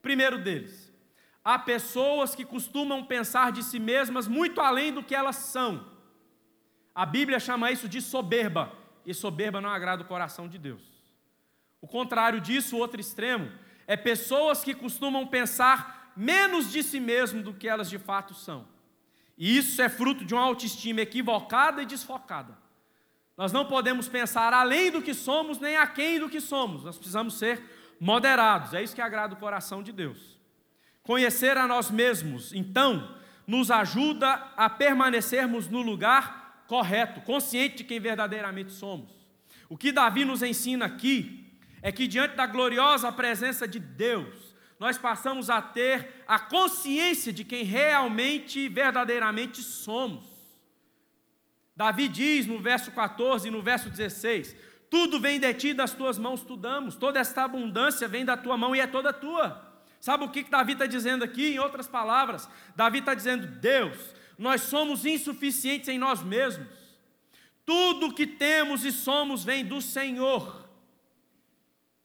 Primeiro 0.02 0.38
deles, 0.38 0.94
há 1.44 1.60
pessoas 1.60 2.34
que 2.34 2.46
costumam 2.46 3.04
pensar 3.04 3.52
de 3.52 3.64
si 3.64 3.80
mesmas 3.80 4.28
muito 4.28 4.62
além 4.62 4.94
do 4.94 5.04
que 5.04 5.14
elas 5.14 5.36
são. 5.36 5.86
A 6.94 7.06
Bíblia 7.06 7.40
chama 7.40 7.72
isso 7.72 7.90
de 7.90 8.02
soberba, 8.02 8.72
e 9.06 9.14
soberba 9.14 9.60
não 9.60 9.70
agrada 9.70 10.04
o 10.04 10.08
coração 10.08 10.48
de 10.48 10.58
Deus. 10.58 10.82
O 11.82 11.88
contrário 11.88 12.40
disso, 12.40 12.78
o 12.78 12.80
outro 12.80 13.02
extremo, 13.02 13.52
é 13.86 13.98
pessoas 13.98 14.64
que 14.64 14.74
costumam 14.74 15.28
pensar 15.28 16.14
menos 16.16 16.72
de 16.72 16.82
si 16.82 17.00
mesmo 17.00 17.44
do 17.44 17.54
que 17.54 17.68
elas 17.68 17.90
de 17.90 18.00
fato 18.00 18.34
são. 18.34 18.66
E 19.38 19.58
isso 19.58 19.82
é 19.82 19.90
fruto 19.90 20.24
de 20.24 20.34
uma 20.34 20.44
autoestima 20.44 21.02
equivocada 21.02 21.82
e 21.82 21.86
desfocada. 21.86 22.58
Nós 23.38 23.52
não 23.52 23.66
podemos 23.66 24.08
pensar 24.08 24.54
além 24.54 24.92
do 24.92 25.02
que 25.02 25.14
somos, 25.14 25.60
nem 25.60 25.76
aquém 25.76 26.20
do 26.20 26.30
que 26.30 26.40
somos. 26.40 26.84
Nós 26.84 26.98
precisamos 26.98 27.38
ser 27.38 27.62
moderados. 28.00 28.74
É 28.74 28.82
isso 28.82 28.96
que 28.96 29.02
agrada 29.02 29.34
o 29.34 29.38
coração 29.38 29.84
de 29.84 29.92
Deus. 29.92 30.40
Conhecer 31.04 31.58
a 31.58 31.68
nós 31.68 31.92
mesmos, 31.92 32.54
então, 32.54 33.16
nos 33.46 33.70
ajuda 33.70 34.34
a 34.56 34.70
permanecermos 34.70 35.68
no 35.68 35.82
lugar 35.82 36.64
correto, 36.68 37.22
consciente 37.22 37.78
de 37.78 37.84
quem 37.84 38.00
verdadeiramente 38.00 38.72
somos. 38.72 39.12
O 39.70 39.78
que 39.78 39.92
Davi 39.92 40.26
nos 40.26 40.42
ensina 40.42 40.86
aqui 40.86 41.46
é 41.82 41.92
que 41.92 42.08
diante 42.08 42.36
da 42.36 42.48
gloriosa 42.48 43.12
presença 43.12 43.68
de 43.68 43.80
Deus, 43.80 44.56
nós 44.80 44.98
passamos 44.98 45.50
a 45.50 45.62
ter 45.62 46.24
a 46.28 46.40
consciência 46.40 47.32
de 47.32 47.44
quem 47.44 47.64
realmente 47.64 48.62
e 48.62 48.70
verdadeiramente 48.70 49.62
somos. 49.62 50.35
Davi 51.76 52.08
diz 52.08 52.46
no 52.46 52.60
verso 52.60 52.92
14 52.92 53.48
e 53.48 53.52
no 53.52 53.62
verso 53.62 53.90
16: 53.90 54.56
tudo 54.90 55.20
vem 55.20 55.40
de 55.40 55.54
ti, 55.54 55.74
das 55.74 55.92
tuas 55.92 56.18
mãos 56.18 56.42
tu 56.42 56.56
damos. 56.56 56.96
Toda 56.96 57.20
esta 57.20 57.44
abundância 57.44 58.08
vem 58.08 58.24
da 58.24 58.38
tua 58.38 58.58
mão 58.58 58.76
e 58.76 58.80
é 58.80 58.88
toda 58.88 59.12
tua. 59.12 59.62
Sabe 60.00 60.24
o 60.24 60.30
que 60.30 60.44
Davi 60.44 60.74
está 60.74 60.86
dizendo 60.86 61.24
aqui? 61.24 61.56
Em 61.56 61.60
outras 61.60 61.88
palavras, 61.88 62.48
Davi 62.76 63.00
está 63.00 63.14
dizendo: 63.14 63.48
Deus, 63.48 63.98
nós 64.38 64.62
somos 64.62 65.06
insuficientes 65.06 65.90
em 65.90 65.98
nós 65.98 66.24
mesmos. 66.24 66.68
Tudo 67.66 68.14
que 68.14 68.28
temos 68.28 68.86
e 68.86 68.92
somos 68.92 69.44
vem 69.44 69.66
do 69.66 69.82
Senhor. 69.82 70.70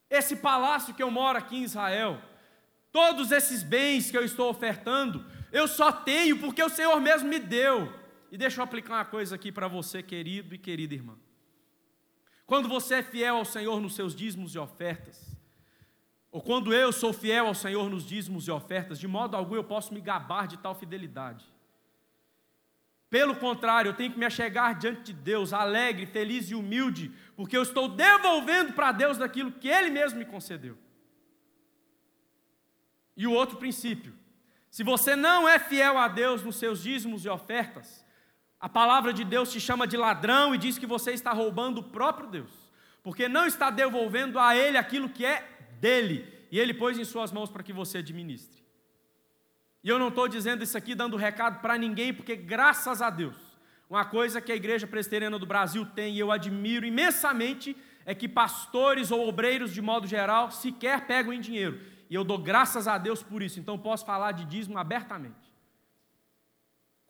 Esse 0.08 0.34
palácio 0.34 0.94
que 0.94 1.02
eu 1.02 1.10
moro 1.10 1.38
aqui 1.38 1.58
em 1.58 1.62
Israel, 1.62 2.20
todos 2.90 3.30
esses 3.30 3.62
bens 3.62 4.10
que 4.10 4.16
eu 4.16 4.24
estou 4.24 4.50
ofertando, 4.50 5.24
eu 5.52 5.68
só 5.68 5.92
tenho 5.92 6.38
porque 6.38 6.62
o 6.62 6.70
Senhor 6.70 6.98
mesmo 7.00 7.28
me 7.28 7.38
deu. 7.38 7.99
E 8.30 8.38
deixa 8.38 8.60
eu 8.60 8.64
aplicar 8.64 8.94
uma 8.94 9.04
coisa 9.04 9.34
aqui 9.34 9.50
para 9.50 9.66
você, 9.66 10.02
querido 10.02 10.54
e 10.54 10.58
querida 10.58 10.94
irmã. 10.94 11.18
Quando 12.46 12.68
você 12.68 12.96
é 12.96 13.02
fiel 13.02 13.36
ao 13.36 13.44
Senhor 13.44 13.80
nos 13.80 13.94
seus 13.94 14.14
dízimos 14.14 14.54
e 14.54 14.58
ofertas, 14.58 15.36
ou 16.30 16.40
quando 16.40 16.72
eu 16.72 16.92
sou 16.92 17.12
fiel 17.12 17.46
ao 17.46 17.54
Senhor 17.54 17.90
nos 17.90 18.04
dízimos 18.04 18.46
e 18.46 18.50
ofertas, 18.50 19.00
de 19.00 19.08
modo 19.08 19.36
algum 19.36 19.56
eu 19.56 19.64
posso 19.64 19.92
me 19.92 20.00
gabar 20.00 20.46
de 20.46 20.56
tal 20.58 20.74
fidelidade. 20.74 21.44
Pelo 23.08 23.34
contrário, 23.34 23.88
eu 23.88 23.94
tenho 23.94 24.12
que 24.12 24.18
me 24.18 24.24
achegar 24.24 24.78
diante 24.78 25.12
de 25.12 25.12
Deus, 25.12 25.52
alegre, 25.52 26.06
feliz 26.06 26.48
e 26.48 26.54
humilde, 26.54 27.12
porque 27.34 27.56
eu 27.56 27.62
estou 27.62 27.88
devolvendo 27.88 28.72
para 28.72 28.92
Deus 28.92 29.18
daquilo 29.18 29.50
que 29.50 29.68
Ele 29.68 29.90
mesmo 29.90 30.20
me 30.20 30.24
concedeu. 30.24 30.78
E 33.16 33.26
o 33.26 33.32
outro 33.32 33.56
princípio: 33.56 34.14
se 34.70 34.84
você 34.84 35.16
não 35.16 35.48
é 35.48 35.58
fiel 35.58 35.98
a 35.98 36.06
Deus 36.06 36.44
nos 36.44 36.54
seus 36.54 36.84
dízimos 36.84 37.24
e 37.24 37.28
ofertas, 37.28 38.04
a 38.60 38.68
palavra 38.68 39.12
de 39.12 39.24
Deus 39.24 39.50
te 39.50 39.58
chama 39.58 39.86
de 39.86 39.96
ladrão 39.96 40.54
e 40.54 40.58
diz 40.58 40.76
que 40.76 40.86
você 40.86 41.12
está 41.12 41.32
roubando 41.32 41.78
o 41.78 41.84
próprio 41.84 42.28
Deus, 42.28 42.50
porque 43.02 43.26
não 43.26 43.46
está 43.46 43.70
devolvendo 43.70 44.38
a 44.38 44.54
Ele 44.54 44.76
aquilo 44.76 45.08
que 45.08 45.24
é 45.24 45.48
dele, 45.80 46.30
e 46.52 46.58
Ele 46.58 46.74
pôs 46.74 46.98
em 46.98 47.04
Suas 47.04 47.32
mãos 47.32 47.50
para 47.50 47.62
que 47.62 47.72
você 47.72 47.98
administre. 47.98 48.60
E 49.82 49.88
eu 49.88 49.98
não 49.98 50.08
estou 50.08 50.28
dizendo 50.28 50.62
isso 50.62 50.76
aqui 50.76 50.94
dando 50.94 51.16
recado 51.16 51.60
para 51.60 51.78
ninguém, 51.78 52.12
porque 52.12 52.36
graças 52.36 53.00
a 53.00 53.08
Deus, 53.08 53.36
uma 53.88 54.04
coisa 54.04 54.40
que 54.42 54.52
a 54.52 54.56
Igreja 54.56 54.86
Presbiteriana 54.86 55.38
do 55.38 55.46
Brasil 55.46 55.86
tem 55.86 56.14
e 56.14 56.18
eu 56.18 56.30
admiro 56.30 56.84
imensamente 56.84 57.74
é 58.04 58.14
que 58.14 58.28
pastores 58.28 59.10
ou 59.10 59.26
obreiros, 59.26 59.72
de 59.72 59.80
modo 59.80 60.06
geral, 60.06 60.50
sequer 60.50 61.06
pegam 61.06 61.32
em 61.32 61.40
dinheiro. 61.40 61.80
E 62.10 62.14
eu 62.14 62.24
dou 62.24 62.36
graças 62.36 62.86
a 62.86 62.98
Deus 62.98 63.22
por 63.22 63.42
isso, 63.42 63.58
então 63.58 63.78
posso 63.78 64.04
falar 64.04 64.32
de 64.32 64.44
dízimo 64.44 64.76
abertamente. 64.76 65.49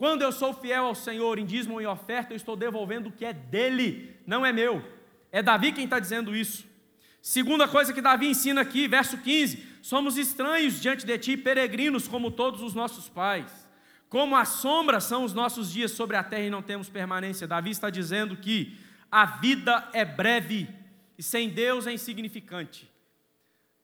Quando 0.00 0.22
eu 0.22 0.32
sou 0.32 0.54
fiel 0.54 0.86
ao 0.86 0.94
Senhor 0.94 1.38
em 1.38 1.44
dízimo 1.44 1.78
e 1.78 1.84
oferta, 1.84 2.32
eu 2.32 2.36
estou 2.38 2.56
devolvendo 2.56 3.10
o 3.10 3.12
que 3.12 3.22
é 3.22 3.34
dele, 3.34 4.16
não 4.26 4.46
é 4.46 4.50
meu. 4.50 4.82
É 5.30 5.42
Davi 5.42 5.72
quem 5.72 5.84
está 5.84 5.98
dizendo 5.98 6.34
isso. 6.34 6.64
Segunda 7.20 7.68
coisa 7.68 7.92
que 7.92 8.00
Davi 8.00 8.26
ensina 8.26 8.62
aqui, 8.62 8.88
verso 8.88 9.18
15: 9.18 9.62
somos 9.82 10.16
estranhos 10.16 10.80
diante 10.80 11.04
de 11.04 11.18
ti, 11.18 11.36
peregrinos 11.36 12.08
como 12.08 12.30
todos 12.30 12.62
os 12.62 12.72
nossos 12.72 13.10
pais. 13.10 13.68
Como 14.08 14.34
a 14.34 14.46
sombra 14.46 15.00
são 15.00 15.22
os 15.22 15.34
nossos 15.34 15.70
dias 15.70 15.90
sobre 15.90 16.16
a 16.16 16.24
terra 16.24 16.44
e 16.44 16.50
não 16.50 16.62
temos 16.62 16.88
permanência. 16.88 17.46
Davi 17.46 17.68
está 17.68 17.90
dizendo 17.90 18.38
que 18.38 18.78
a 19.12 19.26
vida 19.26 19.86
é 19.92 20.02
breve 20.02 20.66
e 21.18 21.22
sem 21.22 21.50
Deus 21.50 21.86
é 21.86 21.92
insignificante. 21.92 22.90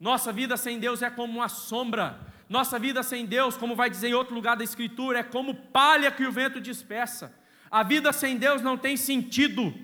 Nossa 0.00 0.33
vida 0.33 0.57
sem 0.57 0.79
Deus 0.79 1.02
é 1.02 1.11
como 1.11 1.35
uma 1.35 1.50
sombra. 1.50 2.18
Nossa 2.49 2.79
vida 2.79 3.03
sem 3.03 3.27
Deus, 3.27 3.57
como 3.57 3.75
vai 3.75 3.91
dizer 3.91 4.09
em 4.09 4.15
outro 4.15 4.35
lugar 4.35 4.57
da 4.57 4.65
Escritura, 4.65 5.19
é 5.19 5.23
como 5.23 5.55
palha 5.55 6.11
que 6.11 6.25
o 6.25 6.33
vento 6.33 6.61
dispersa. 6.61 7.35
A 7.71 7.83
vida 7.83 8.13
sem 8.13 8.37
Deus 8.37 8.63
não 8.63 8.79
tem 8.79 8.97
sentido. 8.97 9.75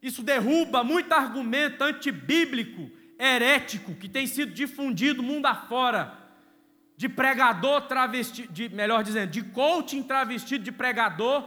Isso 0.00 0.22
derruba 0.22 0.82
muito 0.82 1.12
argumento 1.12 1.82
antibíblico, 1.82 2.90
herético, 3.18 3.94
que 3.94 4.08
tem 4.08 4.26
sido 4.26 4.52
difundido 4.52 5.22
mundo 5.22 5.46
afora, 5.46 6.16
de 6.96 7.08
pregador 7.08 7.82
travestido, 7.82 8.50
de, 8.52 8.68
melhor 8.70 9.02
dizendo, 9.02 9.30
de 9.30 9.42
coaching 9.42 10.02
travestido 10.02 10.64
de 10.64 10.72
pregador, 10.72 11.46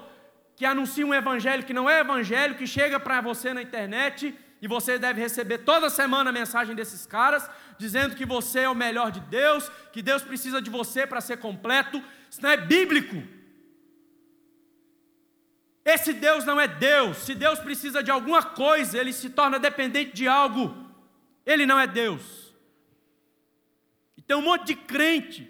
que 0.56 0.66
anuncia 0.66 1.06
um 1.06 1.14
evangelho 1.14 1.64
que 1.64 1.74
não 1.74 1.90
é 1.90 2.02
evangelho, 2.02 2.56
que 2.56 2.68
chega 2.68 3.00
para 3.00 3.22
você 3.22 3.52
na 3.54 3.64
internet 3.64 4.36
e 4.62 4.68
você 4.68 5.00
deve 5.00 5.22
receber 5.22 5.60
toda 5.60 5.90
semana 5.90 6.30
a 6.30 6.34
mensagem 6.34 6.76
desses 6.76 7.06
caras, 7.06 7.50
dizendo 7.78 8.16
que 8.16 8.26
você 8.26 8.62
é 8.62 8.70
o 8.70 8.76
melhor 8.76 9.12
de 9.12 9.22
Deus, 9.22 9.70
que 9.94 10.02
Deus 10.02 10.22
precisa 10.22 10.62
de 10.62 10.70
você 10.70 11.08
para 11.08 11.22
ser 11.22 11.38
completo. 11.38 12.04
Isso 12.30 12.42
não 12.42 12.50
é 12.50 12.58
bíblico. 12.58 13.24
Esse 15.86 16.12
Deus 16.12 16.44
não 16.44 16.60
é 16.60 16.68
Deus. 16.68 17.18
Se 17.18 17.34
Deus 17.34 17.60
precisa 17.60 18.04
de 18.04 18.12
alguma 18.12 18.44
coisa, 18.44 18.98
ele 18.98 19.14
se 19.14 19.30
torna 19.30 19.58
dependente 19.58 20.12
de 20.14 20.28
algo. 20.28 20.76
Ele 21.46 21.66
não 21.66 21.80
é 21.80 21.88
Deus. 21.88 22.54
E 24.18 24.22
tem 24.22 24.36
um 24.36 24.42
monte 24.42 24.68
de 24.68 24.76
crente 24.76 25.50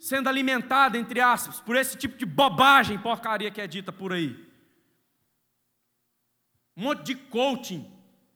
sendo 0.00 0.28
alimentado, 0.28 0.98
entre 0.98 1.20
aspas, 1.20 1.60
por 1.60 1.76
esse 1.76 1.96
tipo 1.96 2.18
de 2.18 2.26
bobagem, 2.26 2.98
porcaria 2.98 3.52
que 3.52 3.60
é 3.60 3.68
dita 3.68 3.92
por 3.92 4.12
aí. 4.12 4.36
Um 6.76 6.82
monte 6.82 7.04
de 7.04 7.14
coaching 7.14 7.91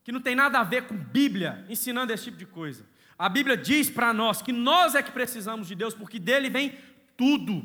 que 0.06 0.12
não 0.12 0.20
tem 0.20 0.36
nada 0.36 0.60
a 0.60 0.62
ver 0.62 0.82
com 0.84 0.96
Bíblia, 0.96 1.64
ensinando 1.68 2.12
esse 2.12 2.22
tipo 2.26 2.36
de 2.36 2.46
coisa. 2.46 2.86
A 3.18 3.28
Bíblia 3.28 3.56
diz 3.56 3.90
para 3.90 4.12
nós 4.12 4.40
que 4.40 4.52
nós 4.52 4.94
é 4.94 5.02
que 5.02 5.10
precisamos 5.10 5.66
de 5.66 5.74
Deus, 5.74 5.94
porque 5.94 6.20
dele 6.20 6.48
vem 6.48 6.78
tudo. 7.16 7.60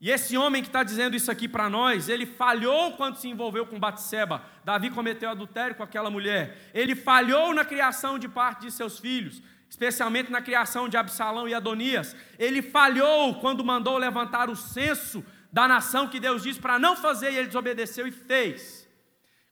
E 0.00 0.12
esse 0.12 0.36
homem 0.36 0.62
que 0.62 0.68
está 0.68 0.84
dizendo 0.84 1.16
isso 1.16 1.32
aqui 1.32 1.48
para 1.48 1.68
nós, 1.68 2.08
ele 2.08 2.24
falhou 2.24 2.92
quando 2.92 3.16
se 3.16 3.26
envolveu 3.26 3.66
com 3.66 3.80
Batseba. 3.80 4.44
Davi 4.64 4.90
cometeu 4.90 5.28
adultério 5.28 5.74
com 5.74 5.82
aquela 5.82 6.08
mulher. 6.08 6.70
Ele 6.72 6.94
falhou 6.94 7.52
na 7.52 7.64
criação 7.64 8.16
de 8.16 8.28
parte 8.28 8.66
de 8.66 8.70
seus 8.70 9.00
filhos, 9.00 9.42
especialmente 9.68 10.30
na 10.30 10.40
criação 10.40 10.88
de 10.88 10.96
Absalão 10.96 11.48
e 11.48 11.54
Adonias. 11.54 12.14
Ele 12.38 12.62
falhou 12.62 13.40
quando 13.40 13.64
mandou 13.64 13.98
levantar 13.98 14.48
o 14.48 14.54
censo 14.54 15.24
da 15.52 15.66
nação 15.66 16.06
que 16.06 16.20
Deus 16.20 16.44
disse 16.44 16.60
para 16.60 16.78
não 16.78 16.94
fazer 16.94 17.32
e 17.32 17.38
ele 17.38 17.48
desobedeceu 17.48 18.06
e 18.06 18.12
fez. 18.12 18.83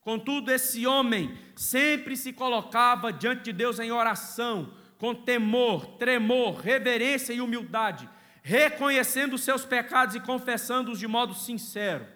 Contudo, 0.02 0.50
esse 0.50 0.84
homem 0.86 1.38
sempre 1.54 2.16
se 2.16 2.32
colocava 2.32 3.12
diante 3.12 3.44
de 3.44 3.52
Deus 3.52 3.78
em 3.78 3.92
oração, 3.92 4.74
com 4.98 5.14
temor, 5.14 5.96
tremor, 5.96 6.56
reverência 6.56 7.32
e 7.32 7.40
humildade, 7.40 8.08
reconhecendo 8.42 9.34
os 9.34 9.42
seus 9.42 9.64
pecados 9.64 10.16
e 10.16 10.20
confessando-os 10.20 10.98
de 10.98 11.06
modo 11.06 11.34
sincero. 11.34 12.06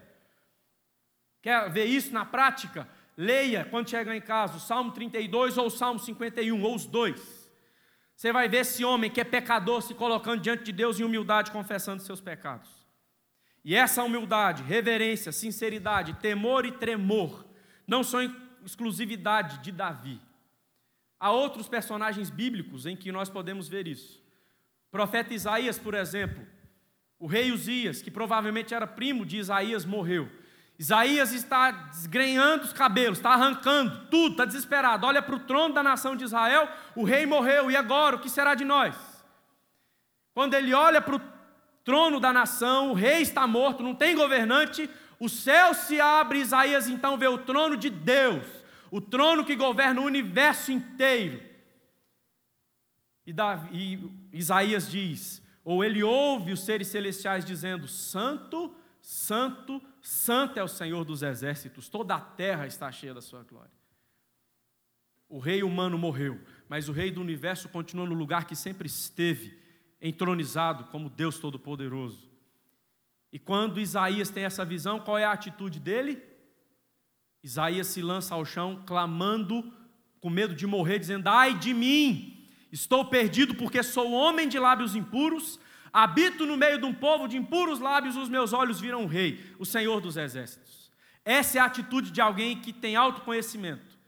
Quer 1.40 1.70
ver 1.70 1.84
isso 1.84 2.12
na 2.12 2.24
prática? 2.24 2.88
Leia 3.16 3.64
quando 3.64 3.88
chegar 3.88 4.16
em 4.16 4.20
casa 4.20 4.56
o 4.56 4.60
Salmo 4.60 4.90
32 4.90 5.56
ou 5.56 5.66
o 5.66 5.70
Salmo 5.70 6.00
51, 6.00 6.60
ou 6.60 6.74
os 6.74 6.86
dois. 6.86 7.48
Você 8.16 8.32
vai 8.32 8.48
ver 8.48 8.58
esse 8.58 8.84
homem 8.84 9.10
que 9.10 9.20
é 9.20 9.24
pecador 9.24 9.80
se 9.80 9.94
colocando 9.94 10.40
diante 10.40 10.64
de 10.64 10.72
Deus 10.72 10.98
em 10.98 11.04
humildade, 11.04 11.52
confessando 11.52 12.02
seus 12.02 12.20
pecados. 12.20 12.68
E 13.64 13.76
essa 13.76 14.02
humildade, 14.02 14.62
reverência, 14.62 15.30
sinceridade, 15.30 16.14
temor 16.14 16.66
e 16.66 16.72
tremor 16.72 17.45
não 17.86 18.02
são 18.02 18.20
exclusividade 18.64 19.58
de 19.58 19.70
Davi. 19.70 20.20
Há 21.18 21.30
outros 21.30 21.68
personagens 21.68 22.28
bíblicos 22.28 22.84
em 22.84 22.96
que 22.96 23.12
nós 23.12 23.28
podemos 23.30 23.68
ver 23.68 23.86
isso. 23.86 24.22
O 24.88 24.90
profeta 24.90 25.32
Isaías, 25.32 25.78
por 25.78 25.94
exemplo, 25.94 26.46
o 27.18 27.26
rei 27.26 27.52
Uzias, 27.52 28.02
que 28.02 28.10
provavelmente 28.10 28.74
era 28.74 28.86
primo 28.86 29.24
de 29.24 29.38
Isaías, 29.38 29.84
morreu. 29.84 30.30
Isaías 30.78 31.32
está 31.32 31.70
desgrenhando 31.70 32.64
os 32.64 32.72
cabelos, 32.72 33.18
está 33.18 33.30
arrancando 33.30 34.06
tudo, 34.10 34.32
está 34.32 34.44
desesperado. 34.44 35.06
Olha 35.06 35.22
para 35.22 35.34
o 35.34 35.40
trono 35.40 35.72
da 35.72 35.82
nação 35.82 36.14
de 36.14 36.24
Israel, 36.24 36.68
o 36.94 37.04
rei 37.04 37.24
morreu, 37.24 37.70
e 37.70 37.76
agora 37.76 38.16
o 38.16 38.18
que 38.18 38.28
será 38.28 38.54
de 38.54 38.64
nós? 38.64 38.94
Quando 40.34 40.52
ele 40.52 40.74
olha 40.74 41.00
para 41.00 41.16
o 41.16 41.20
trono 41.82 42.20
da 42.20 42.30
nação, 42.30 42.90
o 42.90 42.94
rei 42.94 43.22
está 43.22 43.46
morto, 43.46 43.82
não 43.82 43.94
tem 43.94 44.14
governante, 44.14 44.90
o 45.18 45.28
céu 45.28 45.74
se 45.74 46.00
abre, 46.00 46.40
Isaías 46.40 46.88
então 46.88 47.16
vê 47.16 47.26
o 47.26 47.38
trono 47.38 47.76
de 47.76 47.88
Deus, 47.88 48.46
o 48.90 49.00
trono 49.00 49.44
que 49.44 49.56
governa 49.56 50.00
o 50.00 50.04
universo 50.04 50.70
inteiro. 50.70 51.42
E, 53.26 53.32
Davi, 53.32 54.10
e 54.32 54.38
Isaías 54.38 54.90
diz, 54.90 55.42
ou 55.64 55.82
ele 55.82 56.02
ouve 56.02 56.52
os 56.52 56.60
seres 56.60 56.88
celestiais 56.88 57.44
dizendo: 57.44 57.88
Santo, 57.88 58.74
Santo, 59.00 59.82
Santo 60.00 60.58
é 60.58 60.62
o 60.62 60.68
Senhor 60.68 61.04
dos 61.04 61.22
exércitos, 61.22 61.88
toda 61.88 62.14
a 62.14 62.20
terra 62.20 62.66
está 62.66 62.90
cheia 62.92 63.14
da 63.14 63.20
sua 63.20 63.42
glória. 63.42 63.74
O 65.28 65.40
rei 65.40 65.62
humano 65.62 65.98
morreu, 65.98 66.40
mas 66.68 66.88
o 66.88 66.92
rei 66.92 67.10
do 67.10 67.20
universo 67.20 67.68
continua 67.68 68.06
no 68.06 68.14
lugar 68.14 68.46
que 68.46 68.54
sempre 68.54 68.86
esteve, 68.86 69.58
entronizado 70.00 70.84
como 70.84 71.10
Deus 71.10 71.38
Todo-Poderoso. 71.38 72.30
E 73.36 73.38
quando 73.38 73.78
Isaías 73.78 74.30
tem 74.30 74.44
essa 74.46 74.64
visão, 74.64 74.98
qual 74.98 75.18
é 75.18 75.24
a 75.26 75.32
atitude 75.32 75.78
dele? 75.78 76.22
Isaías 77.42 77.88
se 77.88 78.00
lança 78.00 78.34
ao 78.34 78.46
chão, 78.46 78.82
clamando, 78.86 79.70
com 80.22 80.30
medo 80.30 80.54
de 80.54 80.66
morrer, 80.66 80.98
dizendo: 80.98 81.28
Ai 81.28 81.52
de 81.52 81.74
mim, 81.74 82.48
estou 82.72 83.04
perdido 83.04 83.54
porque 83.54 83.82
sou 83.82 84.10
homem 84.10 84.48
de 84.48 84.58
lábios 84.58 84.96
impuros, 84.96 85.60
habito 85.92 86.46
no 86.46 86.56
meio 86.56 86.78
de 86.78 86.86
um 86.86 86.94
povo 86.94 87.28
de 87.28 87.36
impuros 87.36 87.78
lábios, 87.78 88.16
os 88.16 88.30
meus 88.30 88.54
olhos 88.54 88.80
viram 88.80 89.04
o 89.04 89.06
Rei, 89.06 89.38
o 89.58 89.66
Senhor 89.66 90.00
dos 90.00 90.16
Exércitos. 90.16 90.90
Essa 91.22 91.58
é 91.58 91.60
a 91.60 91.66
atitude 91.66 92.10
de 92.12 92.22
alguém 92.22 92.58
que 92.58 92.72
tem 92.72 92.96
autoconhecimento. 92.96 93.98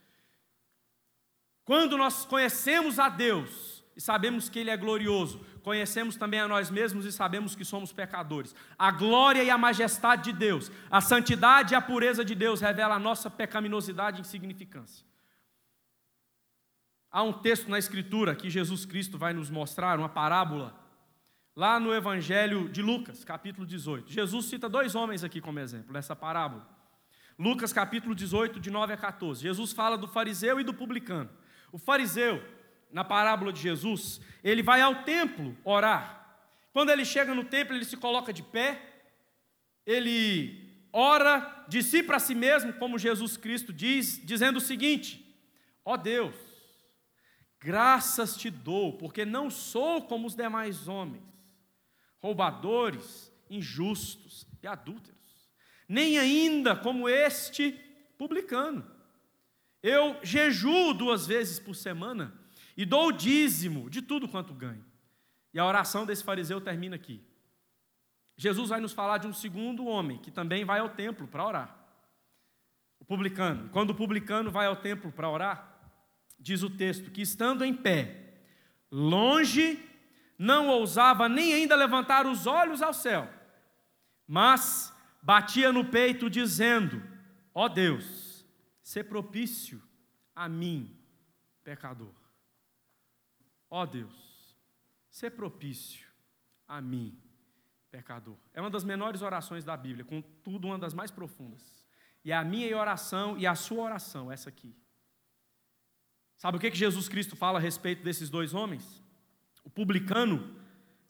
Quando 1.63 1.99
nós 1.99 2.25
conhecemos 2.25 2.97
a 2.97 3.09
Deus 3.09 3.83
e 3.95 4.01
sabemos 4.01 4.49
que 4.49 4.57
Ele 4.57 4.71
é 4.71 4.77
glorioso, 4.77 5.45
conhecemos 5.59 6.15
também 6.15 6.39
a 6.39 6.47
nós 6.47 6.69
mesmos 6.69 7.05
e 7.05 7.11
sabemos 7.11 7.55
que 7.55 7.65
somos 7.65 7.91
pecadores. 7.91 8.55
A 8.77 8.91
glória 8.91 9.43
e 9.43 9.49
a 9.49 9.57
majestade 9.57 10.31
de 10.31 10.33
Deus, 10.33 10.71
a 10.89 11.01
santidade 11.01 11.73
e 11.73 11.75
a 11.75 11.81
pureza 11.81 12.23
de 12.23 12.35
Deus 12.35 12.61
revela 12.61 12.95
a 12.95 12.99
nossa 12.99 13.29
pecaminosidade 13.29 14.17
e 14.17 14.21
insignificância. 14.21 15.05
Há 17.11 17.23
um 17.23 17.33
texto 17.33 17.69
na 17.69 17.79
Escritura 17.79 18.35
que 18.35 18.49
Jesus 18.49 18.85
Cristo 18.85 19.17
vai 19.17 19.33
nos 19.33 19.49
mostrar, 19.49 19.97
uma 19.97 20.09
parábola, 20.09 20.79
lá 21.55 21.79
no 21.79 21.93
Evangelho 21.93 22.69
de 22.69 22.81
Lucas, 22.81 23.23
capítulo 23.23 23.65
18. 23.65 24.11
Jesus 24.11 24.45
cita 24.45 24.69
dois 24.69 24.93
homens 24.95 25.23
aqui 25.23 25.41
como 25.41 25.59
exemplo, 25.59 25.91
nessa 25.91 26.15
parábola. 26.15 26.67
Lucas, 27.37 27.73
capítulo 27.73 28.13
18, 28.13 28.59
de 28.59 28.69
9 28.69 28.93
a 28.93 28.97
14. 28.97 29.41
Jesus 29.41 29.71
fala 29.71 29.97
do 29.97 30.07
fariseu 30.07 30.59
e 30.59 30.63
do 30.63 30.73
publicano. 30.73 31.29
O 31.71 31.77
fariseu, 31.77 32.43
na 32.91 33.03
parábola 33.03 33.53
de 33.53 33.61
Jesus, 33.61 34.19
ele 34.43 34.63
vai 34.63 34.81
ao 34.81 35.03
templo 35.03 35.55
orar. 35.63 36.19
Quando 36.71 36.89
ele 36.91 37.05
chega 37.05 37.33
no 37.33 37.43
templo, 37.43 37.75
ele 37.75 37.85
se 37.85 37.97
coloca 37.97 38.33
de 38.33 38.43
pé, 38.43 38.81
ele 39.85 40.87
ora 40.91 41.65
de 41.67 41.83
si 41.83 42.01
para 42.01 42.19
si 42.19 42.33
mesmo, 42.33 42.73
como 42.73 42.97
Jesus 42.97 43.37
Cristo 43.37 43.71
diz, 43.71 44.19
dizendo 44.23 44.57
o 44.57 44.61
seguinte: 44.61 45.25
Ó 45.83 45.93
oh 45.93 45.97
Deus, 45.97 46.35
graças 47.59 48.35
te 48.35 48.49
dou, 48.49 48.93
porque 48.93 49.25
não 49.25 49.49
sou 49.49 50.03
como 50.03 50.27
os 50.27 50.35
demais 50.35 50.87
homens, 50.87 51.23
roubadores, 52.19 53.31
injustos 53.49 54.47
e 54.61 54.67
adúlteros, 54.67 55.49
nem 55.87 56.17
ainda 56.17 56.75
como 56.75 57.09
este 57.09 57.71
publicano. 58.17 58.85
Eu 59.81 60.19
jejuo 60.21 60.93
duas 60.93 61.25
vezes 61.25 61.57
por 61.57 61.73
semana 61.73 62.38
e 62.79 62.85
dou 62.85 63.07
o 63.07 63.11
dízimo 63.11 63.89
de 63.89 64.01
tudo 64.01 64.25
quanto 64.25 64.53
ganho. 64.53 64.85
E 65.53 65.59
a 65.59 65.65
oração 65.65 66.05
desse 66.05 66.23
fariseu 66.23 66.61
termina 66.61 66.95
aqui. 66.95 67.21
Jesus 68.37 68.69
vai 68.69 68.79
nos 68.79 68.93
falar 68.93 69.17
de 69.17 69.27
um 69.27 69.33
segundo 69.33 69.85
homem 69.85 70.17
que 70.17 70.31
também 70.31 70.63
vai 70.63 70.79
ao 70.79 70.87
templo 70.87 71.27
para 71.27 71.45
orar. 71.45 71.77
O 72.97 73.03
publicano. 73.03 73.67
Quando 73.73 73.89
o 73.89 73.95
publicano 73.95 74.49
vai 74.49 74.65
ao 74.65 74.77
templo 74.77 75.11
para 75.11 75.29
orar, 75.29 75.77
diz 76.39 76.63
o 76.63 76.69
texto 76.69 77.11
que 77.11 77.21
estando 77.21 77.65
em 77.65 77.73
pé, 77.73 78.39
longe, 78.89 79.77
não 80.37 80.69
ousava 80.69 81.27
nem 81.27 81.53
ainda 81.53 81.75
levantar 81.75 82.25
os 82.25 82.47
olhos 82.47 82.81
ao 82.81 82.93
céu, 82.93 83.29
mas 84.25 84.95
batia 85.21 85.73
no 85.73 85.83
peito 85.83 86.29
dizendo: 86.29 87.03
Ó 87.53 87.65
oh 87.65 87.67
Deus, 87.67 88.45
se 88.81 89.03
propício 89.03 89.83
a 90.33 90.47
mim, 90.47 90.97
pecador. 91.61 92.18
Ó 93.69 93.83
oh 93.83 93.85
Deus, 93.85 94.55
ser 95.09 95.31
propício 95.31 96.07
a 96.67 96.81
mim, 96.81 97.17
pecador. 97.91 98.37
É 98.53 98.61
uma 98.61 98.69
das 98.69 98.83
menores 98.83 99.21
orações 99.21 99.63
da 99.63 99.75
Bíblia, 99.77 100.05
contudo, 100.05 100.67
uma 100.67 100.79
das 100.79 100.93
mais 100.93 101.11
profundas. 101.11 101.85
E 102.23 102.31
é 102.31 102.35
a 102.35 102.43
minha 102.43 102.77
oração 102.77 103.37
e 103.37 103.47
a 103.47 103.55
sua 103.55 103.83
oração, 103.83 104.31
essa 104.31 104.49
aqui. 104.49 104.75
Sabe 106.37 106.57
o 106.57 106.59
que, 106.59 106.71
que 106.71 106.77
Jesus 106.77 107.09
Cristo 107.09 107.35
fala 107.35 107.59
a 107.59 107.61
respeito 107.61 108.03
desses 108.03 108.29
dois 108.29 108.53
homens? 108.53 109.03
O 109.63 109.69
publicano 109.69 110.55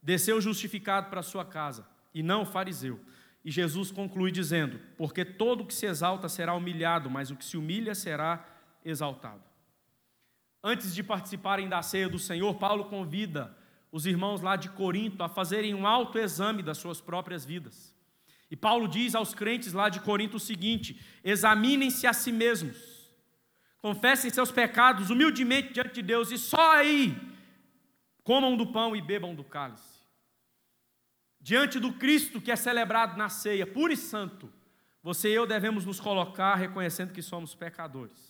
desceu 0.02 0.41
justificado 0.41 1.10
para 1.10 1.22
sua 1.22 1.45
casa, 1.45 1.88
e 2.13 2.24
não 2.24 2.41
o 2.41 2.45
fariseu. 2.45 3.00
E 3.43 3.52
Jesus 3.52 3.91
conclui 3.91 4.32
dizendo: 4.32 4.80
Porque 4.98 5.24
todo 5.24 5.62
o 5.62 5.65
que 5.65 5.74
se 5.74 5.86
exalta 5.86 6.28
será 6.28 6.54
humilhado, 6.54 7.10
mas 7.10 7.32
o 7.32 7.36
que 7.36 7.45
se 7.45 7.58
humilha 7.58 7.95
será 7.95 8.45
exaltado. 8.84 9.48
Antes 10.63 10.93
de 10.93 11.02
participarem 11.02 11.69
da 11.69 11.82
ceia 11.82 12.10
do 12.10 12.19
Senhor, 12.19 12.54
Paulo 12.56 12.86
convida 12.86 13.56
os 13.91 14.06
irmãos 14.06 14.41
lá 14.41 14.56
de 14.56 14.69
Corinto 14.69 15.24
a 15.24 15.30
fazerem 15.30 15.74
um 15.74 15.88
autoexame 15.88 16.62
das 16.62 16.78
suas 16.78 17.00
próprias 17.00 17.45
vidas. 17.45 17.95
E 18.52 18.56
Paulo 18.56 18.88
diz 18.88 19.15
aos 19.15 19.34
crentes 19.34 19.74
lá 19.74 19.89
de 19.89 20.00
Corinto 20.02 20.38
o 20.38 20.39
seguinte: 20.39 21.00
examinem-se 21.24 22.06
a 22.08 22.13
si 22.13 22.32
mesmos, 22.32 22.78
confessem 23.78 24.30
seus 24.30 24.52
pecados 24.52 25.10
humildemente 25.10 25.74
diante 25.74 25.95
de 25.95 26.02
Deus, 26.02 26.32
e 26.32 26.38
só 26.38 26.72
aí 26.76 27.15
comam 28.24 28.58
do 28.58 28.67
pão 28.67 28.95
e 28.95 29.02
bebam 29.02 29.34
do 29.34 29.43
cálice. 29.43 30.00
Diante 31.39 31.80
do 31.80 31.93
Cristo 31.93 32.41
que 32.41 32.52
é 32.52 32.56
celebrado 32.56 33.17
na 33.17 33.30
ceia, 33.30 33.65
puro 33.65 33.93
e 33.93 33.98
santo, 33.98 34.52
você 35.02 35.30
e 35.30 35.34
eu 35.34 35.48
devemos 35.48 35.86
nos 35.86 36.00
colocar 36.00 36.56
reconhecendo 36.56 37.13
que 37.13 37.22
somos 37.22 37.56
pecadores. 37.56 38.28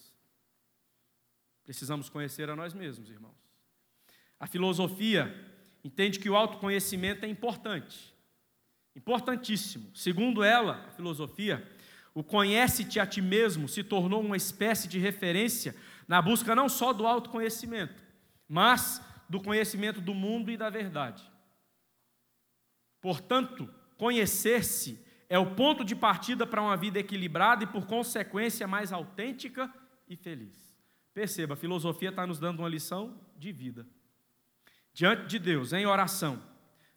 Precisamos 1.70 2.10
conhecer 2.10 2.50
a 2.50 2.56
nós 2.56 2.74
mesmos, 2.74 3.12
irmãos. 3.12 3.38
A 4.40 4.48
filosofia 4.48 5.32
entende 5.84 6.18
que 6.18 6.28
o 6.28 6.36
autoconhecimento 6.36 7.24
é 7.24 7.30
importante, 7.30 8.12
importantíssimo. 8.96 9.96
Segundo 9.96 10.44
ela, 10.44 10.84
a 10.88 10.92
filosofia, 10.94 11.64
o 12.12 12.24
conhece-te 12.24 13.00
a 13.00 13.06
ti 13.06 13.22
mesmo 13.22 13.70
se 13.70 13.84
tornou 13.84 14.20
uma 14.20 14.36
espécie 14.36 14.88
de 14.88 14.98
referência 14.98 15.76
na 16.08 16.20
busca 16.24 16.56
não 16.56 16.68
só 16.68 16.92
do 16.92 17.06
autoconhecimento, 17.06 18.04
mas 18.48 19.00
do 19.30 19.40
conhecimento 19.40 20.02
do 20.02 20.16
mundo 20.16 20.50
e 20.50 20.58
da 20.58 20.72
verdade. 20.72 21.22
Portanto, 23.00 23.72
conhecer-se 23.96 25.06
é 25.30 25.38
o 25.38 25.54
ponto 25.54 25.86
de 25.86 25.96
partida 25.96 26.48
para 26.48 26.64
uma 26.64 26.76
vida 26.76 26.98
equilibrada 26.98 27.64
e, 27.64 27.68
por 27.68 27.86
consequência, 27.86 28.66
mais 28.68 28.92
autêntica 28.92 29.72
e 30.08 30.16
feliz. 30.16 30.69
Perceba, 31.20 31.54
a 31.54 31.58
filosofia 31.58 32.12
está 32.12 32.26
nos 32.26 32.40
dando 32.40 32.60
uma 32.60 32.70
lição 32.70 33.14
de 33.38 33.52
vida. 33.52 33.86
Diante 34.94 35.28
de 35.28 35.38
Deus, 35.38 35.74
em 35.74 35.86
oração, 35.86 36.42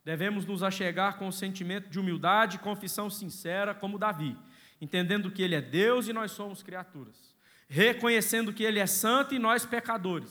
devemos 0.05 0.47
nos 0.47 0.63
achegar 0.63 1.19
com 1.19 1.27
o 1.27 1.33
sentimento 1.33 1.89
de 1.89 1.99
humildade 1.99 2.55
e 2.55 2.61
confissão 2.61 3.11
sincera, 3.11 3.75
como 3.75 3.99
Davi, 3.99 4.39
entendendo 4.81 5.29
que 5.29 5.43
Ele 5.43 5.57
é 5.57 5.61
Deus 5.61 6.07
e 6.07 6.13
nós 6.13 6.31
somos 6.31 6.63
criaturas, 6.63 7.35
reconhecendo 7.69 8.53
que 8.53 8.63
Ele 8.63 8.79
é 8.79 8.87
santo 8.87 9.35
e 9.35 9.41
nós 9.41 9.67
pecadores, 9.67 10.31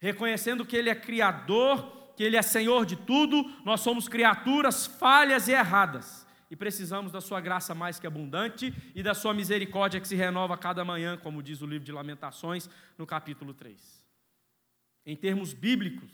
reconhecendo 0.00 0.66
que 0.66 0.76
Ele 0.76 0.90
é 0.90 0.94
Criador 0.96 2.12
que 2.16 2.24
Ele 2.24 2.36
é 2.36 2.42
Senhor 2.42 2.84
de 2.84 2.96
tudo, 2.96 3.44
nós 3.64 3.80
somos 3.80 4.08
criaturas 4.08 4.86
falhas 4.86 5.46
e 5.46 5.52
erradas. 5.52 6.26
E 6.50 6.56
precisamos 6.56 7.12
da 7.12 7.20
Sua 7.20 7.40
graça 7.40 7.74
mais 7.74 7.98
que 7.98 8.06
abundante 8.06 8.72
e 8.94 9.02
da 9.02 9.14
Sua 9.14 9.34
misericórdia 9.34 10.00
que 10.00 10.08
se 10.08 10.16
renova 10.16 10.54
a 10.54 10.58
cada 10.58 10.84
manhã, 10.84 11.16
como 11.16 11.42
diz 11.42 11.60
o 11.60 11.66
livro 11.66 11.84
de 11.84 11.92
Lamentações, 11.92 12.68
no 12.96 13.06
capítulo 13.06 13.52
3. 13.52 14.02
Em 15.04 15.16
termos 15.16 15.52
bíblicos, 15.52 16.10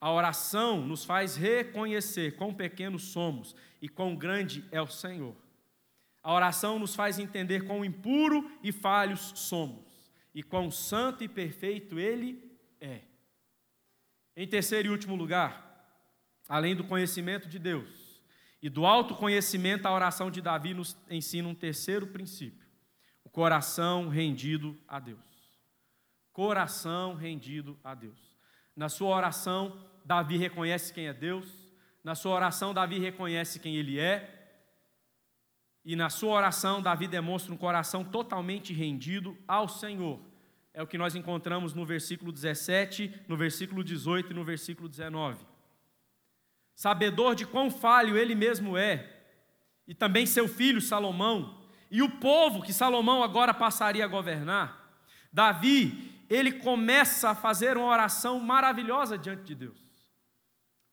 a 0.00 0.10
oração 0.10 0.84
nos 0.86 1.04
faz 1.04 1.36
reconhecer 1.36 2.36
quão 2.36 2.52
pequenos 2.52 3.04
somos 3.04 3.54
e 3.80 3.88
quão 3.88 4.16
grande 4.16 4.64
é 4.72 4.80
o 4.80 4.86
Senhor. 4.86 5.36
A 6.22 6.32
oração 6.32 6.78
nos 6.78 6.94
faz 6.94 7.18
entender 7.18 7.66
quão 7.66 7.84
impuro 7.84 8.50
e 8.62 8.72
falhos 8.72 9.32
somos 9.36 10.12
e 10.34 10.42
quão 10.42 10.70
santo 10.70 11.22
e 11.22 11.28
perfeito 11.28 11.98
Ele 11.98 12.42
é. 12.80 13.02
Em 14.36 14.46
terceiro 14.46 14.88
e 14.88 14.90
último 14.90 15.14
lugar, 15.14 15.70
além 16.48 16.74
do 16.74 16.84
conhecimento 16.84 17.48
de 17.48 17.58
Deus 17.58 18.01
e 18.62 18.70
do 18.70 18.86
autoconhecimento, 18.86 19.86
a 19.86 19.92
oração 19.92 20.30
de 20.30 20.40
Davi 20.40 20.72
nos 20.72 20.96
ensina 21.10 21.48
um 21.48 21.54
terceiro 21.54 22.06
princípio: 22.06 22.66
o 23.24 23.28
coração 23.28 24.08
rendido 24.08 24.78
a 24.86 25.00
Deus. 25.00 25.20
Coração 26.32 27.14
rendido 27.14 27.78
a 27.82 27.94
Deus. 27.94 28.38
Na 28.74 28.88
sua 28.88 29.14
oração, 29.14 29.86
Davi 30.04 30.38
reconhece 30.38 30.94
quem 30.94 31.08
é 31.08 31.12
Deus, 31.12 31.46
na 32.02 32.14
sua 32.14 32.34
oração, 32.34 32.72
Davi 32.72 32.98
reconhece 32.98 33.58
quem 33.58 33.76
ele 33.76 33.98
é, 33.98 34.38
e 35.84 35.94
na 35.94 36.08
sua 36.08 36.32
oração, 36.32 36.80
Davi 36.80 37.06
demonstra 37.06 37.52
um 37.52 37.56
coração 37.56 38.04
totalmente 38.04 38.72
rendido 38.72 39.36
ao 39.46 39.68
Senhor 39.68 40.32
é 40.74 40.82
o 40.82 40.86
que 40.86 40.96
nós 40.96 41.14
encontramos 41.14 41.74
no 41.74 41.84
versículo 41.84 42.32
17, 42.32 43.24
no 43.28 43.36
versículo 43.36 43.84
18 43.84 44.30
e 44.30 44.34
no 44.34 44.44
versículo 44.44 44.88
19. 44.88 45.44
Sabedor 46.74 47.34
de 47.34 47.46
quão 47.46 47.70
falho 47.70 48.16
ele 48.16 48.34
mesmo 48.34 48.76
é, 48.76 49.08
e 49.86 49.94
também 49.94 50.26
seu 50.26 50.48
filho 50.48 50.80
Salomão, 50.80 51.60
e 51.90 52.02
o 52.02 52.10
povo 52.10 52.62
que 52.62 52.72
Salomão 52.72 53.22
agora 53.22 53.52
passaria 53.52 54.04
a 54.04 54.08
governar, 54.08 54.90
Davi, 55.32 56.24
ele 56.28 56.52
começa 56.52 57.30
a 57.30 57.34
fazer 57.34 57.76
uma 57.76 57.86
oração 57.86 58.40
maravilhosa 58.40 59.18
diante 59.18 59.44
de 59.44 59.54
Deus. 59.54 59.78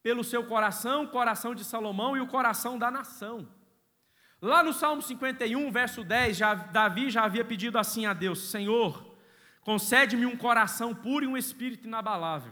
Pelo 0.02 0.24
seu 0.24 0.46
coração, 0.46 1.08
coração 1.08 1.54
de 1.54 1.64
Salomão 1.64 2.16
e 2.16 2.22
o 2.22 2.28
coração 2.28 2.78
da 2.78 2.90
nação. 2.90 3.48
Lá 4.42 4.64
no 4.64 4.72
Salmo 4.72 5.02
51, 5.02 5.72
verso 5.72 6.04
10, 6.04 6.38
já, 6.38 6.54
Davi 6.54 7.10
já 7.10 7.24
havia 7.24 7.44
pedido 7.44 7.78
assim 7.78 8.06
a 8.06 8.14
Deus: 8.14 8.50
Senhor, 8.50 9.10
Concede-me 9.70 10.26
um 10.26 10.36
coração 10.36 10.96
puro 10.96 11.26
e 11.26 11.28
um 11.28 11.38
espírito 11.38 11.88
inabalável. 11.88 12.52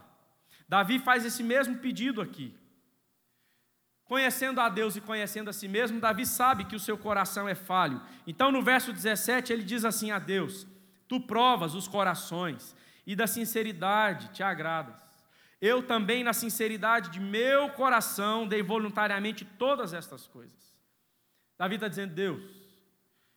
Davi 0.69 0.99
faz 0.99 1.25
esse 1.25 1.41
mesmo 1.41 1.77
pedido 1.77 2.21
aqui. 2.21 2.55
Conhecendo 4.07 4.61
a 4.61 4.69
Deus 4.69 4.95
e 4.95 5.01
conhecendo 5.01 5.49
a 5.49 5.53
si 5.53 5.67
mesmo, 5.67 5.99
Davi 5.99 6.25
sabe 6.25 6.63
que 6.63 6.75
o 6.75 6.79
seu 6.79 6.97
coração 6.97 7.47
é 7.47 7.55
falho. 7.55 8.01
Então, 8.25 8.51
no 8.51 8.61
verso 8.61 8.93
17, 8.93 9.51
ele 9.51 9.63
diz 9.63 9.83
assim 9.83 10.11
a 10.11 10.19
Deus: 10.19 10.65
Tu 11.07 11.19
provas 11.19 11.75
os 11.75 11.87
corações 11.87 12.75
e 13.05 13.15
da 13.15 13.27
sinceridade 13.27 14.29
te 14.29 14.41
agradas. 14.41 14.95
Eu 15.59 15.83
também, 15.83 16.23
na 16.23 16.31
sinceridade 16.31 17.09
de 17.09 17.19
meu 17.19 17.69
coração, 17.71 18.47
dei 18.47 18.63
voluntariamente 18.63 19.43
todas 19.43 19.93
estas 19.93 20.25
coisas. 20.25 20.73
Davi 21.57 21.75
está 21.75 21.89
dizendo: 21.89 22.13
Deus, 22.13 22.41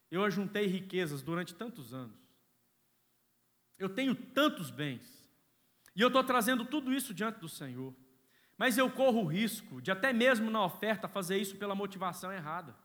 eu 0.08 0.24
ajuntei 0.24 0.66
riquezas 0.66 1.20
durante 1.20 1.52
tantos 1.52 1.92
anos. 1.92 2.18
Eu 3.76 3.88
tenho 3.88 4.14
tantos 4.14 4.70
bens. 4.70 5.20
E 5.96 6.00
eu 6.00 6.08
estou 6.08 6.22
trazendo 6.22 6.64
tudo 6.64 6.92
isso 6.92 7.12
diante 7.12 7.40
do 7.40 7.48
Senhor. 7.48 7.92
Mas 8.60 8.76
eu 8.76 8.90
corro 8.90 9.22
o 9.22 9.26
risco 9.26 9.80
de, 9.80 9.90
até 9.90 10.12
mesmo 10.12 10.50
na 10.50 10.62
oferta, 10.62 11.08
fazer 11.08 11.38
isso 11.38 11.56
pela 11.56 11.74
motivação 11.74 12.30
errada. 12.30 12.76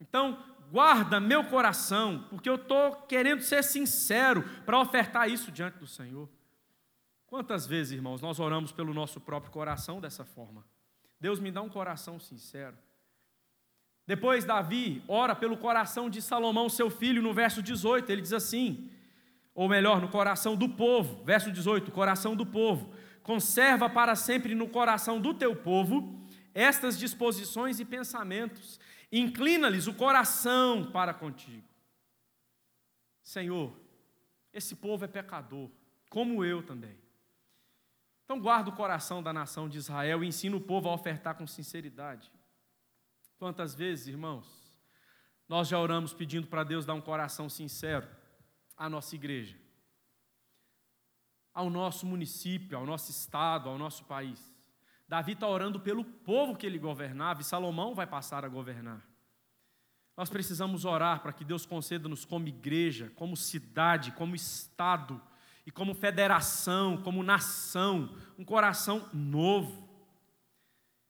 Então, 0.00 0.44
guarda 0.72 1.20
meu 1.20 1.44
coração, 1.44 2.26
porque 2.28 2.50
eu 2.50 2.56
estou 2.56 2.96
querendo 3.02 3.42
ser 3.42 3.62
sincero 3.62 4.42
para 4.64 4.80
ofertar 4.80 5.30
isso 5.30 5.52
diante 5.52 5.78
do 5.78 5.86
Senhor. 5.86 6.28
Quantas 7.28 7.64
vezes, 7.64 7.92
irmãos, 7.92 8.20
nós 8.20 8.40
oramos 8.40 8.72
pelo 8.72 8.92
nosso 8.92 9.20
próprio 9.20 9.52
coração 9.52 10.00
dessa 10.00 10.24
forma? 10.24 10.64
Deus 11.20 11.38
me 11.38 11.52
dá 11.52 11.62
um 11.62 11.68
coração 11.68 12.18
sincero. 12.18 12.76
Depois, 14.04 14.44
Davi 14.44 15.00
ora 15.06 15.36
pelo 15.36 15.56
coração 15.56 16.10
de 16.10 16.20
Salomão, 16.20 16.68
seu 16.68 16.90
filho, 16.90 17.22
no 17.22 17.32
verso 17.32 17.62
18, 17.62 18.10
ele 18.10 18.20
diz 18.20 18.32
assim: 18.32 18.90
ou 19.54 19.68
melhor, 19.68 20.00
no 20.00 20.08
coração 20.08 20.56
do 20.56 20.68
povo, 20.68 21.22
verso 21.24 21.52
18: 21.52 21.92
coração 21.92 22.34
do 22.34 22.44
povo, 22.44 22.92
conserva 23.26 23.90
para 23.90 24.14
sempre 24.14 24.54
no 24.54 24.68
coração 24.68 25.20
do 25.20 25.34
teu 25.34 25.56
povo 25.56 26.24
estas 26.54 26.96
disposições 26.96 27.80
e 27.80 27.84
pensamentos, 27.84 28.78
inclina-lhes 29.10 29.88
o 29.88 29.94
coração 29.94 30.92
para 30.92 31.12
contigo. 31.12 31.66
Senhor, 33.24 33.76
esse 34.52 34.76
povo 34.76 35.04
é 35.04 35.08
pecador, 35.08 35.68
como 36.08 36.44
eu 36.44 36.62
também. 36.62 36.96
Então 38.24 38.40
guarda 38.40 38.70
o 38.70 38.76
coração 38.76 39.20
da 39.20 39.32
nação 39.32 39.68
de 39.68 39.78
Israel 39.78 40.22
e 40.22 40.28
ensina 40.28 40.56
o 40.56 40.60
povo 40.60 40.88
a 40.88 40.94
ofertar 40.94 41.34
com 41.34 41.48
sinceridade. 41.48 42.30
Quantas 43.36 43.74
vezes, 43.74 44.06
irmãos, 44.06 44.46
nós 45.48 45.66
já 45.66 45.80
oramos 45.80 46.14
pedindo 46.14 46.46
para 46.46 46.62
Deus 46.62 46.86
dar 46.86 46.94
um 46.94 47.00
coração 47.00 47.50
sincero? 47.50 48.06
à 48.76 48.88
nossa 48.90 49.14
igreja, 49.14 49.56
ao 51.56 51.70
nosso 51.70 52.04
município, 52.04 52.76
ao 52.76 52.84
nosso 52.84 53.10
estado, 53.10 53.70
ao 53.70 53.78
nosso 53.78 54.04
país. 54.04 54.54
Davi 55.08 55.32
está 55.32 55.48
orando 55.48 55.80
pelo 55.80 56.04
povo 56.04 56.54
que 56.54 56.66
ele 56.66 56.78
governava 56.78 57.40
e 57.40 57.44
Salomão 57.44 57.94
vai 57.94 58.06
passar 58.06 58.44
a 58.44 58.48
governar. 58.48 59.02
Nós 60.14 60.28
precisamos 60.28 60.84
orar 60.84 61.22
para 61.22 61.32
que 61.32 61.46
Deus 61.46 61.64
conceda-nos, 61.64 62.26
como 62.26 62.46
igreja, 62.46 63.10
como 63.16 63.34
cidade, 63.34 64.12
como 64.12 64.36
estado 64.36 65.18
e 65.64 65.70
como 65.70 65.94
federação, 65.94 66.98
como 66.98 67.22
nação, 67.22 68.14
um 68.38 68.44
coração 68.44 69.08
novo. 69.14 69.85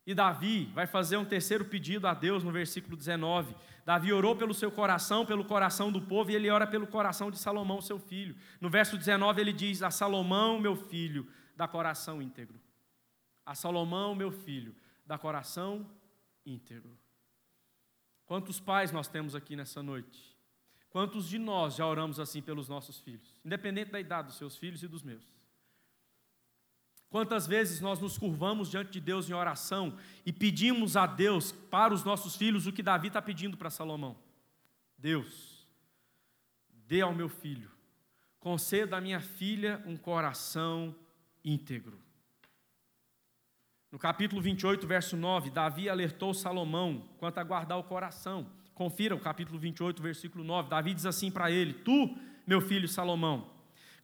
E 0.07 0.15
Davi 0.15 0.67
vai 0.67 0.87
fazer 0.87 1.17
um 1.17 1.25
terceiro 1.25 1.65
pedido 1.65 2.07
a 2.07 2.15
Deus 2.15 2.45
no 2.45 2.53
versículo 2.53 2.97
19. 2.97 3.57
Davi 3.85 4.13
orou 4.13 4.37
pelo 4.37 4.55
seu 4.55 4.71
coração, 4.71 5.27
pelo 5.27 5.45
coração 5.45 5.91
do 5.91 6.01
povo, 6.01 6.31
e 6.31 6.37
ele 6.37 6.49
ora 6.49 6.65
pelo 6.65 6.87
coração 6.87 7.29
de 7.29 7.39
Salomão, 7.39 7.81
seu 7.81 7.99
filho. 7.99 8.37
No 8.61 8.71
verso 8.71 8.97
19 8.97 9.41
ele 9.41 9.53
diz: 9.53 9.83
A 9.83 9.91
Salomão, 9.91 10.61
meu 10.61 10.77
filho, 10.77 11.27
dá 11.57 11.67
coração 11.67 12.23
íntegro. 12.23 12.61
A 13.45 13.57
Salomão, 13.57 14.15
meu 14.15 14.31
filho, 14.31 14.75
dá 15.05 15.19
coração 15.19 15.85
íntegro. 16.45 16.97
Quantos 18.25 18.61
pais 18.61 18.93
nós 18.93 19.09
temos 19.09 19.35
aqui 19.35 19.57
nessa 19.57 19.83
noite? 19.83 20.37
Quantos 20.89 21.29
de 21.29 21.39
nós 21.39 21.75
já 21.75 21.87
oramos 21.87 22.21
assim 22.21 22.41
pelos 22.41 22.69
nossos 22.69 23.01
filhos, 23.01 23.37
independente 23.45 23.91
da 23.91 24.01
idade 24.01 24.29
dos 24.29 24.37
seus 24.37 24.57
filhos 24.57 24.83
e 24.85 24.89
dos 24.89 25.03
meus? 25.03 25.25
Quantas 27.09 27.47
vezes 27.47 27.81
nós 27.81 28.01
nos 28.01 28.19
curvamos 28.19 28.71
diante 28.71 28.91
de 28.91 29.01
Deus 29.01 29.31
em 29.31 29.33
oração 29.33 29.97
e 30.25 30.33
pedimos 30.33 30.97
a 30.97 31.07
Deus 31.07 31.53
para 31.53 31.95
os 31.95 32.05
nossos 32.05 32.37
filhos 32.37 32.67
o 32.67 32.73
que 32.73 32.83
Davi 32.83 33.09
está 33.09 33.23
pedindo 33.23 33.57
para 33.57 33.71
Salomão? 33.71 34.17
Deus, 34.99 35.67
dê 36.87 37.01
ao 37.01 37.15
meu 37.15 37.29
filho, 37.29 37.71
conceda 38.41 38.97
à 38.97 39.01
minha 39.01 39.21
filha 39.21 39.83
um 39.87 39.97
coração 39.97 40.95
íntegro. 41.45 41.99
No 43.91 43.99
capítulo 43.99 44.43
28, 44.43 44.87
verso 44.87 45.17
9, 45.17 45.51
Davi 45.51 45.89
alertou 45.89 46.35
Salomão 46.35 47.09
quanto 47.19 47.39
a 47.39 47.45
guardar 47.45 47.79
o 47.79 47.85
coração. 47.85 48.47
Confira 48.75 49.15
o 49.15 49.21
capítulo 49.21 49.59
28, 49.59 50.03
versículo 50.03 50.45
9. 50.45 50.69
Davi 50.69 50.93
diz 50.93 51.07
assim 51.07 51.31
para 51.31 51.51
ele: 51.51 51.73
Tu, 51.73 52.15
meu 52.47 52.61
filho 52.61 52.89
Salomão, 52.89 53.56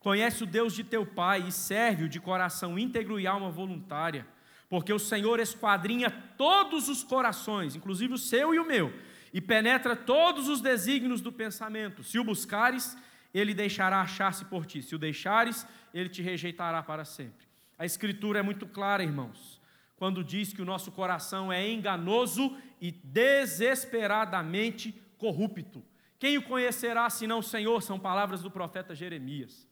Conhece 0.02 0.42
o 0.42 0.46
Deus 0.46 0.74
de 0.74 0.82
teu 0.82 1.06
pai 1.06 1.44
e 1.46 1.52
serve-o 1.52 2.08
de 2.08 2.18
coração 2.18 2.76
íntegro 2.76 3.20
e 3.20 3.26
alma 3.26 3.50
voluntária, 3.50 4.26
porque 4.68 4.92
o 4.92 4.98
Senhor 4.98 5.38
esquadrinha 5.38 6.10
todos 6.36 6.88
os 6.88 7.04
corações, 7.04 7.76
inclusive 7.76 8.14
o 8.14 8.18
seu 8.18 8.52
e 8.52 8.58
o 8.58 8.66
meu, 8.66 8.92
e 9.32 9.40
penetra 9.40 9.94
todos 9.94 10.48
os 10.48 10.60
desígnios 10.60 11.20
do 11.20 11.30
pensamento. 11.30 12.02
Se 12.02 12.18
o 12.18 12.24
buscares, 12.24 12.98
ele 13.32 13.54
deixará 13.54 14.00
achar-se 14.00 14.44
por 14.46 14.66
ti, 14.66 14.82
se 14.82 14.96
o 14.96 14.98
deixares, 14.98 15.64
ele 15.94 16.08
te 16.08 16.20
rejeitará 16.20 16.82
para 16.82 17.04
sempre. 17.04 17.46
A 17.78 17.86
Escritura 17.86 18.40
é 18.40 18.42
muito 18.42 18.66
clara, 18.66 19.04
irmãos, 19.04 19.60
quando 19.96 20.24
diz 20.24 20.52
que 20.52 20.60
o 20.60 20.64
nosso 20.64 20.90
coração 20.90 21.52
é 21.52 21.70
enganoso 21.70 22.56
e 22.80 22.90
desesperadamente 22.90 25.00
corrupto. 25.16 25.80
Quem 26.18 26.38
o 26.38 26.42
conhecerá 26.42 27.08
senão 27.08 27.38
o 27.38 27.42
Senhor? 27.42 27.80
São 27.82 28.00
palavras 28.00 28.42
do 28.42 28.50
profeta 28.50 28.96
Jeremias. 28.96 29.70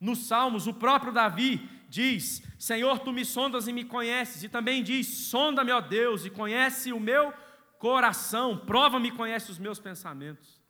Nos 0.00 0.26
Salmos, 0.26 0.66
o 0.66 0.74
próprio 0.74 1.12
Davi 1.12 1.68
diz: 1.88 2.42
Senhor, 2.58 2.98
tu 2.98 3.12
me 3.12 3.24
sondas 3.24 3.66
e 3.68 3.72
me 3.72 3.84
conheces, 3.84 4.42
e 4.42 4.48
também 4.48 4.82
diz: 4.82 5.06
Sonda-me, 5.06 5.72
ó 5.72 5.80
Deus, 5.80 6.24
e 6.24 6.30
conhece 6.30 6.92
o 6.92 7.00
meu 7.00 7.32
coração, 7.78 8.58
prova-me 8.58 9.10
conhece 9.10 9.50
os 9.50 9.58
meus 9.58 9.78
pensamentos. 9.78 10.60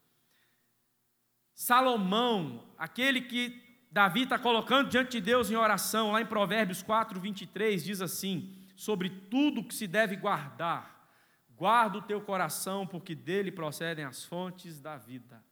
Salomão, 1.54 2.68
aquele 2.76 3.22
que 3.22 3.62
Davi 3.90 4.24
está 4.24 4.38
colocando 4.38 4.90
diante 4.90 5.12
de 5.12 5.20
Deus 5.22 5.50
em 5.50 5.56
oração, 5.56 6.12
lá 6.12 6.20
em 6.20 6.26
Provérbios 6.26 6.82
4, 6.82 7.18
23, 7.18 7.82
diz 7.82 8.00
assim: 8.00 8.54
Sobre 8.76 9.08
tudo 9.08 9.64
que 9.64 9.74
se 9.74 9.86
deve 9.86 10.16
guardar, 10.16 11.08
guarda 11.56 11.98
o 11.98 12.02
teu 12.02 12.20
coração, 12.20 12.86
porque 12.86 13.14
dele 13.14 13.50
procedem 13.50 14.04
as 14.04 14.24
fontes 14.24 14.78
da 14.78 14.98
vida. 14.98 15.42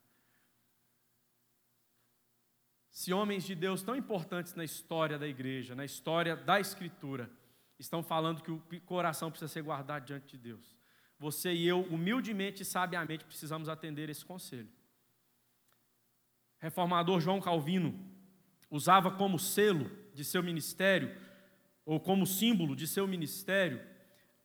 Se 2.95 3.11
homens 3.11 3.43
de 3.43 3.53
Deus 3.53 3.83
tão 3.83 3.93
importantes 3.93 4.55
na 4.55 4.63
história 4.63 5.19
da 5.19 5.27
igreja, 5.27 5.75
na 5.75 5.83
história 5.83 6.33
da 6.33 6.61
Escritura, 6.61 7.29
estão 7.77 8.01
falando 8.01 8.41
que 8.41 8.49
o 8.49 8.61
coração 8.85 9.29
precisa 9.29 9.51
ser 9.51 9.63
guardado 9.63 10.05
diante 10.05 10.37
de 10.37 10.37
Deus, 10.37 10.77
você 11.19 11.53
e 11.53 11.67
eu, 11.67 11.81
humildemente 11.81 12.61
e 12.61 12.65
sabiamente, 12.65 13.25
precisamos 13.25 13.67
atender 13.67 14.09
esse 14.09 14.23
conselho. 14.23 14.69
Reformador 16.57 17.19
João 17.19 17.41
Calvino 17.41 17.99
usava 18.71 19.11
como 19.11 19.37
selo 19.37 19.91
de 20.13 20.23
seu 20.23 20.41
ministério, 20.41 21.13
ou 21.85 21.99
como 21.99 22.25
símbolo 22.25 22.77
de 22.77 22.87
seu 22.87 23.05
ministério, 23.05 23.85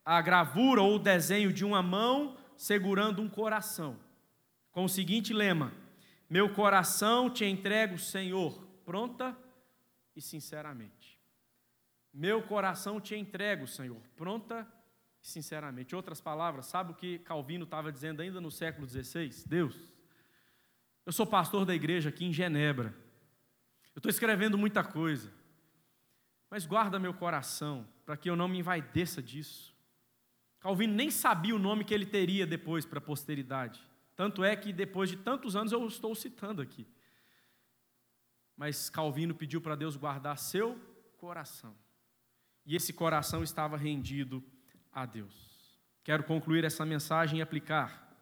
a 0.05 0.21
gravura 0.21 0.83
ou 0.83 0.97
o 0.97 0.99
desenho 0.99 1.53
de 1.53 1.65
uma 1.65 1.85
mão 1.85 2.37
segurando 2.57 3.23
um 3.23 3.29
coração, 3.29 3.97
com 4.73 4.87
o 4.87 4.89
seguinte 4.89 5.33
lema: 5.33 5.73
meu 6.31 6.55
coração 6.55 7.29
te 7.29 7.45
entrego, 7.45 7.99
Senhor, 7.99 8.65
pronta 8.85 9.37
e 10.15 10.23
sinceramente. 10.23 11.19
Meu 12.15 12.41
coração 12.41 13.01
te 13.01 13.17
entrego, 13.17 13.67
Senhor, 13.67 14.01
pronta 14.15 14.65
e 15.21 15.27
sinceramente. 15.27 15.97
Outras 15.97 16.21
palavras, 16.21 16.67
sabe 16.67 16.93
o 16.93 16.95
que 16.95 17.19
Calvino 17.19 17.65
estava 17.65 17.91
dizendo 17.91 18.23
ainda 18.23 18.41
no 18.41 18.51
século 18.51 18.89
XVI? 18.89 19.45
Deus, 19.45 19.77
eu 21.05 21.13
sou 21.13 21.27
pastor 21.27 21.65
da 21.65 21.75
igreja 21.75 22.11
aqui 22.11 22.25
em 22.25 22.33
Genebra. 22.33 22.95
Eu 23.93 23.99
estou 23.99 24.11
escrevendo 24.11 24.57
muita 24.57 24.85
coisa. 24.85 25.33
Mas 26.49 26.65
guarda 26.65 26.97
meu 26.99 27.13
coração, 27.13 27.89
para 28.07 28.17
que 28.17 28.31
eu 28.31 28.37
não 28.37 28.47
me 28.47 28.59
envaideça 28.59 29.21
disso. 29.21 29.75
Calvino 30.61 30.95
nem 30.95 31.11
sabia 31.11 31.57
o 31.57 31.59
nome 31.59 31.85
que 31.85 31.93
ele 31.93 32.07
teria 32.07 32.47
depois 32.47 32.87
para 32.87 32.99
a 32.99 33.03
posteridade. 33.03 33.90
Tanto 34.21 34.45
é 34.45 34.55
que 34.55 34.71
depois 34.71 35.09
de 35.09 35.17
tantos 35.17 35.57
anos 35.57 35.73
eu 35.73 35.87
estou 35.87 36.15
citando 36.15 36.61
aqui. 36.61 36.87
Mas 38.55 38.91
Calvino 38.91 39.35
pediu 39.35 39.63
para 39.63 39.75
Deus 39.75 39.97
guardar 39.97 40.37
seu 40.37 40.79
coração. 41.17 41.75
E 42.67 42.77
esse 42.77 42.93
coração 42.93 43.43
estava 43.43 43.79
rendido 43.79 44.45
a 44.93 45.07
Deus. 45.07 45.81
Quero 46.05 46.23
concluir 46.25 46.65
essa 46.65 46.85
mensagem 46.85 47.39
e 47.39 47.43
aplicar. 47.43 48.15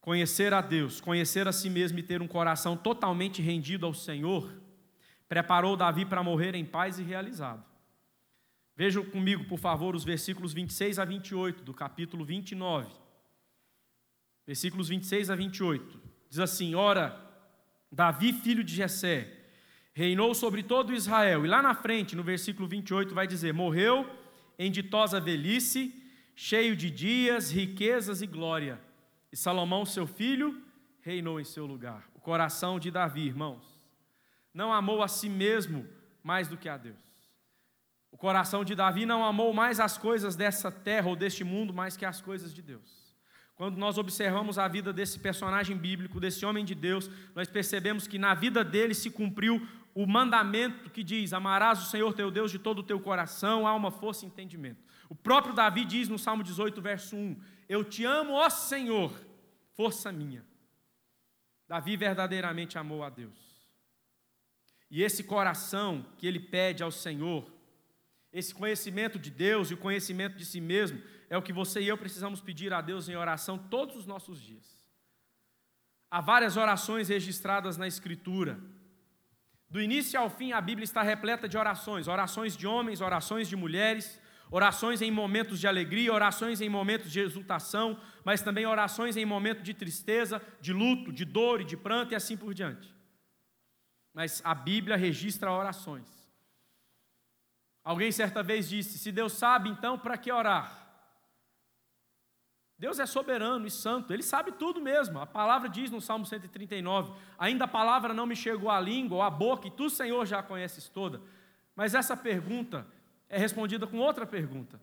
Conhecer 0.00 0.52
a 0.52 0.60
Deus, 0.60 1.00
conhecer 1.00 1.46
a 1.46 1.52
si 1.52 1.70
mesmo 1.70 2.00
e 2.00 2.02
ter 2.02 2.20
um 2.20 2.26
coração 2.26 2.76
totalmente 2.76 3.40
rendido 3.40 3.86
ao 3.86 3.94
Senhor, 3.94 4.52
preparou 5.28 5.76
Davi 5.76 6.04
para 6.04 6.20
morrer 6.20 6.56
em 6.56 6.64
paz 6.64 6.98
e 6.98 7.04
realizado. 7.04 7.64
Vejam 8.74 9.04
comigo, 9.04 9.44
por 9.44 9.60
favor, 9.60 9.94
os 9.94 10.02
versículos 10.02 10.52
26 10.52 10.98
a 10.98 11.04
28 11.04 11.62
do 11.62 11.72
capítulo 11.72 12.24
29 12.24 13.03
versículos 14.46 14.88
26 14.88 15.30
a 15.30 15.34
28. 15.34 16.00
Diz 16.28 16.38
assim: 16.38 16.74
Ora, 16.74 17.18
Davi, 17.90 18.32
filho 18.32 18.64
de 18.64 18.74
Jessé, 18.74 19.30
reinou 19.92 20.34
sobre 20.34 20.62
todo 20.62 20.94
Israel. 20.94 21.44
E 21.44 21.48
lá 21.48 21.62
na 21.62 21.74
frente, 21.74 22.16
no 22.16 22.22
versículo 22.22 22.68
28, 22.68 23.14
vai 23.14 23.26
dizer: 23.26 23.52
Morreu 23.52 24.08
em 24.58 24.70
ditosa 24.70 25.20
velhice, 25.20 25.94
cheio 26.34 26.76
de 26.76 26.90
dias, 26.90 27.50
riquezas 27.50 28.22
e 28.22 28.26
glória. 28.26 28.80
E 29.32 29.36
Salomão, 29.36 29.84
seu 29.84 30.06
filho, 30.06 30.62
reinou 31.00 31.40
em 31.40 31.44
seu 31.44 31.66
lugar. 31.66 32.08
O 32.14 32.20
coração 32.20 32.78
de 32.78 32.90
Davi, 32.90 33.26
irmãos, 33.26 33.64
não 34.52 34.72
amou 34.72 35.02
a 35.02 35.08
si 35.08 35.28
mesmo 35.28 35.86
mais 36.22 36.48
do 36.48 36.56
que 36.56 36.68
a 36.68 36.76
Deus. 36.76 37.02
O 38.10 38.16
coração 38.16 38.64
de 38.64 38.74
Davi 38.76 39.04
não 39.04 39.24
amou 39.24 39.52
mais 39.52 39.80
as 39.80 39.98
coisas 39.98 40.36
dessa 40.36 40.70
terra 40.70 41.08
ou 41.08 41.16
deste 41.16 41.42
mundo 41.42 41.74
mais 41.74 41.96
que 41.96 42.04
as 42.04 42.20
coisas 42.20 42.54
de 42.54 42.62
Deus. 42.62 43.03
Quando 43.56 43.76
nós 43.76 43.98
observamos 43.98 44.58
a 44.58 44.66
vida 44.66 44.92
desse 44.92 45.18
personagem 45.18 45.76
bíblico, 45.76 46.18
desse 46.18 46.44
homem 46.44 46.64
de 46.64 46.74
Deus, 46.74 47.08
nós 47.34 47.48
percebemos 47.48 48.06
que 48.06 48.18
na 48.18 48.34
vida 48.34 48.64
dele 48.64 48.94
se 48.94 49.10
cumpriu 49.10 49.66
o 49.94 50.06
mandamento 50.06 50.90
que 50.90 51.04
diz: 51.04 51.32
Amarás 51.32 51.80
o 51.80 51.90
Senhor 51.90 52.12
teu 52.14 52.30
Deus 52.30 52.50
de 52.50 52.58
todo 52.58 52.80
o 52.80 52.82
teu 52.82 52.98
coração, 52.98 53.66
alma, 53.66 53.90
força 53.90 54.24
e 54.24 54.28
entendimento. 54.28 54.82
O 55.08 55.14
próprio 55.14 55.54
Davi 55.54 55.84
diz 55.84 56.08
no 56.08 56.18
Salmo 56.18 56.42
18, 56.42 56.82
verso 56.82 57.14
1: 57.14 57.40
Eu 57.68 57.84
te 57.84 58.04
amo, 58.04 58.32
ó 58.32 58.50
Senhor, 58.50 59.12
força 59.74 60.10
minha. 60.10 60.44
Davi 61.68 61.96
verdadeiramente 61.96 62.76
amou 62.76 63.04
a 63.04 63.08
Deus. 63.08 63.38
E 64.90 65.02
esse 65.02 65.24
coração 65.24 66.04
que 66.18 66.26
ele 66.26 66.40
pede 66.40 66.82
ao 66.82 66.90
Senhor, 66.90 67.50
esse 68.32 68.52
conhecimento 68.52 69.18
de 69.18 69.30
Deus 69.30 69.70
e 69.70 69.74
o 69.74 69.78
conhecimento 69.78 70.36
de 70.36 70.44
si 70.44 70.60
mesmo, 70.60 71.00
é 71.28 71.36
o 71.36 71.42
que 71.42 71.52
você 71.52 71.80
e 71.80 71.88
eu 71.88 71.98
precisamos 71.98 72.40
pedir 72.40 72.72
a 72.72 72.80
Deus 72.80 73.08
em 73.08 73.16
oração 73.16 73.58
todos 73.58 73.96
os 73.96 74.06
nossos 74.06 74.40
dias. 74.40 74.84
Há 76.10 76.20
várias 76.20 76.56
orações 76.56 77.08
registradas 77.08 77.76
na 77.76 77.86
Escritura. 77.86 78.60
Do 79.68 79.80
início 79.80 80.20
ao 80.20 80.30
fim, 80.30 80.52
a 80.52 80.60
Bíblia 80.60 80.84
está 80.84 81.02
repleta 81.02 81.48
de 81.48 81.58
orações: 81.58 82.06
orações 82.06 82.56
de 82.56 82.66
homens, 82.66 83.00
orações 83.00 83.48
de 83.48 83.56
mulheres, 83.56 84.20
orações 84.50 85.02
em 85.02 85.10
momentos 85.10 85.58
de 85.58 85.66
alegria, 85.66 86.12
orações 86.12 86.60
em 86.60 86.68
momentos 86.68 87.10
de 87.10 87.18
exultação, 87.18 87.98
mas 88.24 88.42
também 88.42 88.66
orações 88.66 89.16
em 89.16 89.24
momentos 89.24 89.64
de 89.64 89.74
tristeza, 89.74 90.40
de 90.60 90.72
luto, 90.72 91.12
de 91.12 91.24
dor 91.24 91.60
e 91.60 91.64
de 91.64 91.76
pranto 91.76 92.12
e 92.12 92.14
assim 92.14 92.36
por 92.36 92.54
diante. 92.54 92.94
Mas 94.12 94.40
a 94.44 94.54
Bíblia 94.54 94.96
registra 94.96 95.50
orações. 95.50 96.06
Alguém 97.82 98.12
certa 98.12 98.42
vez 98.42 98.68
disse: 98.68 98.98
Se 98.98 99.10
Deus 99.10 99.32
sabe, 99.32 99.68
então 99.68 99.98
para 99.98 100.16
que 100.16 100.30
orar? 100.30 100.83
Deus 102.78 102.98
é 102.98 103.06
soberano 103.06 103.66
e 103.66 103.70
santo, 103.70 104.12
Ele 104.12 104.22
sabe 104.22 104.52
tudo 104.52 104.80
mesmo. 104.80 105.20
A 105.20 105.26
palavra 105.26 105.68
diz 105.68 105.90
no 105.90 106.00
Salmo 106.00 106.26
139: 106.26 107.12
Ainda 107.38 107.64
a 107.64 107.68
palavra 107.68 108.12
não 108.12 108.26
me 108.26 108.34
chegou 108.34 108.70
à 108.70 108.80
língua 108.80 109.16
ou 109.16 109.22
à 109.22 109.30
boca, 109.30 109.68
e 109.68 109.70
tu, 109.70 109.88
Senhor, 109.88 110.26
já 110.26 110.40
a 110.40 110.42
conheces 110.42 110.88
toda. 110.88 111.20
Mas 111.76 111.94
essa 111.94 112.16
pergunta 112.16 112.86
é 113.28 113.38
respondida 113.38 113.86
com 113.86 113.98
outra 113.98 114.26
pergunta: 114.26 114.80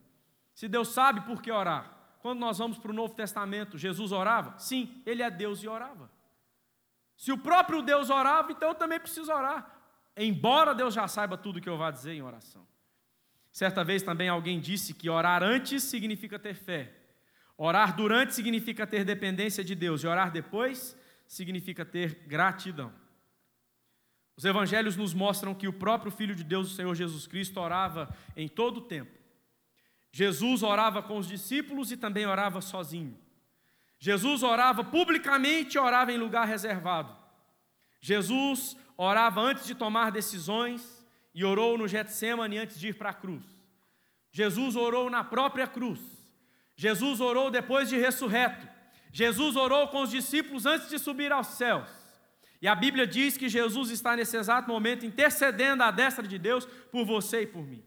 Se 0.53 0.67
Deus 0.67 0.89
sabe 0.89 1.21
por 1.21 1.41
que 1.41 1.51
orar. 1.51 1.97
Quando 2.19 2.39
nós 2.39 2.59
vamos 2.59 2.77
para 2.77 2.91
o 2.91 2.93
Novo 2.93 3.15
Testamento, 3.15 3.79
Jesus 3.79 4.11
orava? 4.11 4.57
Sim, 4.59 5.01
ele 5.07 5.23
é 5.23 5.31
Deus 5.31 5.63
e 5.63 5.67
orava. 5.67 6.09
Se 7.17 7.31
o 7.31 7.37
próprio 7.37 7.81
Deus 7.81 8.09
orava, 8.11 8.51
então 8.51 8.69
eu 8.69 8.75
também 8.75 8.99
preciso 8.99 9.31
orar. 9.31 9.79
Embora 10.15 10.75
Deus 10.75 10.93
já 10.93 11.07
saiba 11.07 11.37
tudo 11.37 11.57
o 11.57 11.61
que 11.61 11.69
eu 11.69 11.77
vá 11.77 11.89
dizer 11.89 12.13
em 12.13 12.21
oração. 12.21 12.65
Certa 13.51 13.83
vez 13.83 14.03
também 14.03 14.29
alguém 14.29 14.59
disse 14.59 14.93
que 14.93 15.09
orar 15.09 15.43
antes 15.43 15.83
significa 15.83 16.37
ter 16.37 16.53
fé. 16.53 17.00
Orar 17.63 17.95
durante 17.95 18.33
significa 18.33 18.87
ter 18.87 19.05
dependência 19.05 19.63
de 19.63 19.75
Deus. 19.75 20.03
E 20.03 20.07
orar 20.07 20.31
depois 20.31 20.97
significa 21.27 21.85
ter 21.85 22.23
gratidão. 22.25 22.91
Os 24.35 24.43
evangelhos 24.43 24.97
nos 24.97 25.13
mostram 25.13 25.53
que 25.53 25.67
o 25.67 25.73
próprio 25.73 26.11
Filho 26.11 26.33
de 26.33 26.43
Deus, 26.43 26.71
o 26.71 26.75
Senhor 26.75 26.95
Jesus 26.95 27.27
Cristo, 27.27 27.59
orava 27.59 28.11
em 28.35 28.47
todo 28.47 28.77
o 28.77 28.81
tempo. 28.81 29.15
Jesus 30.11 30.63
orava 30.63 31.03
com 31.03 31.19
os 31.19 31.27
discípulos 31.27 31.91
e 31.91 31.97
também 31.97 32.25
orava 32.25 32.61
sozinho. 32.61 33.15
Jesus 33.99 34.41
orava 34.41 34.83
publicamente 34.83 35.77
e 35.77 35.79
orava 35.79 36.11
em 36.11 36.17
lugar 36.17 36.47
reservado. 36.47 37.15
Jesus 37.99 38.75
orava 38.97 39.39
antes 39.39 39.67
de 39.67 39.75
tomar 39.75 40.11
decisões 40.11 41.05
e 41.31 41.45
orou 41.45 41.77
no 41.77 41.87
Getsemane 41.87 42.57
antes 42.57 42.79
de 42.79 42.87
ir 42.87 42.95
para 42.95 43.11
a 43.11 43.13
cruz. 43.13 43.45
Jesus 44.31 44.75
orou 44.75 45.11
na 45.11 45.23
própria 45.23 45.67
cruz. 45.67 46.20
Jesus 46.81 47.21
orou 47.21 47.51
depois 47.51 47.87
de 47.87 47.95
ressurreto. 47.95 48.67
Jesus 49.13 49.55
orou 49.55 49.89
com 49.89 50.01
os 50.01 50.09
discípulos 50.09 50.65
antes 50.65 50.89
de 50.89 50.97
subir 50.97 51.31
aos 51.31 51.45
céus. 51.49 51.87
E 52.59 52.67
a 52.67 52.73
Bíblia 52.73 53.05
diz 53.05 53.37
que 53.37 53.47
Jesus 53.47 53.91
está 53.91 54.15
nesse 54.15 54.35
exato 54.35 54.67
momento 54.67 55.05
intercedendo 55.05 55.83
à 55.83 55.91
destra 55.91 56.27
de 56.27 56.39
Deus 56.39 56.65
por 56.91 57.05
você 57.05 57.43
e 57.43 57.45
por 57.45 57.63
mim. 57.63 57.83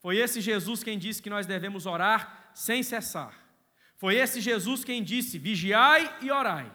Foi 0.00 0.18
esse 0.18 0.42
Jesus 0.42 0.82
quem 0.84 0.98
disse 0.98 1.22
que 1.22 1.30
nós 1.30 1.46
devemos 1.46 1.86
orar 1.86 2.50
sem 2.52 2.82
cessar. 2.82 3.32
Foi 3.96 4.16
esse 4.16 4.38
Jesus 4.38 4.84
quem 4.84 5.02
disse: 5.02 5.38
vigiai 5.38 6.14
e 6.20 6.30
orai. 6.30 6.70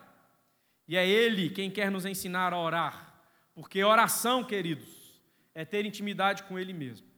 E 0.87 0.97
é 0.97 1.07
Ele 1.07 1.51
quem 1.51 1.69
quer 1.69 1.91
nos 1.91 2.07
ensinar 2.07 2.53
a 2.53 2.59
orar, 2.59 3.21
porque 3.53 3.83
oração, 3.83 4.43
queridos, 4.43 4.89
é 5.53 5.63
ter 5.63 5.85
intimidade 5.85 6.41
com 6.41 6.57
Ele 6.57 6.73
mesmo. 6.73 7.08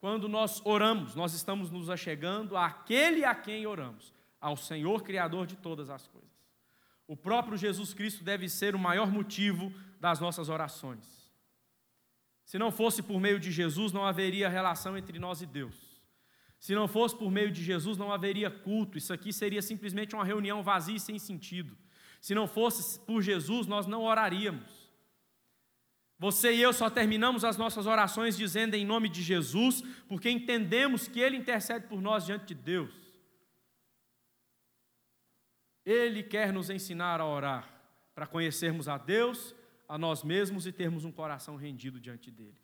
Quando 0.00 0.28
nós 0.28 0.62
oramos, 0.64 1.14
nós 1.14 1.34
estamos 1.34 1.70
nos 1.70 1.90
achegando 1.90 2.56
àquele 2.56 3.22
a 3.24 3.34
quem 3.34 3.66
oramos, 3.66 4.14
ao 4.40 4.56
Senhor 4.56 5.02
Criador 5.02 5.46
de 5.46 5.56
todas 5.56 5.90
as 5.90 6.08
coisas. 6.08 6.30
O 7.06 7.14
próprio 7.14 7.58
Jesus 7.58 7.92
Cristo 7.92 8.24
deve 8.24 8.48
ser 8.48 8.74
o 8.74 8.78
maior 8.78 9.10
motivo 9.10 9.70
das 10.00 10.18
nossas 10.18 10.48
orações. 10.48 11.30
Se 12.46 12.58
não 12.58 12.72
fosse 12.72 13.02
por 13.02 13.20
meio 13.20 13.38
de 13.38 13.52
Jesus, 13.52 13.92
não 13.92 14.06
haveria 14.06 14.48
relação 14.48 14.96
entre 14.96 15.18
nós 15.18 15.42
e 15.42 15.46
Deus. 15.46 16.00
Se 16.58 16.74
não 16.74 16.88
fosse 16.88 17.14
por 17.16 17.30
meio 17.30 17.50
de 17.50 17.62
Jesus, 17.62 17.98
não 17.98 18.12
haveria 18.12 18.50
culto. 18.50 18.96
Isso 18.96 19.12
aqui 19.12 19.32
seria 19.32 19.60
simplesmente 19.60 20.14
uma 20.14 20.24
reunião 20.24 20.62
vazia 20.62 20.96
e 20.96 21.00
sem 21.00 21.18
sentido. 21.18 21.76
Se 22.20 22.34
não 22.34 22.46
fosse 22.48 22.98
por 23.00 23.20
Jesus, 23.20 23.66
nós 23.66 23.86
não 23.86 24.02
oraríamos. 24.02 24.79
Você 26.20 26.52
e 26.52 26.60
eu 26.60 26.70
só 26.74 26.90
terminamos 26.90 27.46
as 27.46 27.56
nossas 27.56 27.86
orações 27.86 28.36
dizendo 28.36 28.74
em 28.74 28.84
nome 28.84 29.08
de 29.08 29.22
Jesus, 29.22 29.82
porque 30.06 30.28
entendemos 30.28 31.08
que 31.08 31.18
Ele 31.18 31.34
intercede 31.34 31.86
por 31.86 32.02
nós 32.02 32.26
diante 32.26 32.54
de 32.54 32.54
Deus. 32.56 32.92
Ele 35.82 36.22
quer 36.22 36.52
nos 36.52 36.68
ensinar 36.68 37.22
a 37.22 37.26
orar, 37.26 37.66
para 38.14 38.26
conhecermos 38.26 38.86
a 38.86 38.98
Deus 38.98 39.54
a 39.88 39.96
nós 39.96 40.22
mesmos 40.22 40.66
e 40.66 40.72
termos 40.72 41.06
um 41.06 41.10
coração 41.10 41.56
rendido 41.56 41.98
diante 41.98 42.30
dele. 42.30 42.60